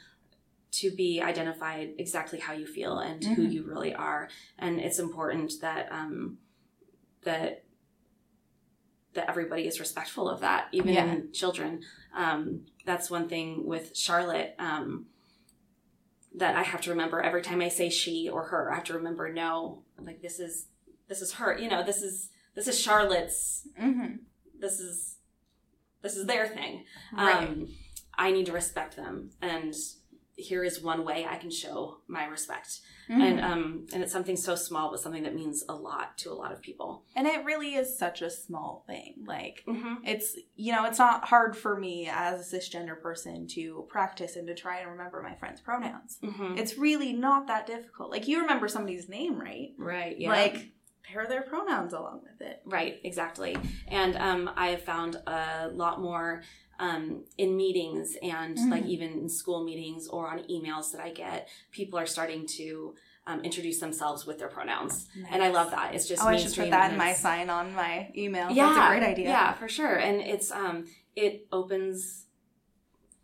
to 0.70 0.90
be 0.90 1.20
identified 1.22 1.90
exactly 1.98 2.38
how 2.38 2.52
you 2.52 2.66
feel 2.66 2.98
and 2.98 3.24
who 3.24 3.42
Mhm. 3.46 3.52
you 3.52 3.62
really 3.66 3.94
are 3.94 4.28
and 4.58 4.78
it's 4.80 4.98
important 4.98 5.52
that 5.62 5.90
um 5.90 6.38
that 7.24 7.64
that 9.14 9.28
everybody 9.28 9.66
is 9.66 9.80
respectful 9.80 10.28
of 10.28 10.40
that 10.40 10.68
even 10.72 10.94
Yeah. 10.94 11.16
children 11.32 11.80
um 12.14 12.66
that's 12.84 13.10
one 13.10 13.28
thing 13.28 13.66
with 13.66 13.96
charlotte 13.96 14.54
um 14.58 15.06
that 16.34 16.54
i 16.54 16.62
have 16.62 16.80
to 16.82 16.90
remember 16.90 17.20
every 17.22 17.42
time 17.42 17.60
i 17.62 17.68
say 17.68 17.88
she 17.90 18.28
or 18.28 18.44
her 18.48 18.70
i 18.70 18.74
have 18.76 18.84
to 18.84 18.94
remember 18.94 19.32
no 19.32 19.82
like 19.98 20.20
this 20.20 20.38
is 20.38 20.66
this 21.08 21.22
is 21.22 21.32
her 21.34 21.58
you 21.58 21.68
know 21.68 21.82
this 21.82 22.02
is 22.02 22.28
this 22.54 22.68
is 22.68 22.78
charlotte's 22.80 23.66
Mm-hmm. 23.80 24.16
This 24.60 24.80
is 24.80 25.16
this 26.02 26.16
is 26.16 26.26
their 26.26 26.46
thing 26.46 26.84
Right. 27.12 27.48
um, 27.48 27.68
I 28.16 28.30
need 28.32 28.46
to 28.46 28.52
respect 28.52 28.96
them, 28.96 29.30
and 29.42 29.74
here 30.36 30.62
is 30.62 30.80
one 30.80 31.04
way 31.04 31.26
I 31.28 31.36
can 31.36 31.50
show 31.50 31.98
my 32.06 32.24
respect. 32.26 32.80
Mhm. 33.10 33.20
And 33.22 33.40
um, 33.40 33.86
and 33.92 34.02
it's 34.04 34.12
something 34.12 34.36
so 34.36 34.54
small, 34.54 34.90
but 34.90 35.00
something 35.00 35.24
that 35.24 35.34
means 35.34 35.64
a 35.68 35.74
lot 35.74 36.16
to 36.18 36.30
a 36.30 36.34
lot 36.34 36.52
of 36.52 36.60
people. 36.62 37.04
And 37.16 37.26
it 37.26 37.44
really 37.44 37.74
is 37.74 37.98
such 37.98 38.22
a 38.22 38.30
small 38.30 38.84
thing. 38.86 39.24
Like, 39.26 39.64
Mm-hmm. 39.66 40.04
it's, 40.04 40.36
you 40.54 40.72
know, 40.72 40.84
it's 40.84 40.98
not 40.98 41.24
hard 41.28 41.56
for 41.56 41.76
me 41.78 42.08
as 42.12 42.52
a 42.52 42.56
cisgender 42.56 43.00
person 43.00 43.46
to 43.48 43.86
practice 43.88 44.36
and 44.36 44.46
to 44.46 44.54
try 44.54 44.78
and 44.80 44.90
remember 44.90 45.20
my 45.22 45.34
friend's 45.36 45.60
pronouns. 45.60 46.18
Mm-hmm. 46.22 46.56
It's 46.58 46.76
really 46.78 47.12
not 47.14 47.46
that 47.48 47.66
difficult. 47.66 48.10
Like, 48.12 48.28
you 48.28 48.40
remember 48.40 48.68
somebody's 48.68 49.08
name, 49.08 49.40
right? 49.40 49.70
Right. 49.78 50.16
Yeah. 50.20 50.28
Like, 50.30 50.70
pair 51.08 51.26
their 51.26 51.42
pronouns 51.42 51.92
along 51.92 52.20
with 52.22 52.40
it. 52.46 52.60
Right, 52.64 53.00
exactly. 53.04 53.56
And 53.88 54.16
um, 54.16 54.50
I 54.56 54.68
have 54.68 54.82
found 54.82 55.16
a 55.26 55.68
lot 55.72 56.00
more 56.00 56.42
um, 56.78 57.24
in 57.36 57.56
meetings 57.56 58.16
and 58.22 58.56
Mhm. 58.56 58.70
like 58.70 58.84
even 58.84 59.12
in 59.12 59.28
school 59.28 59.64
meetings 59.64 60.06
or 60.06 60.28
on 60.30 60.38
emails 60.48 60.92
that 60.92 61.00
I 61.00 61.10
get, 61.10 61.48
people 61.72 61.98
are 61.98 62.06
starting 62.06 62.46
to 62.58 62.94
um, 63.26 63.40
introduce 63.40 63.78
themselves 63.80 64.24
with 64.26 64.38
their 64.38 64.48
pronouns. 64.48 65.08
And 65.30 65.42
I 65.42 65.48
love 65.50 65.70
that. 65.72 65.94
It's 65.94 66.06
just 66.06 66.22
Oh, 66.22 66.28
I 66.28 66.36
should 66.36 66.54
put 66.54 66.70
that 66.70 66.92
in 66.92 66.96
my 66.96 67.12
sign 67.14 67.50
on 67.50 67.74
my 67.74 68.10
email. 68.16 68.50
Yeah, 68.50 68.66
That's 68.68 68.78
a 68.78 68.88
great 68.98 69.02
idea. 69.02 69.28
Yeah, 69.28 69.52
for 69.54 69.68
sure. 69.68 69.96
And 69.96 70.20
it's 70.20 70.50
um 70.52 70.86
it 71.16 71.46
opens 71.50 72.26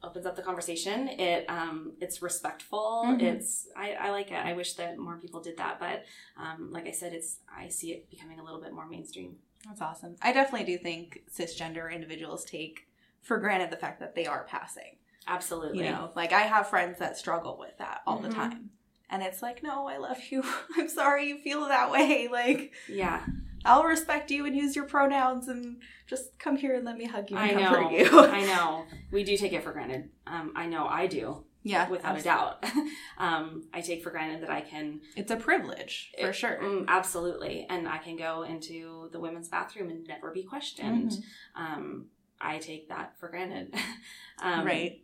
opens 0.05 0.27
up 0.27 0.37
the 0.37 0.43
conversation. 0.43 1.09
It 1.09 1.49
um 1.49 1.93
it's 2.01 2.23
respectful. 2.23 3.05
Mhm. 3.07 3.23
It's 3.23 3.67
I, 3.77 3.93
I 3.95 4.11
like 4.11 4.31
it. 4.31 4.35
I 4.37 4.53
wish 4.53 4.75
that 4.75 4.99
more 4.99 5.17
people 5.17 5.40
did 5.40 5.57
that. 5.59 5.81
But 5.81 6.05
um 6.37 6.71
like 6.71 6.87
I 6.87 6.93
said, 6.93 7.12
it's 7.12 7.38
I 7.55 7.69
see 7.69 7.93
it 7.93 8.11
becoming 8.11 8.38
a 8.40 8.45
little 8.45 8.61
bit 8.61 8.73
more 8.73 8.87
mainstream. 8.87 9.37
That's 9.67 9.81
awesome. 9.81 10.17
I 10.23 10.33
definitely 10.33 10.67
do 10.67 10.79
think 10.79 11.23
cisgender 11.35 11.93
individuals 11.93 12.45
take 12.45 12.87
for 13.23 13.38
granted 13.38 13.71
the 13.71 13.77
fact 13.77 14.01
that 14.01 14.14
they 14.14 14.27
are 14.27 14.45
passing. 14.45 14.97
Absolutely. 15.27 15.79
You 15.79 15.90
know, 15.90 16.11
like 16.14 16.33
I 16.33 16.43
have 16.43 16.69
friends 16.69 16.99
that 16.99 17.17
struggle 17.17 17.57
with 17.59 17.77
that 17.79 18.03
all 18.07 18.19
the 18.19 18.29
Mhm. 18.29 18.35
time. 18.35 18.71
And 19.11 19.23
it's 19.23 19.43
like, 19.43 19.62
no, 19.62 19.87
I 19.87 19.99
love 19.99 20.19
you. 20.31 20.43
I'm 20.77 20.88
sorry 20.88 21.29
you 21.29 21.38
feel 21.38 21.69
that 21.69 21.90
way. 21.90 22.29
Like, 22.33 22.73
Yeah. 22.88 23.25
I'll 23.64 23.85
respect 23.85 24.31
you 24.31 24.44
and 24.46 24.55
use 24.57 24.77
your 24.77 24.85
pronouns 24.87 25.48
and 25.48 25.81
just 26.07 26.38
come 26.38 26.57
here 26.57 26.74
and 26.74 26.85
let 26.85 26.96
me 26.98 27.07
hug 27.07 27.31
you 27.31 27.37
and 27.37 27.59
I 27.59 27.61
know. 27.62 27.74
comfort 27.74 27.92
you. 27.92 28.20
I 28.20 28.44
know. 28.44 28.85
We 29.11 29.24
do 29.24 29.37
take 29.37 29.53
it 29.53 29.62
for 29.64 29.72
granted. 29.72 30.11
Um 30.27 30.53
I 30.57 30.66
know 30.66 30.87
I 30.87 31.07
do, 31.07 31.44
yeah, 31.62 31.88
without 31.88 32.12
abs- 32.16 32.22
a 32.22 32.24
doubt. 32.24 32.64
um 33.18 33.64
I 33.72 33.81
take 33.81 34.03
for 34.03 34.11
granted 34.11 34.42
that 34.42 34.50
I 34.50 34.61
can 34.61 35.00
It's 35.16 35.31
a 35.31 35.37
privilege 35.37 36.12
for 36.20 36.29
it- 36.31 36.35
sure. 36.35 36.59
mm, 36.62 36.85
absolutely. 36.88 37.66
And 37.70 37.88
I 37.88 37.98
can 37.98 38.16
go 38.16 38.42
into 38.42 39.09
the 39.12 39.20
women's 39.20 39.48
bathroom 39.48 39.88
and 39.90 40.07
never 40.07 40.31
be 40.31 40.42
questioned. 40.42 41.11
Mhm. 41.12 41.22
um, 41.57 42.07
I 42.40 42.59
take 42.59 42.88
that 42.88 43.18
for 43.18 43.29
granted. 43.29 43.74
um, 44.42 44.66
right. 44.66 45.00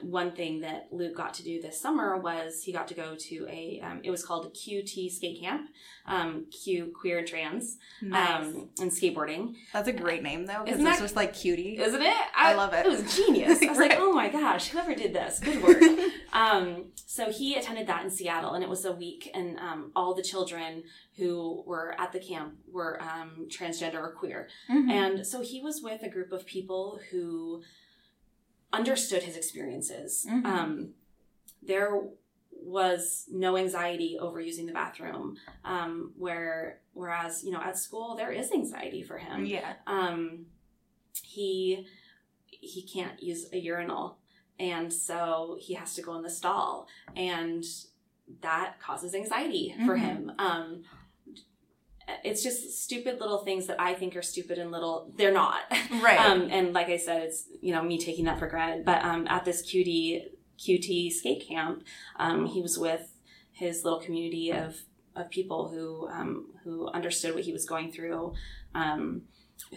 One 0.00 0.32
thing 0.32 0.60
that 0.60 0.88
Luke 0.92 1.14
got 1.14 1.34
to 1.34 1.42
do 1.44 1.60
this 1.60 1.78
summer 1.78 2.16
was 2.16 2.62
he 2.62 2.72
got 2.72 2.88
to 2.88 2.94
go 2.94 3.14
to 3.16 3.46
a, 3.50 3.80
um, 3.84 4.00
it 4.02 4.10
was 4.10 4.24
called 4.24 4.46
a 4.46 4.48
QT 4.48 5.10
skate 5.12 5.40
camp, 5.40 5.68
um, 6.06 6.46
Q 6.50 6.90
queer 6.98 7.18
and 7.18 7.28
trans, 7.28 7.76
Nice. 8.00 8.46
um, 8.46 8.70
and 8.80 8.90
skateboarding. 8.90 9.54
That's 9.74 9.88
a 9.88 9.92
great 9.92 10.22
name 10.22 10.46
though, 10.46 10.60
because 10.64 10.76
Isn't 10.78 10.86
it's 10.86 10.96
that- 10.98 11.04
just 11.04 11.16
like 11.16 11.34
cutie. 11.34 11.76
Isn't 11.78 12.00
it? 12.00 12.16
I 12.34 12.54
love 12.54 12.72
it. 12.72 12.86
It 12.86 12.88
was 12.88 13.14
genius. 13.14 13.62
I 13.62 13.66
was 13.66 13.78
Right. 13.78 13.90
like, 13.90 13.98
oh 14.00 14.12
my 14.12 14.28
gosh, 14.30 14.68
whoever 14.68 14.94
did 14.94 15.12
this, 15.12 15.38
good 15.38 15.62
work. 15.62 15.82
um, 16.32 16.86
so 17.06 17.30
he 17.30 17.54
attended 17.54 17.86
that 17.86 18.02
in 18.04 18.10
Seattle, 18.10 18.52
and 18.54 18.64
it 18.64 18.70
was 18.70 18.86
a 18.86 18.92
week, 18.92 19.30
and 19.34 19.58
um, 19.58 19.92
all 19.94 20.14
the 20.14 20.22
children 20.22 20.82
who 21.16 21.62
were 21.66 21.94
at 22.00 22.10
the 22.12 22.18
camp 22.20 22.54
were 22.72 23.00
um, 23.02 23.46
transgender 23.48 23.96
or 23.96 24.12
queer. 24.12 24.48
Mhm. 24.70 24.90
And 24.90 25.26
so 25.26 25.42
he 25.42 25.60
was 25.60 25.82
with 25.82 26.02
a 26.02 26.08
group 26.08 26.32
of 26.32 26.46
people 26.46 26.98
who 27.10 27.62
understood 28.78 29.22
his 29.22 29.36
experiences. 29.36 30.26
Mhm. 30.28 30.44
Um, 30.44 30.94
there 31.62 32.02
was 32.50 33.26
no 33.30 33.56
anxiety 33.56 34.18
over 34.18 34.40
using 34.40 34.66
the 34.66 34.72
bathroom, 34.72 35.36
um, 35.64 36.12
where 36.16 36.80
whereas 36.92 37.44
you 37.44 37.50
know 37.52 37.60
at 37.60 37.78
school 37.78 38.14
there 38.16 38.32
is 38.32 38.50
anxiety 38.52 39.02
for 39.02 39.18
him. 39.18 39.44
yeah. 39.44 39.74
Um, 39.86 40.46
he 41.22 41.86
he 42.46 42.82
can't 42.82 43.22
use 43.22 43.46
a 43.52 43.58
urinal, 43.58 44.18
and 44.58 44.92
so 44.92 45.58
he 45.60 45.74
has 45.74 45.94
to 45.94 46.02
go 46.02 46.14
in 46.16 46.22
the 46.22 46.30
stall, 46.30 46.88
and 47.16 47.64
that 48.40 48.80
causes 48.80 49.14
anxiety 49.14 49.74
for 49.86 49.94
Mhm. 49.96 50.00
him. 50.00 50.32
Um, 50.38 50.84
it's 52.22 52.42
just 52.42 52.82
stupid 52.82 53.20
little 53.20 53.38
things 53.38 53.66
that 53.66 53.80
I 53.80 53.94
think 53.94 54.16
are 54.16 54.22
stupid 54.22 54.58
and 54.58 54.70
little. 54.70 55.12
They're 55.16 55.32
not. 55.32 55.62
Right. 56.02 56.18
Um, 56.18 56.48
and 56.50 56.72
like 56.72 56.88
I 56.88 56.96
said, 56.96 57.22
it's 57.22 57.44
you 57.60 57.72
know 57.72 57.82
me 57.82 57.98
taking 57.98 58.24
that 58.26 58.38
for 58.38 58.46
granted. 58.46 58.84
But 58.84 59.04
um, 59.04 59.26
at 59.28 59.44
this 59.44 59.62
QT 59.62 60.24
QT 60.58 61.12
skate 61.12 61.46
camp, 61.46 61.84
um, 62.16 62.46
he 62.46 62.60
was 62.60 62.78
with 62.78 63.12
his 63.52 63.84
little 63.84 64.00
community 64.00 64.50
of 64.50 64.76
of 65.16 65.30
people 65.30 65.68
who 65.68 66.08
um, 66.08 66.46
who 66.64 66.88
understood 66.88 67.34
what 67.34 67.44
he 67.44 67.52
was 67.52 67.64
going 67.64 67.92
through. 67.92 68.34
Um, 68.74 69.22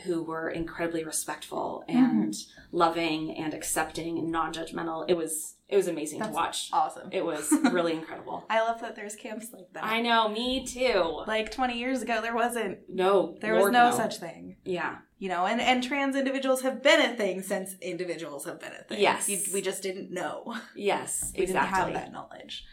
who 0.04 0.24
were 0.24 0.50
incredibly 0.50 1.04
respectful 1.04 1.84
and 1.88 2.36
loving 2.72 3.36
and 3.36 3.54
accepting 3.54 4.18
and 4.20 4.32
non-judgmental. 4.32 5.06
It 5.08 5.18
was 5.18 5.56
it 5.70 5.76
was 5.76 5.88
amazing 5.90 6.20
That's 6.20 6.30
to 6.32 6.36
watch. 6.36 6.70
awesome. 6.72 7.10
It 7.12 7.26
was 7.26 7.52
really 7.72 7.94
incredible. 7.94 8.46
I 8.50 8.62
love 8.62 8.80
that 8.82 8.96
there's 8.96 9.16
camps 9.16 9.48
like 9.52 9.74
that. 9.74 9.84
I 9.84 10.00
know, 10.02 10.30
me 10.30 10.66
too. 10.66 11.24
like 11.28 11.52
20 11.52 11.78
years 11.78 12.02
ago, 12.02 12.22
there 12.22 12.34
wasn't. 12.36 12.80
No, 12.88 13.36
There 13.42 13.54
was 13.54 13.62
Lord, 13.64 13.74
no, 13.74 13.92
such 13.92 14.18
thing. 14.18 14.56
Yeah, 14.64 15.00
You 15.20 15.28
know, 15.28 15.46
and, 15.46 15.60
and 15.60 15.84
trans 15.84 16.16
individuals 16.16 16.62
have 16.62 16.82
been 16.82 17.02
a 17.02 17.18
thing 17.18 17.42
since 17.42 17.76
individuals 17.82 18.46
have 18.46 18.62
been 18.62 18.72
a 18.80 18.84
thing. 18.84 19.02
Yes. 19.02 19.28
You, 19.28 19.40
we 19.54 19.62
just 19.62 19.84
didn't 19.84 20.10
know. 20.10 20.56
yes, 20.74 21.34
We 21.38 21.44
exactly. 21.44 21.78
didn't 21.92 21.96
have 21.96 22.06
that 22.06 22.12
knowledge. 22.14 22.64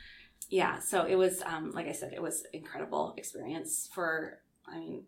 Yeah, 0.49 0.79
so 0.79 1.05
it 1.05 1.17
was, 1.17 1.43
um, 1.43 1.73
like 1.73 1.89
I 1.89 1.93
said, 1.93 2.13
it 2.13 2.23
was 2.23 2.45
incredible 2.53 3.15
experience 3.17 3.89
for. 3.93 4.39
I 4.69 4.79
mean, 4.79 5.03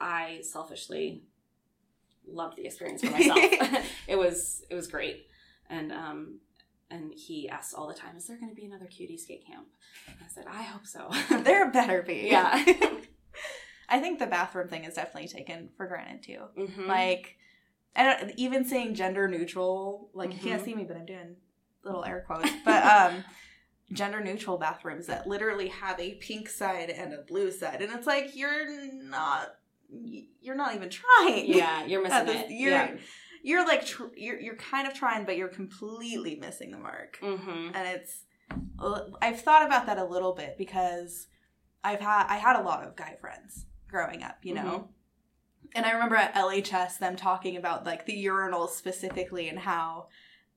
I 0.00 0.40
selfishly 0.42 1.22
loved 2.26 2.56
the 2.56 2.66
experience 2.66 3.02
for 3.02 3.10
myself. 3.10 3.38
it 4.08 4.16
was 4.16 4.62
it 4.70 4.74
was 4.74 4.86
great, 4.86 5.26
and 5.68 5.92
um, 5.92 6.40
and 6.90 7.12
he 7.14 7.48
asked 7.48 7.74
all 7.74 7.88
the 7.88 7.94
time, 7.94 8.16
"Is 8.16 8.26
there 8.26 8.36
going 8.36 8.50
to 8.50 8.54
be 8.54 8.64
another 8.64 8.86
QT 8.86 9.18
skate 9.18 9.46
camp?" 9.46 9.66
And 10.06 10.16
I 10.24 10.28
said, 10.28 10.44
"I 10.48 10.62
hope 10.62 10.86
so." 10.86 11.10
there 11.42 11.70
better 11.70 12.02
be. 12.02 12.28
yeah. 12.30 12.64
I 13.90 14.00
think 14.00 14.18
the 14.18 14.26
bathroom 14.26 14.68
thing 14.68 14.84
is 14.84 14.94
definitely 14.94 15.28
taken 15.28 15.70
for 15.76 15.86
granted 15.86 16.22
too. 16.22 16.40
Mhm. 16.58 16.86
Like, 16.86 17.38
I 17.96 18.02
don't 18.04 18.32
even 18.36 18.66
saying 18.66 18.94
gender 18.94 19.26
neutral. 19.28 20.10
Like 20.12 20.32
you 20.34 20.38
can't 20.38 20.62
see 20.62 20.74
me, 20.74 20.84
but 20.84 20.96
I'm 20.96 21.06
doing 21.06 21.36
little 21.82 22.04
air 22.04 22.22
quotes. 22.26 22.50
But 22.66 22.84
um, 22.84 23.24
gender 23.92 24.22
neutral 24.22 24.58
bathrooms 24.58 25.06
that 25.06 25.26
literally 25.26 25.68
have 25.68 25.98
a 25.98 26.14
pink 26.16 26.48
side 26.50 26.90
and 26.90 27.14
a 27.14 27.22
blue 27.22 27.50
side, 27.50 27.80
and 27.80 27.90
it's 27.92 28.06
like 28.06 28.36
you're 28.36 28.92
not, 28.92 29.54
you're 29.88 30.56
not 30.56 30.74
even 30.74 30.90
trying. 30.90 31.46
yeah, 31.46 31.84
you're 31.84 32.02
missing 32.04 32.26
this- 32.26 32.44
it. 32.44 32.50
You're, 32.50 32.70
yeah. 32.70 32.94
you're 33.42 33.66
like 33.66 33.86
tr- 33.86 34.14
you're 34.16 34.38
you're 34.40 34.56
kind 34.56 34.86
of 34.86 34.94
trying, 34.94 35.24
but 35.24 35.36
you're 35.36 35.48
completely 35.48 36.36
missing 36.36 36.70
the 36.70 36.78
mark. 36.78 37.18
Mm-hmm. 37.22 37.74
and 37.74 37.88
it's 37.88 38.24
uh, 38.78 39.00
I've 39.20 39.40
thought 39.40 39.66
about 39.66 39.86
that 39.86 39.98
a 39.98 40.04
little 40.04 40.34
bit 40.34 40.56
because 40.58 41.26
I've 41.82 42.00
had 42.00 42.26
I 42.28 42.36
had 42.36 42.56
a 42.56 42.62
lot 42.62 42.84
of 42.84 42.96
guy 42.96 43.16
friends 43.20 43.66
growing 43.88 44.22
up, 44.22 44.38
you 44.42 44.54
know. 44.54 44.62
Mm-hmm. 44.62 44.92
And 45.74 45.86
I 45.86 45.92
remember 45.92 46.16
at 46.16 46.34
LHS 46.34 46.98
them 46.98 47.16
talking 47.16 47.56
about 47.56 47.84
like 47.84 48.06
the 48.06 48.24
urinals 48.24 48.70
specifically 48.70 49.48
and 49.48 49.58
how 49.58 50.08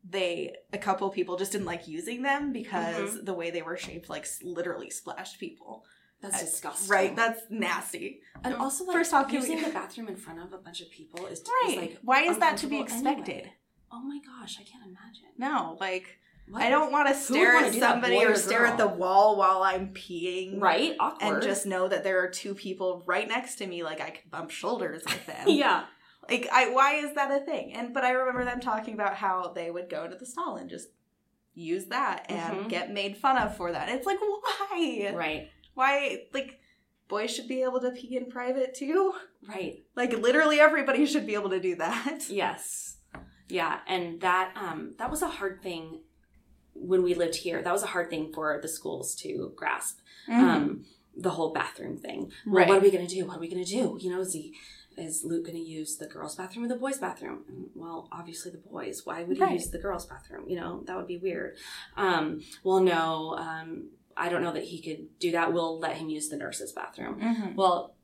they 0.08 0.56
a 0.74 0.78
couple 0.78 1.10
people 1.10 1.38
just 1.38 1.52
didn't 1.52 1.68
like 1.68 1.88
using 1.88 2.24
them 2.24 2.52
because 2.52 3.12
mm-hmm. 3.12 3.26
the 3.26 3.34
way 3.34 3.52
they 3.52 3.62
were 3.62 3.78
shaped 3.78 4.10
like 4.10 4.28
literally 4.44 4.90
splashed 4.90 5.40
people. 5.40 5.84
That's 6.22 6.38
I- 6.38 6.42
disgusting. 6.42 6.90
Right? 6.90 7.16
That's 7.16 7.42
nasty. 7.50 8.22
and 8.44 8.54
also, 8.56 8.86
like, 8.86 8.96
First 8.96 9.14
off, 9.14 9.32
using 9.32 9.58
we- 9.58 9.64
the 9.66 9.72
bathroom 9.82 10.08
in 10.08 10.16
front 10.16 10.40
of 10.40 10.54
a 10.54 10.58
bunch 10.58 10.82
of 10.82 10.90
people 10.92 11.26
is, 11.28 11.40
is 11.40 11.50
Right. 11.66 11.78
like, 11.78 11.98
Why 12.04 12.24
is 12.24 12.38
that 12.40 12.58
to 12.58 12.68
be 12.68 12.80
expected? 12.80 13.30
anyway. 13.36 13.54
oh 13.92 14.02
my 14.02 14.20
gosh, 14.26 14.58
I 14.60 14.64
can't 14.64 14.84
imagine. 14.86 15.30
No, 15.38 15.78
like 15.80 16.20
What? 16.50 16.62
I 16.62 16.70
don't 16.70 16.92
want 16.92 17.08
to 17.10 17.14
stare 17.16 17.58
at 17.58 17.74
somebody 17.74 18.18
or 18.24 18.32
or 18.32 18.36
stare 18.36 18.66
at 18.66 18.78
the 18.78 18.88
wall 18.88 19.36
while 19.38 19.64
I'm 19.64 19.94
peeing. 19.94 20.62
right 20.62 20.96
awkward 21.00 21.34
and 21.36 21.44
just 21.44 21.66
know 21.66 21.88
that 21.88 22.04
there 22.04 22.24
are 22.24 22.30
two 22.30 22.54
people 22.56 23.04
right 23.06 23.28
next 23.28 23.56
to 23.58 23.68
me 23.68 23.84
like 23.84 24.02
i 24.02 24.10
could 24.12 24.30
bump 24.30 24.50
shoulders 24.52 25.04
with 25.06 25.26
them 25.26 25.46
yeah 25.48 25.86
like 26.30 26.48
i 26.52 26.70
why 26.70 26.96
is 26.96 27.14
that 27.16 27.32
a 27.32 27.44
thing 27.46 27.74
and 27.74 27.94
but 27.94 28.04
i 28.04 28.12
remember 28.12 28.44
them 28.46 28.60
talking 28.60 28.94
about 28.94 29.16
how 29.16 29.52
they 29.56 29.72
would 29.72 29.90
go 29.90 30.04
into 30.04 30.18
the 30.18 30.26
stall 30.26 30.56
and 30.58 30.70
just 30.70 30.90
use 31.54 31.86
that 31.88 32.26
and 32.30 32.66
Mhm. 32.66 32.70
get 32.70 32.92
made 32.94 33.18
fun 33.18 33.38
of 33.38 33.56
for 33.58 33.72
that 33.72 33.88
it's 33.90 34.06
like 34.06 34.20
why 34.22 35.12
right 35.16 35.50
why 35.74 36.24
like 36.34 36.60
boys 37.08 37.34
should 37.34 37.48
be 37.48 37.62
able 37.64 37.80
to 37.82 37.92
pee 37.92 38.16
in 38.18 38.28
private 38.30 38.74
too? 38.74 39.14
Right. 39.48 39.84
Like 39.96 40.14
literally 40.14 40.60
everybody 40.60 41.06
should 41.06 41.26
be 41.26 41.34
able 41.36 41.50
to 41.52 41.60
do 41.60 41.76
that. 41.76 42.24
Yes. 42.30 42.98
Yeah 43.50 43.80
and 43.88 44.22
that 44.22 44.54
um 44.56 44.94
that 44.98 45.12
was 45.12 45.22
a 45.22 45.28
hard 45.28 45.62
thing 45.62 46.02
when 46.74 47.04
we 47.04 47.14
lived 47.14 47.36
here. 47.36 47.62
That 47.62 47.74
was 47.74 47.84
a 47.84 47.88
hard 47.88 48.10
thing 48.10 48.32
for 48.34 48.60
the 48.62 48.68
schools 48.68 49.14
to 49.16 49.52
grasp 49.56 50.00
um 50.30 50.86
the 51.18 51.32
whole 51.32 51.52
bathroom 51.52 51.98
thing. 51.98 52.32
Well, 52.46 52.56
Right. 52.56 52.68
what 52.70 52.78
are 52.78 52.82
we 52.82 52.92
gonna 52.92 53.08
do? 53.08 53.26
What 53.26 53.38
are 53.38 53.42
we 53.42 53.50
gonna 53.50 53.66
do? 53.66 53.98
You 54.00 54.10
know 54.12 54.22
is 54.22 54.34
he 54.34 54.56
is 54.98 55.24
luke 55.26 55.46
gonna 55.46 55.58
use 55.58 55.98
the 55.98 56.06
girls 56.08 56.36
bathroom 56.36 56.66
or 56.66 56.68
the 56.70 56.76
boys 56.76 56.98
bathroom? 57.00 57.44
Well 57.76 58.08
obviously 58.12 58.52
the 58.52 58.58
boys. 58.60 59.02
Why 59.06 59.24
would 59.24 59.36
he 59.38 59.44
Right. 59.44 59.54
use 59.54 59.70
the 59.70 59.80
girls 59.80 60.06
bathroom? 60.06 60.46
You 60.48 60.56
know 60.62 60.84
that 60.86 60.96
would 60.96 61.08
be 61.08 61.18
weird. 61.18 61.58
Um 61.98 62.42
well 62.64 62.80
no 62.80 63.36
um 63.38 63.90
i 64.18 64.30
don't 64.30 64.42
know 64.44 64.54
that 64.54 64.64
he 64.64 64.82
could 64.82 65.08
do 65.20 65.32
that 65.32 65.52
we'll 65.54 65.80
let 65.80 65.98
him 65.98 66.10
use 66.10 66.30
the 66.30 66.38
nurse's 66.38 66.72
bathroom 66.74 67.20
Mhm. 67.20 67.56
well 67.56 67.96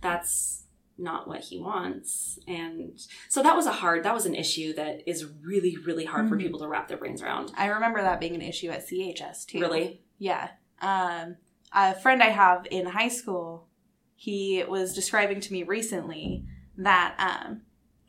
that's 0.00 0.64
not 1.00 1.28
what 1.28 1.40
he 1.40 1.58
wants 1.60 2.38
and 2.48 2.98
so 3.28 3.42
that 3.42 3.54
was 3.54 3.66
a 3.66 3.72
hard 3.72 4.04
that 4.04 4.14
was 4.14 4.26
an 4.26 4.34
issue 4.34 4.72
that 4.74 5.08
is 5.08 5.24
really 5.42 5.76
really 5.76 6.04
hard 6.04 6.28
for 6.28 6.36
Mhm. 6.36 6.40
people 6.40 6.58
to 6.60 6.66
wrap 6.68 6.88
their 6.88 6.96
brains 6.98 7.22
around 7.22 7.52
i 7.56 7.66
remember 7.66 8.00
that 8.02 8.18
being 8.20 8.34
an 8.34 8.42
issue 8.42 8.70
at 8.70 8.86
chs 8.88 9.46
too 9.46 9.60
really 9.60 10.02
Yeah. 10.18 10.50
Um, 10.80 11.36
a 11.72 11.94
friend 11.94 12.20
I 12.22 12.30
have 12.30 12.66
in 12.70 12.86
high 12.86 13.08
school, 13.08 13.68
he 14.16 14.64
was 14.64 14.94
describing 14.94 15.40
to 15.40 15.52
me 15.52 15.62
recently 15.62 16.44
that 16.76 17.14
um, 17.18 17.62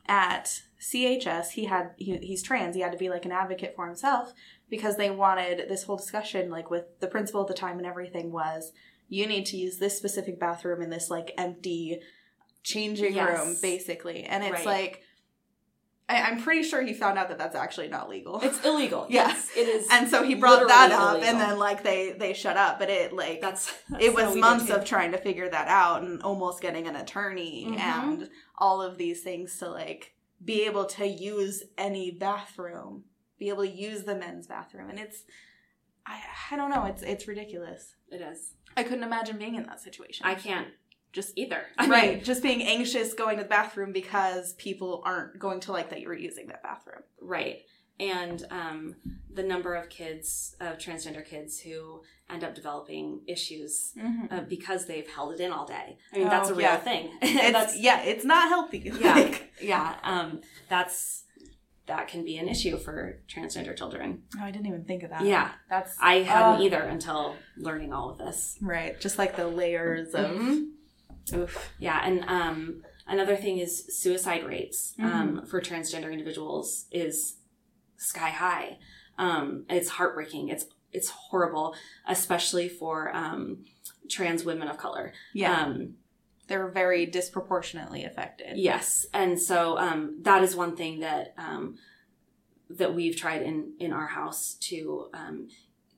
at 0.08 0.62
CHS 0.82 1.52
he 1.52 1.66
had 1.66 1.92
he, 1.98 2.18
he's 2.18 2.42
trans. 2.42 2.74
He 2.76 2.82
had 2.82 2.92
to 2.92 2.98
be 2.98 3.10
like 3.10 3.26
an 3.26 3.32
advocate 3.32 3.74
for 3.76 3.86
himself 3.86 4.34
because 4.70 4.98
they 4.98 5.10
wanted 5.10 5.68
this 5.70 5.84
whole 5.84 5.98
discussion 5.98 6.50
like 6.50 6.70
with 6.70 6.86
the 7.00 7.08
principal 7.08 7.42
at 7.42 7.48
the 7.48 7.54
time 7.54 7.78
and 7.78 7.88
everything 7.88 8.32
was 8.32 8.72
you 9.08 9.26
need 9.26 9.46
to 9.48 9.58
use 9.58 9.78
this 9.80 9.98
specific 9.98 10.40
bathroom 10.40 10.82
in 10.82 10.90
this 10.90 11.10
like 11.10 11.32
empty 11.38 12.00
changing 12.64 13.14
Yes. 13.16 13.40
room 13.46 13.56
basically, 13.62 14.24
and 14.24 14.44
it's 14.44 14.54
Right. 14.54 14.66
like. 14.66 15.04
I, 16.12 16.24
I'm 16.24 16.42
pretty 16.42 16.64
sure 16.64 16.82
he 16.82 16.94
found 16.96 17.20
out 17.20 17.30
that 17.30 17.38
that's 17.38 17.56
actually 17.56 17.88
not 17.88 18.10
legal. 18.10 18.40
it's 18.42 18.64
illegal 18.66 19.06
Yeah. 19.10 19.28
yes 19.28 19.50
it 19.56 19.68
is 19.68 19.88
and 19.92 20.10
so 20.10 20.24
he 20.24 20.34
brought 20.34 20.68
that 20.68 20.92
up 20.92 21.18
illegal. 21.18 21.30
and 21.30 21.40
then 21.40 21.60
like 21.60 21.84
they 21.84 22.14
they 22.14 22.34
shut 22.34 22.58
up 22.58 22.80
but 22.80 22.90
it 22.90 23.14
like 23.14 23.42
that's, 23.42 23.72
that's 23.90 24.04
it 24.04 24.14
was 24.16 24.36
months 24.36 24.72
of 24.72 24.86
trying 24.86 25.12
to 25.12 25.20
figure 25.20 25.48
that 25.48 25.68
out 25.68 26.02
and 26.02 26.22
almost 26.24 26.62
getting 26.64 26.88
an 26.88 26.96
attorney 26.96 27.68
Mhm. 27.70 27.80
and 27.80 28.30
all 28.58 28.82
of 28.82 28.98
these 28.98 29.22
things 29.22 29.56
to 29.60 29.70
like 29.70 30.16
be 30.44 30.64
able 30.66 30.86
to 30.86 31.06
use 31.08 31.62
any 31.78 32.10
bathroom 32.10 33.04
be 33.40 33.50
able 33.50 33.64
to 33.64 33.70
use 33.70 34.04
the 34.04 34.16
men's 34.16 34.48
bathroom. 34.48 34.90
And 34.90 35.00
it's 35.00 35.24
i 36.06 36.20
i 36.52 36.56
don't 36.56 36.70
know 36.70 36.86
it's 36.86 37.02
it's 37.04 37.28
ridiculous. 37.28 37.96
It 38.12 38.22
is. 38.22 38.54
I 38.78 38.84
couldn't 38.84 39.04
imagine 39.04 39.38
being 39.38 39.56
in 39.56 39.64
that 39.64 39.80
situation. 39.82 40.26
I 40.26 40.36
can't 40.36 40.68
just 41.12 41.34
either. 41.38 41.64
I 41.78 41.84
mean, 41.84 41.92
right 41.92 42.24
just 42.24 42.44
being 42.44 42.62
anxious 42.64 43.14
going 43.14 43.38
to 43.38 43.44
the 43.44 43.50
bathroom 43.50 43.92
because 43.94 44.54
people 44.54 45.02
aren't 45.06 45.40
going 45.40 45.60
to 45.62 45.72
like 45.72 45.90
that 45.90 46.02
you're 46.02 46.14
using 46.18 46.48
that 46.48 46.62
bathroom. 46.64 47.02
Right. 47.22 47.60
And 48.00 48.46
um, 48.50 48.96
the 49.34 49.44
number 49.44 49.76
of 49.76 49.90
kids 49.90 50.56
of 50.62 50.78
transgender 50.78 51.26
kids 51.26 51.60
who 51.60 52.02
end 52.30 52.46
up 52.46 52.56
developing 52.56 53.22
issues 53.28 53.94
uh, 54.32 54.40
because 54.42 54.86
they've 54.86 55.08
held 55.10 55.34
it 55.34 55.42
in 55.42 55.52
all 55.52 55.66
day. 55.66 55.98
I 56.14 56.20
mean 56.20 56.30
that's 56.30 56.50
Oh, 56.50 56.54
a 56.54 56.56
real 56.56 56.68
yeah. 56.68 56.78
thing. 56.78 57.10
It's, 57.22 57.52
that's 57.52 57.78
yeah 57.78 58.02
it's 58.04 58.24
not 58.24 58.48
healthy. 58.48 58.90
Yeah 59.02 59.14
Like- 59.16 59.52
yeah 59.62 59.96
um, 60.04 60.42
that's 60.70 61.24
that 61.90 62.08
can 62.08 62.24
be 62.24 62.38
an 62.38 62.48
issue 62.48 62.78
for 62.78 63.20
transgender 63.28 63.76
children 63.76 64.24
oh 64.40 64.44
i 64.44 64.50
didn't 64.52 64.66
even 64.68 64.84
think 64.86 65.04
of 65.04 65.10
that 65.10 65.24
yeah 65.26 65.52
that's 65.70 65.96
i 66.02 66.16
hadn't 66.16 66.62
uh, 66.62 66.64
either 66.64 66.82
until 66.82 67.36
learning 67.58 67.92
all 67.94 68.10
of 68.10 68.18
this 68.18 68.58
Right, 68.62 69.00
just 69.00 69.18
like 69.18 69.36
the 69.36 69.48
layers 69.48 70.14
of. 70.14 70.32
Mhm. 70.32 70.68
Oof. 71.36 71.72
Yeah, 71.78 72.02
and 72.04 72.24
um, 72.28 72.82
another 73.06 73.36
thing 73.36 73.60
is 73.60 73.86
suicide 74.02 74.44
rates 74.46 74.96
Mm-hmm. 75.00 75.12
um, 75.40 75.46
for 75.46 75.62
transgender 75.62 76.12
individuals 76.12 76.88
is 76.92 77.38
sky 77.98 78.30
high. 78.30 78.78
Um, 79.20 79.66
it's 79.70 79.90
heartbreaking. 79.90 80.50
It's 80.50 80.66
it's 80.92 81.10
horrible, 81.10 81.76
especially 82.08 82.68
for 82.68 83.16
um, 83.16 83.64
trans 84.10 84.44
women 84.44 84.68
of 84.68 84.78
color. 84.80 85.14
Yeah, 85.36 85.66
Um, 85.66 85.96
they're 86.50 86.68
very 86.68 87.06
disproportionately 87.06 88.04
affected. 88.04 88.58
yes, 88.58 89.06
and 89.14 89.40
so 89.40 89.78
um, 89.78 90.18
that 90.24 90.44
is 90.44 90.56
one 90.56 90.76
thing 90.76 91.00
that 91.00 91.34
um, 91.38 91.78
that 92.70 92.94
we've 92.94 93.16
tried 93.16 93.42
in 93.44 93.74
in 93.80 93.94
our 93.94 94.08
house 94.08 94.56
to 94.70 95.08
um, 95.14 95.48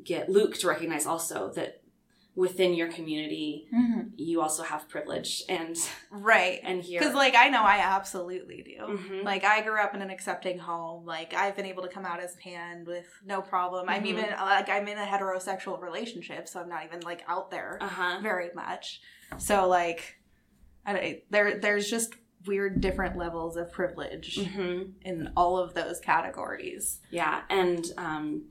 get 0.03 0.29
Luke 0.29 0.55
to 0.59 0.67
recognize 0.67 1.05
also 1.05 1.51
that 1.55 1.81
within 2.33 2.73
your 2.73 2.87
community 2.89 3.67
Mhm. 3.73 4.11
you 4.15 4.41
also 4.41 4.63
have 4.63 4.87
privilege 4.87 5.43
and 5.49 5.75
Right. 6.09 6.61
and 6.63 6.81
here 6.81 7.01
Because, 7.01 7.13
like, 7.13 7.35
I 7.35 7.49
know 7.49 7.61
I 7.61 7.79
absolutely 7.79 8.61
do. 8.63 8.85
Mhm. 8.95 9.23
Like, 9.25 9.43
I 9.43 9.59
grew 9.61 9.77
up 9.81 9.93
in 9.93 10.01
an 10.01 10.09
accepting 10.09 10.57
home. 10.57 11.05
Like, 11.05 11.33
I've 11.33 11.57
been 11.57 11.65
able 11.65 11.83
to 11.83 11.89
come 11.89 12.05
out 12.05 12.21
as 12.21 12.37
pan 12.37 12.85
with 12.85 13.05
no 13.25 13.41
problem. 13.41 13.89
I'm 13.89 14.03
Mhm. 14.03 14.07
even, 14.07 14.29
like, 14.29 14.69
I'm 14.69 14.87
in 14.87 14.97
a 14.97 15.03
heterosexual 15.05 15.81
relationship, 15.81 16.47
so 16.47 16.61
I'm 16.61 16.69
not 16.69 16.85
even, 16.85 17.01
like, 17.01 17.21
out 17.27 17.51
there 17.51 17.77
uh-huh 17.81 18.19
very 18.21 18.49
much. 18.55 19.01
So, 19.37 19.67
like, 19.67 20.15
I, 20.86 21.21
there 21.29 21.59
there's 21.59 21.89
just 21.89 22.13
weird 22.45 22.82
different 22.82 23.17
levels 23.17 23.55
of 23.55 23.71
privilege 23.71 24.39
hmm 24.39 24.82
in 25.03 25.32
all 25.38 25.57
of 25.57 25.73
those 25.73 25.99
categories. 25.99 26.99
Yeah, 27.11 27.41
and 27.49 27.86
um, 27.97 28.43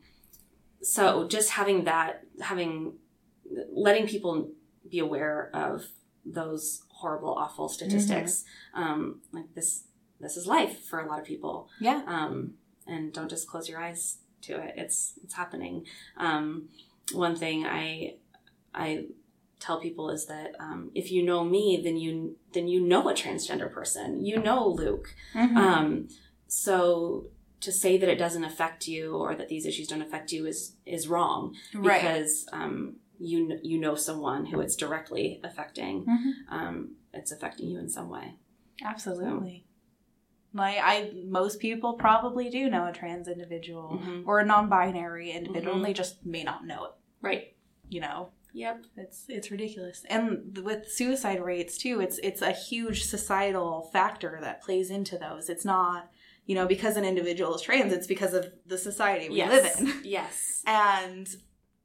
so 0.82 1.26
just 1.26 1.50
having 1.50 1.84
that, 1.84 2.24
having 2.40 2.94
letting 3.72 4.06
people 4.06 4.50
be 4.88 4.98
aware 4.98 5.50
of 5.52 5.86
those 6.24 6.82
horrible, 6.88 7.34
awful 7.34 7.68
statistics, 7.68 8.44
um, 8.74 9.20
like 9.32 9.54
this, 9.54 9.84
this 10.20 10.36
is 10.36 10.46
life 10.46 10.84
for 10.84 11.00
a 11.00 11.08
lot 11.08 11.18
of 11.18 11.24
people. 11.24 11.68
Yeah. 11.80 12.02
um, 12.06 12.54
and 12.86 13.12
don't 13.12 13.28
just 13.28 13.48
close 13.48 13.68
your 13.68 13.80
eyes 13.80 14.18
to 14.42 14.60
it. 14.60 14.74
It's 14.76 15.14
it's 15.22 15.34
happening. 15.34 15.86
Um, 16.16 16.68
one 17.12 17.36
thing 17.36 17.66
I 17.66 18.16
I 18.74 19.06
tell 19.60 19.78
people 19.80 20.10
is 20.10 20.26
that 20.26 20.52
um, 20.58 20.90
if 20.94 21.12
you 21.12 21.22
know 21.22 21.44
me, 21.44 21.80
then 21.84 21.96
you 21.96 22.36
then 22.52 22.66
you 22.66 22.80
know 22.80 23.08
a 23.08 23.14
transgender 23.14 23.70
person. 23.72 24.24
You 24.24 24.38
know 24.38 24.66
Luke. 24.68 25.14
Mm-hmm. 25.34 25.56
Um, 25.56 26.08
so 26.48 27.26
to 27.60 27.70
say 27.70 27.98
that 27.98 28.08
it 28.08 28.16
doesn't 28.16 28.44
affect 28.44 28.88
you 28.88 29.14
or 29.16 29.34
that 29.34 29.48
these 29.48 29.66
issues 29.66 29.86
don't 29.86 30.02
affect 30.02 30.32
you 30.32 30.46
is 30.46 30.76
is 30.86 31.06
wrong 31.08 31.54
right. 31.74 32.00
because 32.00 32.46
um, 32.52 32.96
you 33.18 33.58
you 33.62 33.78
know 33.78 33.94
someone 33.94 34.46
who 34.46 34.60
it's 34.60 34.74
directly 34.76 35.40
affecting. 35.44 36.04
Mhm. 36.06 36.32
Um, 36.50 36.90
it's 37.12 37.32
affecting 37.32 37.68
you 37.68 37.78
in 37.78 37.88
some 37.88 38.08
way. 38.08 38.36
Absolutely. 38.82 39.66
Like 40.54 40.78
I 40.82 41.12
most 41.26 41.60
people 41.60 41.92
probably 41.94 42.48
do 42.50 42.68
know 42.70 42.86
a 42.86 42.92
trans 42.92 43.28
individual 43.28 44.00
Mhm. 44.02 44.26
or 44.26 44.40
a 44.40 44.44
non-binary 44.44 45.30
individual 45.32 45.74
Mhm. 45.74 45.76
and 45.76 45.84
they 45.84 45.92
just 45.92 46.24
may 46.24 46.42
not 46.42 46.66
know 46.66 46.86
it, 46.86 46.92
Right. 47.20 47.54
you 47.88 48.00
know. 48.00 48.30
Yep. 48.52 48.84
It's 48.96 49.24
it's 49.28 49.50
ridiculous. 49.50 50.04
And 50.08 50.58
with 50.64 50.90
suicide 50.90 51.40
rates 51.42 51.78
too, 51.78 52.00
it's 52.00 52.18
it's 52.22 52.42
a 52.42 52.52
huge 52.52 53.04
societal 53.04 53.90
factor 53.92 54.38
that 54.40 54.62
plays 54.62 54.90
into 54.90 55.18
those. 55.18 55.48
It's 55.48 55.64
not, 55.64 56.10
you 56.46 56.54
know, 56.54 56.66
because 56.66 56.96
an 56.96 57.04
individual 57.04 57.54
is 57.54 57.62
trans, 57.62 57.92
it's 57.92 58.06
because 58.06 58.34
of 58.34 58.52
the 58.66 58.78
society 58.78 59.28
we 59.28 59.44
live 59.44 59.70
in. 59.78 59.92
Yes. 60.04 60.62
And 60.66 61.28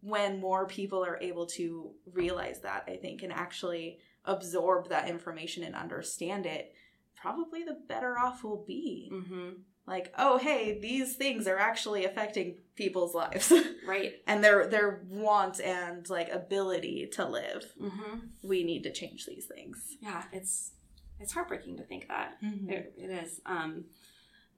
when 0.02 0.40
more 0.40 0.68
people 0.68 1.04
are 1.04 1.20
able 1.22 1.48
to 1.48 1.92
realize 2.14 2.62
that, 2.62 2.84
I 2.88 2.96
think, 2.98 3.24
and 3.24 3.34
actually 3.34 4.00
absorb 4.26 4.90
that 4.90 5.10
information 5.10 5.64
and 5.64 5.76
understand 5.76 6.46
it, 6.46 6.74
probably 7.16 7.64
the 7.64 7.78
better 7.88 8.18
off 8.18 8.44
we'll 8.44 8.64
be. 8.66 9.10
hmm 9.12 9.50
Like, 9.88 10.14
oh, 10.18 10.38
hey, 10.40 10.80
these 10.80 11.16
things 11.16 11.48
are 11.48 11.60
actually 11.60 12.06
affecting 12.06 12.56
people's 12.76 13.14
lives 13.14 13.54
Right. 13.88 14.14
and 14.26 14.44
their 14.44 14.68
their 14.68 15.02
want 15.08 15.60
and 15.62 16.10
like 16.10 16.30
ability 16.32 17.10
to 17.14 17.26
live. 17.28 17.64
hmm 17.80 18.18
We 18.42 18.64
need 18.64 18.84
to 18.84 18.92
change 18.92 19.26
these 19.26 19.46
things. 19.46 19.96
Yeah. 20.02 20.24
It's 20.32 20.72
it's 21.20 21.34
heartbreaking 21.34 21.78
to 21.78 21.84
think 21.84 22.08
that. 22.08 22.42
Mm-hmm. 22.44 22.70
It, 22.70 22.94
it 22.98 23.10
is. 23.12 23.40
Um, 23.46 23.86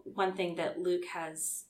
one 0.05 0.33
thing 0.33 0.55
that 0.55 0.79
Luke 0.79 1.05
has 1.13 1.65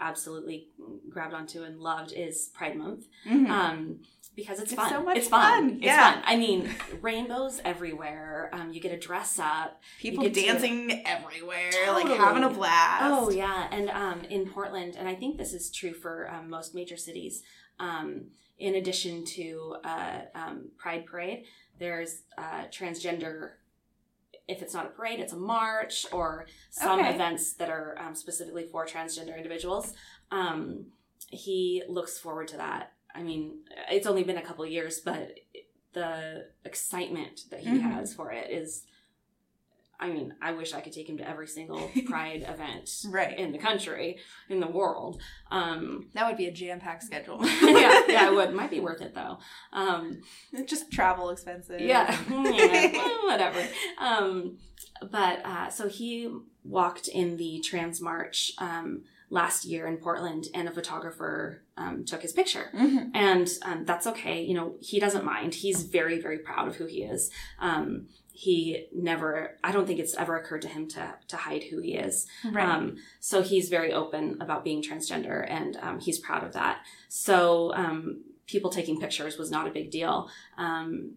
absolutely 0.00 0.68
grabbed 1.08 1.34
onto 1.34 1.62
and 1.62 1.78
loved 1.78 2.12
is 2.12 2.50
Pride 2.54 2.76
Month. 2.76 3.06
Um, 3.28 4.00
because 4.36 4.60
it's, 4.60 4.72
It's 4.72 4.80
fun. 4.80 4.88
so 4.90 5.02
much 5.02 5.16
it's 5.18 5.28
fun. 5.28 5.42
fun, 5.70 5.70
It's 5.76 5.84
yeah. 5.86 6.14
fun. 6.14 6.22
I 6.24 6.36
mean, 6.36 6.70
rainbows 7.00 7.60
everywhere. 7.64 8.48
Um, 8.52 8.72
you 8.72 8.80
get 8.80 8.90
to 8.90 8.96
dress 8.98 9.38
up. 9.38 9.80
People 9.98 10.22
get 10.24 10.34
to- 10.34 10.42
dancing 10.42 11.02
everywhere, 11.04 11.70
like 11.88 12.06
having 12.06 12.44
a 12.44 12.48
blast. 12.48 13.02
Oh 13.04 13.30
yeah, 13.30 13.66
and 13.70 13.90
um, 13.90 14.20
in 14.30 14.48
Portland, 14.48 14.94
and 14.96 15.08
I 15.08 15.14
think 15.14 15.36
this 15.36 15.52
is 15.52 15.70
true 15.70 15.92
for 15.92 16.30
um, 16.32 16.48
most 16.48 16.74
major 16.74 16.96
cities. 16.96 17.42
Um, 17.78 18.26
in 18.58 18.76
addition 18.76 19.24
to 19.24 19.76
uh, 19.84 20.20
um, 20.34 20.68
Pride 20.78 21.06
Parade, 21.06 21.44
there's 21.78 22.22
uh, 22.38 22.64
transgender. 22.70 23.52
If 24.50 24.62
it's 24.62 24.74
not 24.74 24.84
a 24.84 24.88
parade, 24.88 25.20
it's 25.20 25.32
a 25.32 25.36
march 25.38 26.06
or 26.12 26.46
some 26.70 26.98
Okay. 26.98 27.14
events 27.14 27.52
that 27.54 27.70
are 27.70 27.96
um, 28.00 28.14
specifically 28.16 28.66
for 28.66 28.84
transgender 28.84 29.36
individuals. 29.36 29.94
Um, 30.32 30.86
he 31.28 31.84
looks 31.88 32.18
forward 32.18 32.48
to 32.48 32.56
that. 32.56 32.92
I 33.14 33.22
mean, 33.22 33.60
it's 33.90 34.06
only 34.08 34.24
been 34.24 34.38
a 34.38 34.42
couple 34.42 34.66
years, 34.66 35.00
but 35.00 35.38
the 35.92 36.48
excitement 36.64 37.42
that 37.50 37.60
he 37.60 37.68
Mhm. 37.70 37.82
has 37.82 38.12
for 38.14 38.32
it 38.32 38.50
is. 38.50 38.84
I 40.00 40.08
mean, 40.08 40.34
I 40.40 40.52
wish 40.52 40.72
I 40.72 40.80
could 40.80 40.92
take 40.94 41.08
him 41.08 41.18
to 41.18 41.28
every 41.28 41.46
single 41.46 41.90
Pride 42.06 42.42
event 42.48 42.90
Right. 43.08 43.38
in 43.38 43.52
the 43.52 43.58
country, 43.58 44.18
in 44.48 44.58
the 44.58 44.66
world. 44.66 45.20
Um, 45.50 46.08
That 46.14 46.26
would 46.26 46.36
be 46.38 46.46
a 46.46 46.52
jam 46.52 46.80
packed 46.80 47.02
schedule. 47.04 47.38
yeah, 47.62 48.00
yeah, 48.08 48.26
it 48.30 48.34
would. 48.34 48.54
Might 48.60 48.70
be 48.70 48.80
worth 48.80 49.02
it 49.02 49.14
though. 49.14 49.38
Um, 49.72 50.22
Just 50.66 50.90
travel 50.90 51.30
expenses. 51.30 51.82
yeah, 51.82 52.10
yeah, 52.30 52.92
well, 52.92 53.26
whatever. 53.26 53.62
Um, 53.98 54.56
but 55.10 55.44
uh, 55.44 55.68
so 55.70 55.88
he 55.88 56.30
walked 56.64 57.06
in 57.08 57.36
the 57.36 57.60
Trans 57.60 58.00
March 58.00 58.52
um, 58.58 59.02
last 59.30 59.64
year 59.64 59.86
in 59.86 59.96
Portland, 59.96 60.48
and 60.54 60.68
a 60.68 60.72
photographer 60.72 61.62
um, 61.76 62.04
took 62.04 62.22
his 62.22 62.32
picture. 62.32 62.68
Mhm. 62.74 63.10
And 63.14 63.48
um, 63.62 63.84
that's 63.84 64.06
okay. 64.08 64.42
You 64.42 64.54
know, 64.54 64.74
he 64.80 64.98
doesn't 64.98 65.24
mind. 65.24 65.54
He's 65.54 65.84
very, 65.84 66.20
very 66.20 66.38
proud 66.38 66.66
of 66.68 66.76
who 66.76 66.86
he 66.86 67.04
is. 67.04 67.30
Um, 67.60 68.08
he 68.32 68.86
never, 68.94 69.58
I 69.62 69.70
don't 69.70 69.86
think 69.86 70.00
it's 70.00 70.14
ever 70.14 70.36
occurred 70.36 70.62
to 70.62 70.68
him 70.68 70.88
to, 70.88 71.14
to 71.28 71.36
hide 71.36 71.64
who 71.64 71.80
he 71.80 71.94
is. 71.94 72.26
Right. 72.50 72.66
Um, 72.68 72.96
so 73.20 73.42
he's 73.42 73.68
very 73.68 73.92
open 73.92 74.38
about 74.40 74.64
being 74.64 74.82
transgender 74.82 75.48
and 75.48 75.76
um, 75.76 76.00
he's 76.00 76.18
proud 76.18 76.42
of 76.42 76.54
that. 76.54 76.80
So 77.08 77.74
um, 77.74 78.24
people 78.46 78.70
taking 78.70 78.98
pictures 78.98 79.36
was 79.36 79.50
not 79.50 79.68
a 79.68 79.70
big 79.70 79.90
deal. 79.90 80.30
Um, 80.56 81.16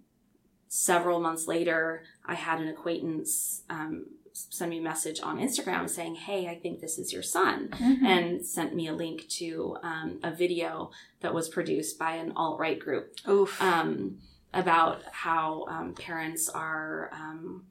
several 0.67 1.21
months 1.21 1.47
later, 1.47 2.03
I 2.25 2.33
had 2.33 2.59
an 2.59 2.67
acquaintance 2.67 3.61
um, 3.69 4.07
send 4.33 4.71
me 4.71 4.79
a 4.79 4.81
message 4.81 5.19
on 5.21 5.37
Instagram 5.39 5.87
saying, 5.89 6.15
Hey, 6.15 6.47
I 6.47 6.55
think 6.55 6.79
this 6.79 6.97
is 6.97 7.13
your 7.13 7.21
son 7.23 7.69
Mhm. 7.71 8.03
and 8.03 8.45
sent 8.45 8.73
me 8.75 8.87
a 8.87 8.93
link 8.93 9.27
to 9.29 9.77
um, 9.83 10.19
a 10.23 10.31
video 10.31 10.91
that 11.21 11.33
was 11.33 11.47
produced 11.49 11.99
by 11.99 12.15
an 12.15 12.33
alt 12.35 12.59
right 12.59 12.79
group 12.79 13.15
um, 13.61 14.17
about 14.53 15.03
how 15.11 15.65
um, 15.69 15.93
parents 15.93 16.49
are 16.49 17.09
um, 17.13 17.65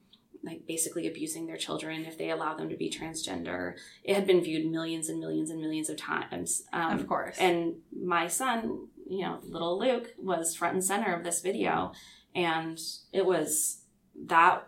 like 0.44 0.66
basically 0.66 1.06
abusing 1.06 1.46
their 1.46 1.56
children 1.56 2.04
if 2.04 2.16
they 2.18 2.30
allow 2.30 2.54
them 2.54 2.68
to 2.68 2.76
be 2.76 2.90
transgender. 2.90 3.74
It 4.04 4.14
had 4.14 4.26
been 4.26 4.40
viewed 4.40 4.70
millions 4.70 5.08
and 5.08 5.20
millions 5.20 5.50
and 5.50 5.60
millions 5.60 5.88
of 5.88 5.96
times. 5.96 6.64
Um, 6.72 6.98
of 6.98 7.06
course. 7.08 7.36
and 7.38 7.74
my 7.96 8.26
son, 8.28 8.88
you 9.08 9.20
know, 9.22 9.38
little 9.44 9.78
Luke, 9.78 10.14
was 10.18 10.56
front 10.56 10.74
and 10.74 10.84
center 10.84 11.14
of 11.14 11.22
this 11.24 11.40
video, 11.40 11.92
and 12.34 12.80
it 13.12 13.24
was 13.26 13.82
that 14.26 14.66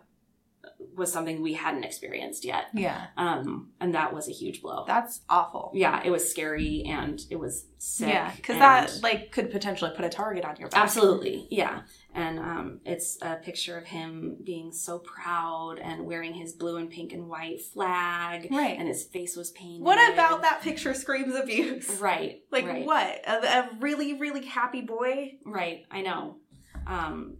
was 0.95 1.11
something 1.11 1.41
we 1.41 1.53
hadn't 1.53 1.83
experienced 1.83 2.45
yet, 2.45 2.65
yeah, 2.73 3.07
um, 3.17 3.71
and 3.79 3.93
that 3.95 4.13
was 4.13 4.27
a 4.27 4.31
huge 4.31 4.61
blow. 4.61 4.83
that's 4.87 5.21
awful. 5.29 5.71
yeah, 5.73 6.01
it 6.03 6.09
was 6.11 6.29
scary 6.29 6.83
and 6.87 7.21
it 7.29 7.37
was 7.37 7.65
sick. 7.77 8.09
Yeah, 8.09 8.31
because 8.35 8.57
that 8.57 8.99
like 9.03 9.31
could 9.31 9.51
potentially 9.51 9.91
put 9.95 10.05
a 10.05 10.09
target 10.09 10.43
on 10.45 10.55
your 10.57 10.69
back. 10.69 10.81
Absolutely, 10.83 11.47
yeah. 11.51 11.81
And 12.13 12.39
um, 12.39 12.79
it's 12.85 13.17
a 13.21 13.35
picture 13.35 13.77
of 13.77 13.83
him 13.85 14.37
being 14.45 14.71
so 14.71 14.99
proud 14.99 15.79
and 15.79 16.05
wearing 16.05 16.33
his 16.33 16.53
blue 16.53 16.77
and 16.77 16.89
pink 16.89 17.11
and 17.11 17.27
white 17.27 17.61
flag, 17.61 18.47
Right. 18.49 18.77
and 18.79 18.87
his 18.87 19.03
face 19.03 19.35
was 19.35 19.51
painted. 19.51 19.81
what 19.83 20.13
about 20.13 20.41
that 20.43 20.61
picture 20.61 20.93
screams 20.93 21.35
abuse? 21.35 21.89
Right. 21.99 22.41
Like 22.51 22.65
right, 22.67 22.85
what? 22.85 23.27
A, 23.27 23.33
a 23.33 23.69
really 23.81 24.13
really 24.17 24.45
happy 24.45 24.81
boy? 24.81 25.33
Right. 25.45 25.83
I 25.91 26.01
know. 26.01 26.37
Um, 26.87 27.37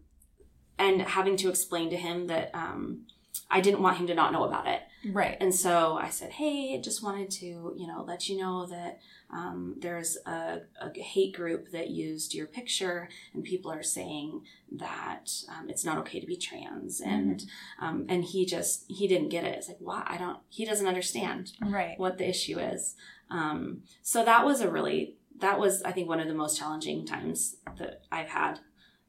and 0.77 1.01
having 1.01 1.37
to 1.37 1.49
explain 1.49 1.89
to 1.91 1.95
him 1.95 2.27
that 2.27 2.51
um, 2.53 3.05
I 3.49 3.61
didn't 3.61 3.81
want 3.81 3.97
him 3.97 4.07
to 4.07 4.13
not 4.15 4.31
know 4.33 4.43
about 4.43 4.67
it. 4.67 4.81
Right. 5.11 5.37
And 5.39 5.53
so 5.53 5.97
I 6.01 6.09
said, 6.09 6.31
"Hey, 6.31 6.75
I 6.77 6.81
just 6.81 7.03
wanted 7.03 7.29
to, 7.31 7.45
you 7.77 7.87
know, 7.87 8.03
let 8.07 8.27
you 8.27 8.37
know 8.37 8.65
that 8.67 8.99
um, 9.31 9.75
there's 9.79 10.17
a, 10.25 10.61
a 10.81 10.99
hate 10.99 11.33
group 11.35 11.71
that 11.71 11.89
used 11.89 12.33
your 12.33 12.47
picture, 12.47 13.09
and 13.33 13.43
people 13.43 13.71
are 13.71 13.83
saying 13.83 14.41
that 14.71 15.31
um, 15.49 15.69
it's 15.69 15.85
not 15.85 15.97
okay 15.99 16.19
to 16.19 16.25
be 16.25 16.37
trans." 16.37 17.01
And 17.01 17.43
um, 17.79 18.05
and 18.09 18.23
he 18.23 18.45
just 18.45 18.85
he 18.87 19.07
didn't 19.07 19.29
get 19.29 19.43
it. 19.43 19.55
It's 19.57 19.67
like, 19.67 19.77
why? 19.79 20.03
I 20.07 20.17
don't. 20.17 20.39
He 20.49 20.65
doesn't 20.65 20.87
understand 20.87 21.51
Right. 21.61 21.97
what 21.99 22.17
the 22.17 22.27
issue 22.27 22.57
is. 22.59 22.95
Um, 23.29 23.83
so 24.01 24.23
that 24.25 24.45
was 24.45 24.61
a 24.61 24.69
really 24.69 25.17
that 25.39 25.59
was 25.59 25.83
I 25.83 25.91
think 25.91 26.07
one 26.07 26.19
of 26.19 26.27
the 26.27 26.33
most 26.33 26.57
challenging 26.57 27.05
times 27.05 27.57
that 27.77 28.01
I've 28.11 28.29
had 28.29 28.59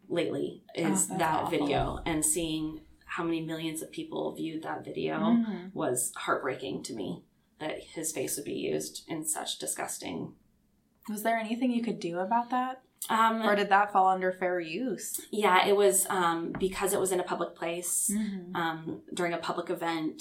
lately 0.09 0.63
Oh, 0.77 0.83
is 0.83 1.07
that's 1.09 1.19
that 1.21 1.35
awful. 1.45 1.51
video 1.59 2.01
and 2.07 2.25
seeing 2.25 2.81
how 3.17 3.25
many 3.25 3.41
millions 3.41 3.81
of 3.83 3.91
people 3.91 4.35
viewed 4.35 4.63
that 4.63 4.85
video 4.85 5.17
Mhm. 5.19 5.75
was 5.75 6.13
heartbreaking 6.17 6.83
to 6.83 6.93
me 6.95 7.25
that 7.59 7.81
his 7.97 8.13
face 8.13 8.37
would 8.37 8.45
be 8.45 8.53
used 8.73 9.05
in 9.09 9.25
such 9.25 9.59
disgusting 9.59 10.35
Was 11.09 11.23
there 11.23 11.39
anything 11.39 11.71
you 11.71 11.83
could 11.83 12.01
do 12.01 12.19
about 12.19 12.51
that, 12.51 12.83
um 13.09 13.41
or 13.47 13.55
did 13.57 13.69
that 13.71 13.91
fall 13.93 14.09
under 14.09 14.33
fair 14.33 14.59
use? 14.61 15.09
yeah 15.31 15.67
it 15.67 15.75
was 15.77 16.07
um 16.11 16.53
because 16.67 16.93
it 16.93 17.01
was 17.01 17.13
in 17.13 17.21
a 17.21 17.29
public 17.33 17.55
place 17.55 18.11
Mm-hmm. 18.13 18.55
um 18.63 19.03
during 19.15 19.33
a 19.33 19.39
public 19.49 19.71
event 19.71 20.21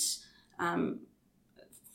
um 0.59 0.83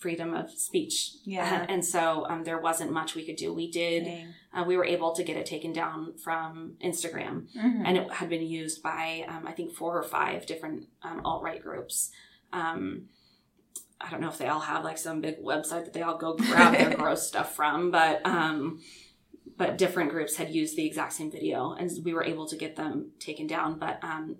freedom 0.01 0.35
of 0.35 0.51
speech. 0.51 1.13
Yeah. 1.25 1.65
and 1.69 1.85
so 1.85 2.27
um, 2.29 2.43
there 2.45 2.59
wasn't 2.59 2.91
much 2.91 3.15
we 3.15 3.25
could 3.25 3.37
do. 3.37 3.53
We 3.55 3.71
did. 3.71 4.09
Uh, 4.53 4.65
we 4.67 4.77
were 4.77 4.85
able 4.85 5.15
to 5.15 5.23
get 5.23 5.37
it 5.37 5.47
taken 5.47 5.73
down 5.73 6.15
from 6.19 6.73
Instagram, 6.85 7.47
Mhm. 7.57 7.83
and 7.87 7.97
it 7.99 8.13
had 8.15 8.29
been 8.29 8.43
used 8.43 8.83
by 8.83 9.25
um, 9.29 9.47
I 9.47 9.53
think 9.53 9.73
four 9.73 9.97
or 9.97 10.03
five 10.03 10.47
different 10.47 10.89
um, 11.03 11.21
alt 11.25 11.43
right 11.45 11.63
groups. 11.63 12.11
Um, 12.53 13.09
I 14.01 14.11
don't 14.11 14.21
know 14.23 14.29
if 14.29 14.39
they 14.39 14.49
all 14.49 14.61
have 14.61 14.83
like 14.83 14.99
some 14.99 15.21
big 15.21 15.39
website 15.45 15.85
that 15.85 15.93
they 15.93 16.03
all 16.03 16.17
go 16.17 16.35
grab 16.35 16.73
their 16.73 16.97
gross 17.03 17.29
stuff 17.29 17.55
from, 17.55 17.91
but 17.91 18.25
um, 18.27 18.81
but 19.59 19.77
different 19.77 20.11
groups 20.11 20.37
had 20.37 20.49
used 20.55 20.75
the 20.77 20.87
exact 20.87 21.13
same 21.13 21.31
video, 21.31 21.73
and 21.79 21.91
we 22.05 22.15
were 22.15 22.25
able 22.25 22.47
to 22.47 22.57
get 22.57 22.77
them 22.77 23.11
taken 23.21 23.47
down. 23.47 23.79
But 23.79 24.03
um, 24.03 24.37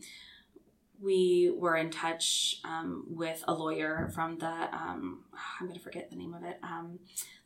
we 1.03 1.51
were 1.57 1.77
in 1.77 1.91
touch 1.91 2.57
um, 2.65 3.05
with 3.09 3.43
a 3.49 3.55
lawyer 3.55 4.11
from 4.15 4.39
the 4.39 4.47
um, 4.47 5.25
I'm 5.61 5.67
going 5.67 5.79
to 5.79 5.83
forget 5.83 6.11
the 6.11 6.17
name 6.17 6.35
of 6.35 6.43
it 6.45 6.59
um, 6.63 6.99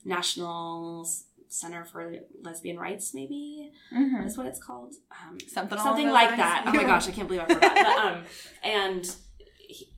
National 0.05 1.09
Center 1.49 1.85
for 1.85 2.15
Lesbian 2.43 2.79
Rights, 2.79 3.15
maybe 3.15 3.71
Mhm. 3.93 4.27
is 4.27 4.37
what 4.37 4.47
it's 4.47 4.59
called. 4.59 4.95
Um, 5.11 5.39
Something 5.47 5.79
something 5.79 6.11
like 6.11 6.31
lines. 6.31 6.39
that. 6.39 6.65
Oh 6.67 6.73
my 6.73 6.83
gosh, 6.85 7.09
I 7.09 7.13
can't 7.13 7.29
believe 7.29 7.43
I 7.43 7.55
forgot. 7.55 7.75
but, 7.75 7.87
um, 8.05 8.25
and 8.65 9.17
he, 9.59 9.89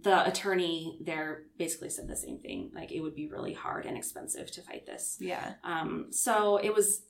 the 0.00 0.26
attorney 0.28 0.98
there 1.00 1.42
basically 1.58 1.90
said 1.90 2.06
the 2.08 2.16
same 2.16 2.38
thing. 2.38 2.70
Like 2.74 2.92
it 2.92 3.00
would 3.00 3.14
be 3.16 3.26
really 3.26 3.52
hard 3.54 3.84
and 3.86 3.96
expensive 3.96 4.50
to 4.52 4.62
fight 4.62 4.86
this. 4.86 5.16
Yeah. 5.20 5.54
Um, 5.64 6.06
so 6.10 6.58
it 6.58 6.72
was. 6.74 7.02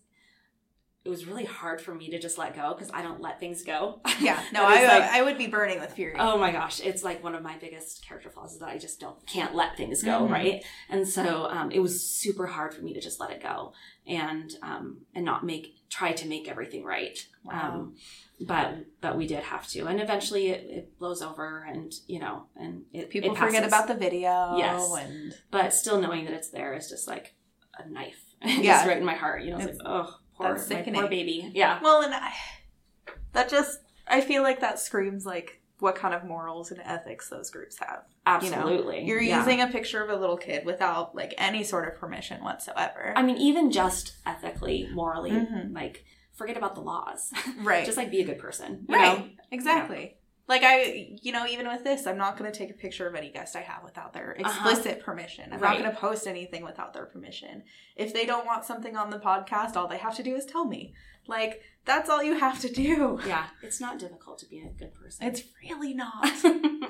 It 1.04 1.10
was 1.10 1.26
really 1.26 1.44
hard 1.44 1.82
for 1.82 1.94
me 1.94 2.08
to 2.10 2.18
just 2.18 2.38
let 2.38 2.54
go 2.56 2.72
because 2.72 2.90
I 2.94 3.02
don't 3.02 3.20
let 3.20 3.38
things 3.38 3.62
go. 3.62 4.00
Yeah. 4.20 4.42
No, 4.52 4.64
I, 4.64 4.86
like- 4.86 5.10
I 5.10 5.22
would 5.22 5.36
be 5.36 5.46
burning 5.48 5.78
with 5.80 5.92
fury. 5.92 6.14
Oh 6.18 6.38
my 6.38 6.50
gosh, 6.50 6.80
it's 6.80 7.04
like 7.04 7.22
one 7.22 7.34
of 7.34 7.42
my 7.42 7.58
biggest 7.58 8.06
character 8.06 8.30
flaws 8.30 8.54
is 8.54 8.60
that 8.60 8.68
I 8.70 8.78
just 8.78 9.00
don't 9.00 9.24
can't 9.26 9.54
let 9.54 9.76
things 9.76 10.02
go, 10.02 10.20
Mhm. 10.22 10.30
right? 10.30 10.64
And 10.88 11.06
so 11.06 11.44
um, 11.50 11.70
it 11.70 11.80
was 11.80 12.02
super 12.02 12.46
hard 12.46 12.72
for 12.72 12.82
me 12.82 12.94
to 12.94 13.00
just 13.00 13.20
let 13.20 13.30
it 13.30 13.42
go 13.42 13.72
and 14.06 14.50
um, 14.62 15.02
and 15.14 15.24
not 15.24 15.44
make 15.44 15.74
try 15.90 16.12
to 16.12 16.26
make 16.26 16.48
everything 16.48 16.84
right. 16.84 17.18
Wow. 17.44 17.72
Um, 17.74 17.96
but 18.40 18.74
but 19.00 19.16
we 19.18 19.26
did 19.26 19.42
have 19.44 19.66
to, 19.68 19.86
and 19.86 20.00
eventually 20.00 20.48
it, 20.48 20.66
it 20.70 20.98
blows 20.98 21.20
over, 21.22 21.64
and 21.68 21.92
you 22.06 22.18
know, 22.18 22.46
and 22.56 22.84
it, 22.92 23.10
People 23.10 23.32
it 23.32 23.38
forget 23.38 23.64
about 23.66 23.88
the 23.88 23.94
video. 23.94 24.56
Yes. 24.56 24.90
And 24.98 25.34
But 25.50 25.74
still 25.74 26.00
knowing 26.00 26.24
that 26.24 26.34
it's 26.34 26.48
there 26.50 26.74
is 26.74 26.88
just 26.88 27.06
like 27.06 27.34
a 27.78 27.88
knife, 27.88 28.20
Yeah. 28.42 28.86
right 28.88 28.96
in 28.98 29.04
my 29.04 29.14
heart. 29.14 29.42
You 29.42 29.50
know, 29.50 29.56
it's, 29.58 29.66
It's- 29.66 29.78
like 29.78 29.88
oh, 29.88 30.14
poor, 30.36 30.54
that's 30.54 30.68
my 30.70 30.76
poor 30.76 30.84
sickening. 30.84 31.08
baby. 31.08 31.50
Yeah, 31.54 31.80
well, 31.82 32.02
and 32.02 32.14
I, 32.14 32.32
that 33.32 33.48
just 33.48 33.80
I 34.06 34.20
feel 34.20 34.42
like 34.42 34.60
that 34.60 34.78
screams 34.78 35.24
like 35.26 35.60
what 35.80 35.96
kind 35.96 36.14
of 36.14 36.24
morals 36.24 36.70
and 36.70 36.80
ethics 36.84 37.28
those 37.28 37.50
groups 37.50 37.78
have. 37.78 38.04
You 38.42 38.50
know, 38.50 38.56
absolutely. 38.56 39.04
You're 39.04 39.20
Yeah. 39.20 39.38
using 39.40 39.60
a 39.60 39.66
picture 39.66 40.02
of 40.02 40.08
a 40.08 40.16
little 40.16 40.36
kid 40.36 40.64
without 40.64 41.14
like 41.14 41.34
any 41.36 41.62
sort 41.64 41.88
of 41.88 41.96
permission 41.98 42.42
whatsoever. 42.42 43.12
I 43.16 43.22
mean, 43.22 43.36
even 43.38 43.70
just 43.70 44.12
ethically, 44.24 44.88
morally, 44.92 45.32
Mhm. 45.32 45.74
like 45.74 46.04
forget 46.32 46.56
about 46.56 46.74
the 46.74 46.80
laws. 46.80 47.32
right. 47.62 47.84
just 47.84 47.98
like 47.98 48.10
be 48.10 48.20
a 48.20 48.24
good 48.24 48.38
person. 48.38 48.86
You 48.88 48.94
right. 48.94 49.18
Know? 49.18 49.28
Exactly. 49.50 50.16
Like 50.46 50.62
I, 50.64 51.16
you 51.22 51.32
know, 51.32 51.46
even 51.46 51.66
with 51.68 51.84
this, 51.84 52.06
I'm 52.06 52.18
not 52.18 52.36
going 52.36 52.50
to 52.52 52.56
take 52.56 52.70
a 52.70 52.74
picture 52.74 53.06
of 53.08 53.14
any 53.14 53.30
guest 53.30 53.56
I 53.56 53.60
have 53.62 53.82
without 53.82 54.12
their 54.12 54.32
explicit 54.32 55.00
permission. 55.02 55.44
I'm 55.46 55.54
Uh-huh. 55.54 55.64
Right. 55.64 55.78
not 55.78 55.82
going 55.84 55.94
to 55.94 56.00
post 56.00 56.26
anything 56.26 56.64
without 56.64 56.92
their 56.92 57.06
permission. 57.06 57.62
If 57.96 58.12
they 58.12 58.26
don't 58.26 58.44
want 58.44 58.64
something 58.66 58.94
on 58.96 59.08
the 59.10 59.18
podcast, 59.18 59.74
all 59.76 59.88
they 59.88 59.96
have 59.98 60.14
to 60.16 60.22
do 60.22 60.34
is 60.36 60.44
tell 60.44 60.66
me. 60.66 60.92
Like 61.26 61.62
that's 61.86 62.10
all 62.10 62.22
you 62.22 62.38
have 62.38 62.60
to 62.60 62.68
do. 62.70 63.18
Yeah, 63.26 63.46
it's 63.62 63.80
not 63.80 63.98
difficult 63.98 64.36
to 64.40 64.46
be 64.46 64.58
a 64.60 64.68
good 64.78 64.92
person. 64.92 65.26
It's 65.26 65.42
really 65.62 65.94
not. 65.94 66.12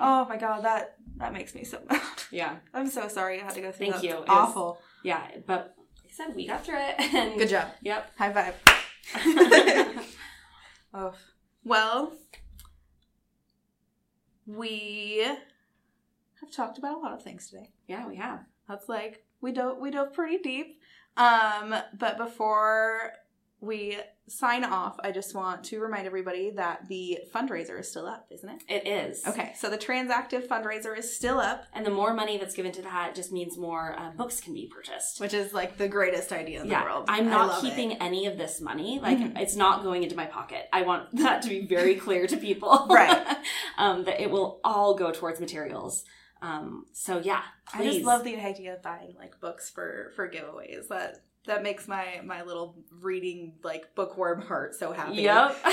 oh 0.00 0.26
my 0.28 0.36
god, 0.36 0.64
that 0.64 0.96
that 1.18 1.32
makes 1.32 1.54
me 1.54 1.62
so 1.62 1.78
mad. 1.88 2.00
yeah, 2.32 2.56
I'm 2.72 2.88
so 2.88 3.06
sorry 3.06 3.40
I 3.40 3.44
had 3.44 3.54
to 3.54 3.60
go 3.60 3.70
through 3.70 3.90
Thank 3.92 4.02
that. 4.02 4.04
you. 4.04 4.10
It's 4.14 4.18
It 4.22 4.28
was- 4.28 4.28
awful. 4.30 4.78
yeah, 5.04 5.22
but 5.46 5.76
like 6.02 6.10
I 6.10 6.12
said, 6.12 6.34
we 6.34 6.48
got 6.48 6.64
through 6.64 6.78
it. 6.80 6.96
And 7.14 7.38
Good 7.38 7.50
job. 7.50 7.68
Yep. 7.82 8.10
High 8.18 8.32
five. 8.32 8.54
oh. 10.94 11.12
Well, 11.64 12.12
we 14.46 15.24
have 16.40 16.50
talked 16.50 16.78
about 16.78 16.96
a 16.96 17.00
lot 17.00 17.12
of 17.12 17.22
things 17.22 17.48
today. 17.48 17.70
yeah, 17.88 18.06
we 18.06 18.16
have. 18.16 18.40
That's 18.68 18.88
like 18.88 19.24
we 19.40 19.52
dove 19.52 19.78
we 19.78 19.90
dove 19.90 20.12
pretty 20.12 20.38
deep. 20.38 20.80
Um, 21.16 21.74
but 21.98 22.16
before 22.16 23.12
we 23.60 23.98
sign 24.26 24.64
off, 24.64 24.96
I 25.04 25.10
just 25.10 25.34
want 25.34 25.64
to 25.64 25.80
remind 25.80 26.06
everybody 26.06 26.50
that 26.52 26.88
the 26.88 27.18
fundraiser 27.34 27.78
is 27.78 27.90
still 27.90 28.06
up, 28.06 28.26
isn't 28.30 28.48
it? 28.48 28.62
It 28.68 28.86
is 28.86 29.26
Okay, 29.26 29.52
so 29.56 29.68
the 29.68 29.76
Transactive 29.78 30.46
fundraiser 30.46 30.96
is 30.96 31.14
still 31.14 31.38
up, 31.38 31.64
And 31.74 31.84
the 31.84 31.90
more 31.90 32.14
money 32.14 32.38
that's 32.38 32.54
given 32.54 32.72
to 32.72 32.82
that 32.82 33.14
just 33.14 33.32
means 33.32 33.58
more 33.58 33.94
uh, 33.98 34.10
books 34.12 34.40
can 34.40 34.54
be 34.54 34.66
purchased. 34.74 35.20
which 35.20 35.34
is 35.34 35.52
like 35.52 35.76
the 35.76 35.88
greatest 35.88 36.32
idea 36.32 36.62
in 36.62 36.68
yeah, 36.70 36.80
the 36.80 36.84
world. 36.86 37.04
I'm 37.08 37.26
not 37.28 37.60
keeping 37.60 37.92
it. 37.92 37.98
any 38.00 38.26
of 38.26 38.38
this 38.38 38.60
money. 38.60 38.98
Like 39.02 39.18
Mhm. 39.18 39.38
it's 39.38 39.56
not 39.56 39.82
going 39.82 40.02
into 40.02 40.16
my 40.16 40.26
pocket. 40.26 40.68
I 40.72 40.82
want 40.82 41.14
that 41.16 41.42
to 41.42 41.48
be 41.48 41.66
very 41.66 41.96
clear 41.96 42.26
to 42.26 42.36
people. 42.36 42.86
Right. 42.88 43.36
um, 43.78 44.04
that 44.04 44.20
it 44.22 44.30
will 44.30 44.60
all 44.64 44.94
go 44.94 45.10
towards 45.12 45.38
materials. 45.40 46.04
Um, 46.40 46.86
so 46.92 47.18
yeah, 47.18 47.42
I 47.72 47.84
just 47.84 48.02
love 48.04 48.24
the 48.24 48.36
idea 48.36 48.74
of 48.74 48.82
buying 48.82 49.14
like 49.18 49.40
books 49.40 49.70
for 49.70 50.12
for 50.16 50.28
giveaways. 50.30 50.88
That 50.88 51.22
that 51.46 51.62
makes 51.62 51.88
my 51.88 52.20
my 52.24 52.42
little 52.42 52.76
reading 53.00 53.54
like 53.62 53.94
bookworm 53.94 54.42
heart 54.42 54.74
so 54.74 54.92
happy. 54.92 55.22
Yep. 55.22 55.56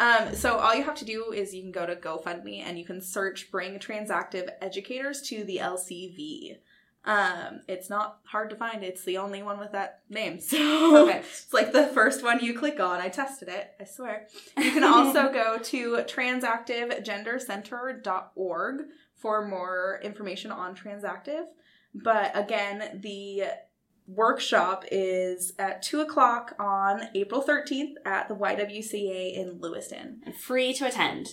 Um, 0.00 0.32
so 0.34 0.58
all 0.58 0.76
you 0.76 0.84
have 0.84 0.94
to 0.96 1.04
do 1.04 1.32
is 1.32 1.52
you 1.52 1.60
can 1.60 1.72
go 1.72 1.84
to 1.84 1.96
GoFundMe 1.96 2.62
and 2.64 2.78
you 2.78 2.84
can 2.84 3.00
search 3.00 3.50
"Bring 3.50 3.80
Transactive 3.80 4.48
Educators 4.60 5.22
to 5.22 5.42
the 5.42 5.56
LCV." 5.56 6.58
Um, 7.04 7.60
it's 7.68 7.88
not 7.90 8.18
hard 8.24 8.50
to 8.50 8.56
find. 8.56 8.82
It's 8.84 9.02
the 9.04 9.18
only 9.18 9.42
one 9.42 9.58
with 9.58 9.72
that 9.72 10.02
name. 10.08 10.38
So 10.48 11.06
Perfect. 11.06 11.26
it's 11.26 11.52
like 11.52 11.72
the 11.72 11.88
first 11.88 12.22
one 12.22 12.38
you 12.40 12.56
click 12.56 12.78
on. 12.80 13.00
I 13.00 13.08
tested 13.08 13.48
it. 13.48 13.72
I 13.80 13.84
swear. 13.84 14.28
You 14.56 14.70
can 14.70 14.84
also 14.84 15.32
go 15.32 15.58
to 15.58 15.96
transactivegendercenter.org 15.96 18.76
for 19.16 19.48
more 19.48 19.98
information 20.02 20.52
on 20.52 20.76
transactive. 20.76 21.46
But 21.94 22.36
again, 22.38 23.00
the 23.02 23.44
workshop 24.08 24.84
is 24.90 25.52
at 25.58 25.82
2 25.82 26.00
o'clock 26.00 26.54
on 26.58 27.02
April 27.14 27.42
13th 27.46 27.92
at 28.04 28.26
the 28.28 28.34
YWCA 28.34 29.34
in 29.36 29.58
Lewiston. 29.60 30.20
and 30.24 30.34
free 30.34 30.72
to 30.74 30.86
attend. 30.88 31.28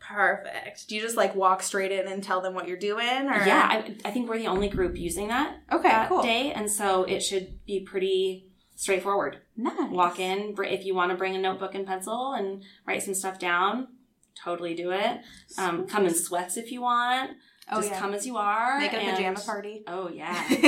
Perfect. 0.00 0.88
Do 0.88 0.96
you 0.96 1.00
just 1.00 1.16
like 1.16 1.34
walk 1.34 1.62
straight 1.62 1.90
in 1.92 2.06
and 2.06 2.22
tell 2.22 2.40
them 2.42 2.54
what 2.54 2.68
you're 2.68 2.76
doing? 2.78 3.02
Or? 3.28 3.44
Yeah, 3.46 3.66
I, 3.70 3.96
I 4.04 4.10
think 4.10 4.28
we're 4.28 4.38
the 4.38 4.48
only 4.48 4.68
group 4.68 4.98
using 4.98 5.28
that 5.28 5.56
Okay, 5.72 5.88
that 5.88 6.08
cool. 6.08 6.22
day, 6.22 6.52
and 6.52 6.70
so 6.70 7.04
it 7.04 7.20
should 7.20 7.64
be 7.64 7.80
pretty 7.80 8.48
straightforward. 8.76 9.38
Nice. 9.56 9.90
Walk 9.90 10.18
in 10.20 10.54
br- 10.54 10.64
if 10.64 10.84
you 10.84 10.94
want 10.94 11.10
to 11.12 11.16
bring 11.16 11.34
a 11.34 11.38
notebook 11.38 11.74
and 11.74 11.86
pencil 11.86 12.32
and 12.32 12.62
write 12.86 13.02
some 13.02 13.14
stuff 13.14 13.38
down. 13.38 13.88
Totally 14.42 14.74
do 14.74 14.90
it. 14.90 15.20
Um, 15.56 15.86
come 15.86 16.04
in 16.06 16.14
sweats 16.14 16.56
if 16.56 16.70
you 16.72 16.82
want. 16.82 17.30
Oh, 17.70 17.76
Just 17.80 17.92
yeah. 17.92 17.98
come 18.00 18.12
as 18.14 18.26
you 18.26 18.36
are. 18.36 18.78
Make 18.78 18.92
it 18.92 19.02
a 19.06 19.10
pajama 19.12 19.40
party. 19.40 19.82
Oh 19.86 20.08
yeah, 20.10 20.44
Make 20.50 20.62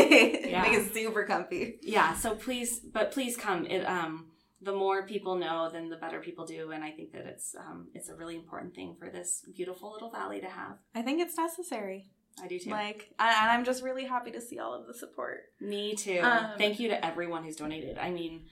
it 0.72 0.94
super 0.94 1.24
comfy. 1.24 1.78
yeah. 1.82 2.14
So 2.14 2.34
please, 2.34 2.80
but 2.80 3.12
please 3.12 3.36
come. 3.36 3.66
It 3.66 3.84
um, 3.84 4.26
the 4.62 4.72
more 4.72 5.06
people 5.06 5.34
know, 5.36 5.68
then 5.70 5.90
the 5.90 5.96
better 5.96 6.20
people 6.20 6.46
do, 6.46 6.70
and 6.70 6.82
I 6.82 6.90
think 6.90 7.12
that 7.12 7.26
it's 7.26 7.54
um, 7.54 7.88
it's 7.94 8.08
a 8.08 8.14
really 8.14 8.34
important 8.36 8.74
thing 8.74 8.96
for 8.98 9.10
this 9.10 9.44
beautiful 9.54 9.92
little 9.92 10.10
valley 10.10 10.40
to 10.40 10.48
have. 10.48 10.78
I 10.94 11.02
think 11.02 11.20
it's 11.20 11.36
necessary. 11.36 12.10
I 12.42 12.48
do 12.48 12.58
too. 12.58 12.70
Like, 12.70 13.10
and 13.18 13.50
I'm 13.50 13.64
just 13.64 13.82
really 13.82 14.04
happy 14.04 14.30
to 14.32 14.40
see 14.40 14.58
all 14.58 14.74
of 14.74 14.86
the 14.86 14.94
support. 14.94 15.40
Me 15.60 15.94
too. 15.94 16.20
Um, 16.22 16.50
Thank 16.58 16.78
you 16.80 16.88
to 16.88 17.04
everyone 17.04 17.44
who's 17.44 17.56
donated. 17.56 17.96
I 17.98 18.10
mean, 18.10 18.44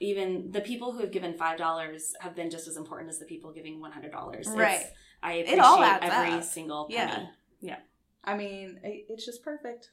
even 0.00 0.50
the 0.50 0.60
people 0.60 0.92
who 0.92 1.00
have 1.00 1.10
given 1.12 1.34
five 1.34 1.58
dollars 1.58 2.12
have 2.20 2.34
been 2.36 2.50
just 2.50 2.68
as 2.68 2.76
important 2.76 3.10
as 3.10 3.18
the 3.18 3.24
people 3.24 3.52
giving 3.52 3.80
one 3.80 3.92
hundred 3.92 4.12
dollars. 4.12 4.46
Right. 4.48 4.84
I 5.22 5.32
It 5.34 5.40
appreciate 5.42 5.60
all 5.60 5.82
adds 5.82 6.04
every 6.04 6.34
up. 6.38 6.44
single 6.44 6.86
Yeah. 6.90 7.26
Penny. 7.60 7.76
I 8.24 8.36
mean, 8.36 8.80
it's 8.82 9.24
just 9.24 9.42
perfect. 9.42 9.90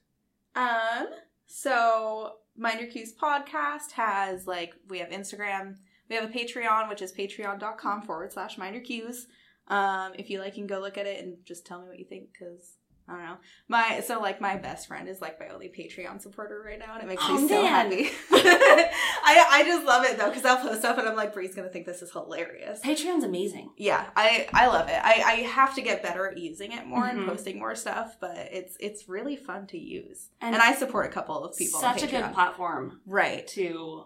Um, 0.55 1.07
so 1.47 2.34
Mind 2.57 2.80
Your 2.80 2.89
Cues 2.89 3.14
podcast 3.14 3.91
has 3.93 4.47
like 4.47 4.74
we 4.89 4.99
have 4.99 5.09
Instagram, 5.09 5.78
we 6.09 6.16
have 6.16 6.26
a 6.26 6.34
Patreon, 6.34 6.89
which 6.89 7.01
is 7.01 7.14
patreon.com 7.14 8.01
forward 8.03 8.32
slash 8.32 8.57
mind 8.57 8.76
your 8.76 8.84
cues. 8.84 9.28
Um, 9.68 10.11
if 10.18 10.30
you 10.30 10.39
like, 10.39 10.57
you 10.57 10.64
can 10.64 10.68
go 10.68 10.80
look 10.80 10.97
at 10.97 11.05
it 11.05 11.24
and 11.24 11.38
just 11.45 11.66
tell 11.66 11.82
me 11.82 11.88
what 11.88 11.99
you 11.99 12.05
think 12.05 12.30
because 12.34 12.78
I 13.08 13.12
don't 13.14 13.24
know. 13.26 13.38
My 13.68 13.99
so 13.99 14.20
like 14.22 14.39
my 14.39 14.56
best 14.56 14.88
friend 14.88 15.10
is 15.10 15.20
like 15.22 15.39
my 15.39 15.49
only 15.49 15.68
Patreon 15.68 16.22
supporter 16.22 16.62
right 16.66 16.80
now, 16.80 16.93
and 16.93 17.04
it 17.04 17.08
makes 17.08 17.24
Oh, 17.28 17.39
me 17.41 17.47
so 17.49 17.62
man. 17.62 17.91
happy. 17.91 18.10
I 18.32 19.45
I 19.51 19.64
just 19.66 19.86
love 19.86 20.06
it 20.06 20.18
though 20.18 20.30
because 20.30 20.45
I'll 20.45 20.58
post 20.58 20.80
stuff 20.80 20.97
and 20.97 21.08
I'm 21.08 21.16
like, 21.16 21.34
Bree's 21.34 21.54
gonna 21.56 21.70
think 21.70 21.86
this 21.86 22.01
is 22.01 22.12
hilarious. 22.12 22.80
Patreon's 22.82 23.24
amazing. 23.24 23.72
Yeah, 23.78 24.10
I 24.16 24.47
I 24.54 24.68
love 24.68 24.88
it. 24.89 24.99
I 25.04 25.22
I 25.26 25.34
have 25.47 25.76
to 25.76 25.82
get 25.82 26.01
better 26.04 26.28
at 26.30 26.38
using 26.38 26.72
it 26.72 26.86
more 26.86 27.06
and 27.06 27.20
Mhm. 27.20 27.28
posting 27.28 27.60
more 27.60 27.76
stuff, 27.76 28.18
but 28.20 28.38
it's 28.51 28.78
it's 28.80 29.10
really 29.10 29.36
fun 29.36 29.68
to 29.68 29.78
use. 29.78 30.30
And, 30.41 30.54
And, 30.56 30.64
I 30.64 30.74
support 30.74 31.06
a 31.06 31.10
couple 31.10 31.43
of 31.43 31.58
people. 31.58 31.78
on 31.84 31.93
such 31.97 32.04
a 32.04 32.08
good 32.08 32.34
platform 32.34 33.01
right. 33.06 33.45
to, 33.49 34.06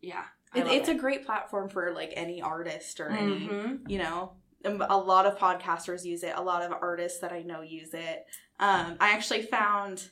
yeah. 0.00 0.24
It, 0.54 0.66
it's 0.66 0.88
it. 0.88 0.96
a 0.96 0.98
great 0.98 1.24
platform 1.24 1.68
for 1.70 1.92
like 1.94 2.12
any 2.14 2.42
artist 2.42 3.00
or 3.00 3.08
any 3.08 3.48
Mhm. 3.48 3.90
you 3.90 3.98
know. 3.98 4.32
A 4.64 4.96
lot 4.96 5.26
of 5.26 5.38
podcasters 5.38 6.04
use 6.04 6.22
it. 6.22 6.32
A 6.36 6.42
lot 6.42 6.62
of 6.62 6.72
artists 6.72 7.20
that 7.20 7.32
I 7.32 7.42
know 7.42 7.60
use 7.62 7.94
it. 7.94 8.24
Um, 8.60 8.96
I 9.00 9.10
actually 9.12 9.42
found, 9.42 10.08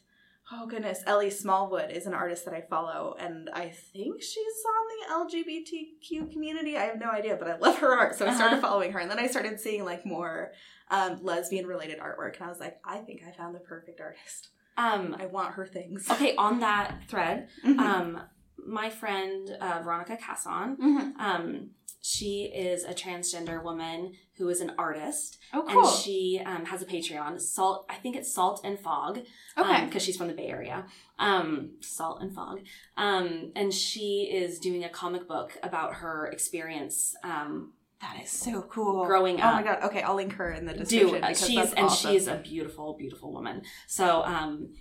oh 0.53 0.67
goodness, 0.67 1.03
Ellie 1.07 1.31
Smallwood 1.31 1.91
is 1.91 2.07
an 2.07 2.15
artist 2.15 2.45
that 2.47 2.55
I 2.55 2.63
follow, 2.63 3.15
and 3.19 3.49
I 3.53 3.69
think 3.69 4.21
she's 4.23 4.63
on 4.67 5.29
the 5.29 5.37
LGBTQ 5.37 6.33
community. 6.33 6.77
I 6.77 6.83
have 6.85 6.99
no 6.99 7.11
idea, 7.11 7.37
but 7.37 7.49
I 7.49 7.57
love 7.59 7.79
her 7.79 7.97
art, 7.99 8.17
so 8.17 8.27
I 8.27 8.35
started 8.35 8.55
Uh-huh. 8.59 8.67
following 8.69 8.93
her, 8.93 8.99
and 8.99 9.11
then 9.11 9.19
I 9.19 9.27
started 9.29 9.61
seeing 9.61 9.85
like 9.85 10.05
more 10.05 10.53
um, 10.91 11.21
lesbian 11.23 11.67
related 11.67 12.01
artwork, 12.01 12.37
and 12.37 12.45
I 12.47 12.49
was 12.49 12.59
like, 12.61 12.79
I 12.85 12.99
think 12.99 13.23
I 13.27 13.31
found 13.31 13.55
the 13.55 13.61
perfect 13.61 14.01
artist. 14.01 14.49
Um, 14.77 15.15
I 15.19 15.27
want 15.27 15.55
her 15.55 15.67
things. 15.67 16.09
okay, 16.11 16.35
on 16.37 16.61
that 16.61 17.03
thread, 17.09 17.49
Mhm. 17.65 17.79
um, 17.79 18.21
my 18.67 18.91
friend 18.91 19.51
uh, 19.61 19.81
Veronica 19.83 20.17
Casson, 20.17 20.77
Mhm. 20.81 21.19
um, 21.21 21.71
she 22.03 22.45
is 22.55 22.85
a 22.85 22.95
transgender 22.95 23.63
woman 23.63 24.13
who 24.39 24.49
is 24.49 24.61
an 24.63 24.73
artist, 24.79 25.37
Oh, 25.53 25.63
cool. 25.69 25.87
and 25.87 25.97
she 25.97 26.41
um, 26.45 26.65
has 26.65 26.81
a 26.81 26.87
Patreon. 26.87 27.39
Salt, 27.41 27.85
I 27.91 27.97
think 27.97 28.17
it's 28.17 28.33
Salt 28.33 28.63
and 28.65 28.79
Fog. 28.79 29.21
okay. 29.59 29.85
because 29.85 30.03
she's 30.03 30.17
from 30.17 30.29
the 30.29 30.33
Bay 30.33 30.47
Area. 30.49 30.87
Um, 31.19 31.73
Salt 31.81 32.23
and 32.23 32.35
Fog. 32.35 32.61
Um, 32.97 33.53
and 33.55 33.73
she 33.75 34.31
is 34.33 34.59
doing 34.59 34.83
a 34.85 34.89
comic 34.89 35.29
book 35.29 35.59
about 35.63 35.95
her 35.97 36.27
experience. 36.29 37.15
Um, 37.23 37.75
that 38.01 38.19
is 38.23 38.31
so 38.31 38.63
cool. 38.63 39.05
growing 39.05 39.37
Oh 39.37 39.45
my 39.53 39.59
up. 39.59 39.65
god. 39.83 39.91
Okay, 39.91 40.01
I'll 40.01 40.15
link 40.17 40.33
her 40.37 40.51
in 40.53 40.65
the 40.65 40.73
description 40.73 41.21
because 41.21 41.47
she's 41.47 41.73
and 41.75 41.87
awesome. 41.87 42.13
she's 42.13 42.27
a 42.29 42.37
beautiful, 42.37 42.95
beautiful 42.95 43.31
woman. 43.31 43.61
So, 43.87 44.23
um, 44.23 44.73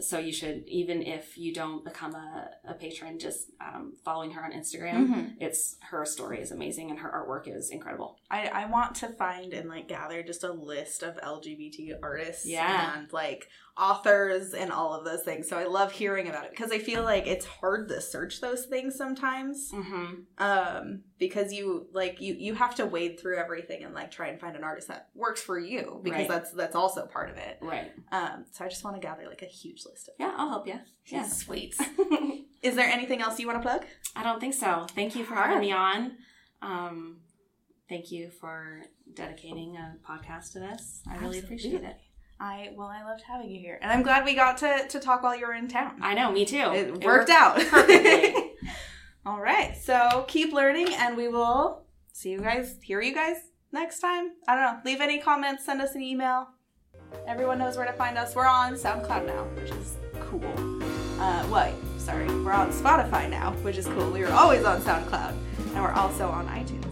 so 0.00 0.18
you 0.18 0.32
should 0.32 0.64
even 0.68 1.02
if 1.02 1.36
you 1.36 1.52
don't 1.52 1.84
become 1.84 2.14
a, 2.14 2.50
a 2.68 2.74
patron, 2.74 3.18
just 3.18 3.50
um, 3.60 3.94
following 4.04 4.30
her 4.32 4.44
on 4.44 4.52
Instagram. 4.52 5.08
Mhm. 5.08 5.32
It's 5.40 5.76
her 5.90 6.04
story 6.04 6.40
is 6.40 6.52
amazing 6.52 6.90
and 6.90 6.98
her 7.00 7.08
artwork 7.10 7.48
is 7.54 7.70
incredible. 7.70 8.18
I, 8.30 8.46
I 8.46 8.66
want 8.66 8.94
to 8.96 9.08
find 9.08 9.52
and 9.52 9.68
like 9.68 9.88
gather 9.88 10.22
just 10.22 10.44
a 10.44 10.52
list 10.52 11.02
of 11.02 11.16
LGBT 11.16 11.94
artists 12.02 12.46
Yeah. 12.46 12.96
and 12.98 13.12
like 13.12 13.48
authors 13.78 14.54
and 14.54 14.72
all 14.72 14.92
of 14.92 15.04
those 15.04 15.22
things. 15.22 15.48
So 15.48 15.56
I 15.56 15.64
love 15.64 15.92
hearing 15.92 16.28
about 16.28 16.44
it 16.44 16.50
because 16.50 16.72
I 16.72 16.78
feel 16.78 17.02
like 17.04 17.26
it's 17.26 17.46
hard 17.46 17.88
to 17.88 18.00
search 18.00 18.40
those 18.40 18.64
things 18.66 18.96
sometimes. 18.96 19.70
Mm-hmm. 19.72 20.14
Um, 20.38 21.02
because 21.18 21.52
you 21.52 21.86
like 21.92 22.20
you 22.20 22.34
you 22.38 22.54
have 22.54 22.74
to 22.76 22.86
wade 22.86 23.18
through 23.20 23.38
everything 23.38 23.84
and 23.84 23.94
like 23.94 24.10
try 24.10 24.28
and 24.28 24.40
find 24.40 24.56
an 24.56 24.64
artist 24.64 24.88
that 24.88 25.08
works 25.14 25.40
for 25.42 25.58
you 25.58 26.00
because 26.02 26.20
Right. 26.20 26.28
that's 26.28 26.50
that's 26.52 26.74
also 26.76 27.06
part 27.06 27.30
of 27.30 27.36
it. 27.36 27.58
Right. 27.60 27.92
Um, 28.10 28.44
so 28.52 28.64
I 28.64 28.68
just 28.68 28.84
want 28.84 28.96
to 28.96 29.00
gather 29.00 29.26
like 29.28 29.42
a 29.42 29.46
huge 29.46 29.84
list 29.86 30.08
of 30.08 30.14
Yeah, 30.18 30.34
I'll 30.36 30.48
help 30.48 30.66
you. 30.66 30.80
Yeah. 31.06 31.26
sweet. 31.26 31.74
Is 32.62 32.74
there 32.74 32.88
anything 32.88 33.20
else 33.22 33.38
you 33.38 33.46
want 33.46 33.62
to 33.62 33.68
plug? 33.68 33.84
I 34.16 34.24
don't 34.24 34.40
think 34.40 34.54
so. 34.54 34.86
Thank 34.94 35.14
you 35.14 35.24
for 35.24 35.34
having 35.34 35.60
me 35.60 35.70
on. 35.72 36.12
Um, 36.60 37.18
thank 37.88 38.10
you 38.10 38.30
for 38.30 38.82
dedicating 39.14 39.76
a 39.76 39.96
podcast 40.08 40.52
to 40.54 40.58
this. 40.60 41.00
I 41.08 41.16
really 41.18 41.38
appreciate 41.38 41.84
it. 41.84 41.96
I 42.40 42.70
well, 42.76 42.88
I 42.88 43.02
loved 43.02 43.22
having 43.22 43.50
you 43.50 43.58
here, 43.58 43.78
and 43.82 43.90
I'm 43.90 44.02
glad 44.02 44.24
we 44.24 44.34
got 44.34 44.58
to 44.58 44.86
to 44.88 45.00
talk 45.00 45.22
while 45.22 45.36
you 45.36 45.46
were 45.46 45.54
in 45.54 45.68
town. 45.68 45.98
I 46.00 46.14
know, 46.14 46.30
me 46.30 46.44
too. 46.44 46.56
it, 46.56 47.04
worked, 47.04 47.30
out 47.30 47.56
perfectly. 47.60 48.52
All 49.26 49.40
right, 49.40 49.76
so 49.76 50.24
keep 50.28 50.52
learning, 50.52 50.94
and 50.94 51.16
we 51.16 51.28
will 51.28 51.82
see 52.12 52.30
you 52.30 52.40
guys, 52.40 52.76
hear 52.82 53.00
you 53.00 53.14
guys 53.14 53.36
next 53.72 53.98
time. 54.00 54.32
I 54.46 54.54
don't 54.54 54.62
know. 54.62 54.80
Leave 54.84 55.00
any 55.00 55.18
comments, 55.18 55.64
send 55.64 55.82
us 55.82 55.94
an 55.94 56.02
email. 56.02 56.48
Everyone 57.26 57.58
knows 57.58 57.76
where 57.76 57.86
to 57.86 57.92
find 57.92 58.16
us. 58.16 58.34
We're 58.34 58.46
on 58.46 58.74
SoundCloud 58.74 59.26
now, 59.26 59.44
which 59.60 59.70
is 59.70 59.96
cool. 60.20 60.82
Uh, 61.20 61.72
sorry, 61.98 62.26
we're 62.42 62.52
on 62.52 62.70
Spotify 62.70 63.28
now, 63.28 63.52
which 63.62 63.76
is 63.76 63.86
cool. 63.86 64.10
We 64.10 64.20
were 64.20 64.32
always 64.32 64.64
on 64.64 64.80
SoundCloud, 64.80 65.36
and 65.74 65.82
we're 65.82 65.92
also 65.92 66.28
on 66.28 66.46
iTunes. 66.48 66.84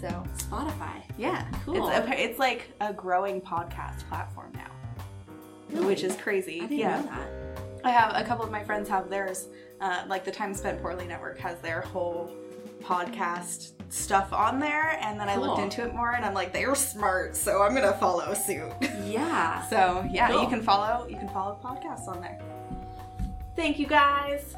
So 0.00 0.08
Spotify. 0.38 0.99
Yeah, 1.20 1.46
Cool. 1.64 1.88
It's, 1.88 2.08
a, 2.08 2.22
it's 2.24 2.38
like 2.38 2.70
a 2.80 2.92
growing 2.92 3.40
podcast 3.40 4.08
platform 4.08 4.52
now, 4.54 5.82
which 5.86 6.02
is 6.02 6.16
crazy. 6.16 6.62
I 6.62 6.64
yeah. 6.66 7.00
know 7.00 7.06
that. 7.06 7.28
I 7.84 7.90
have 7.90 8.14
a 8.14 8.26
couple 8.26 8.44
of 8.44 8.50
my 8.50 8.64
friends 8.64 8.88
have 8.88 9.10
theirs. 9.10 9.48
Uh, 9.80 10.04
like 10.08 10.24
the 10.24 10.30
Time 10.30 10.54
Spent 10.54 10.80
Poorly 10.82 11.06
Network 11.06 11.38
has 11.38 11.58
their 11.60 11.80
whole 11.80 12.30
podcast 12.82 13.72
stuff 13.90 14.32
on 14.32 14.58
there, 14.58 14.98
and 15.02 15.18
then 15.18 15.28
I 15.28 15.36
looked 15.36 15.60
into 15.60 15.84
it 15.84 15.94
more, 15.94 16.12
and 16.12 16.24
I'm 16.24 16.34
like, 16.34 16.52
they're 16.52 16.74
smart, 16.74 17.36
so 17.36 17.62
I'm 17.62 17.74
gonna 17.74 17.92
follow 17.94 18.32
suit. 18.34 18.72
Yeah. 19.04 19.66
so 19.68 20.06
yeah, 20.10 20.28
Cool. 20.28 20.42
you 20.42 20.48
can 20.48 20.62
follow 20.62 21.06
you 21.08 21.16
can 21.16 21.28
follow 21.28 21.58
podcasts 21.62 22.08
on 22.08 22.20
there. 22.20 22.38
Thank 23.56 23.78
you 23.78 23.86
guys. 23.86 24.56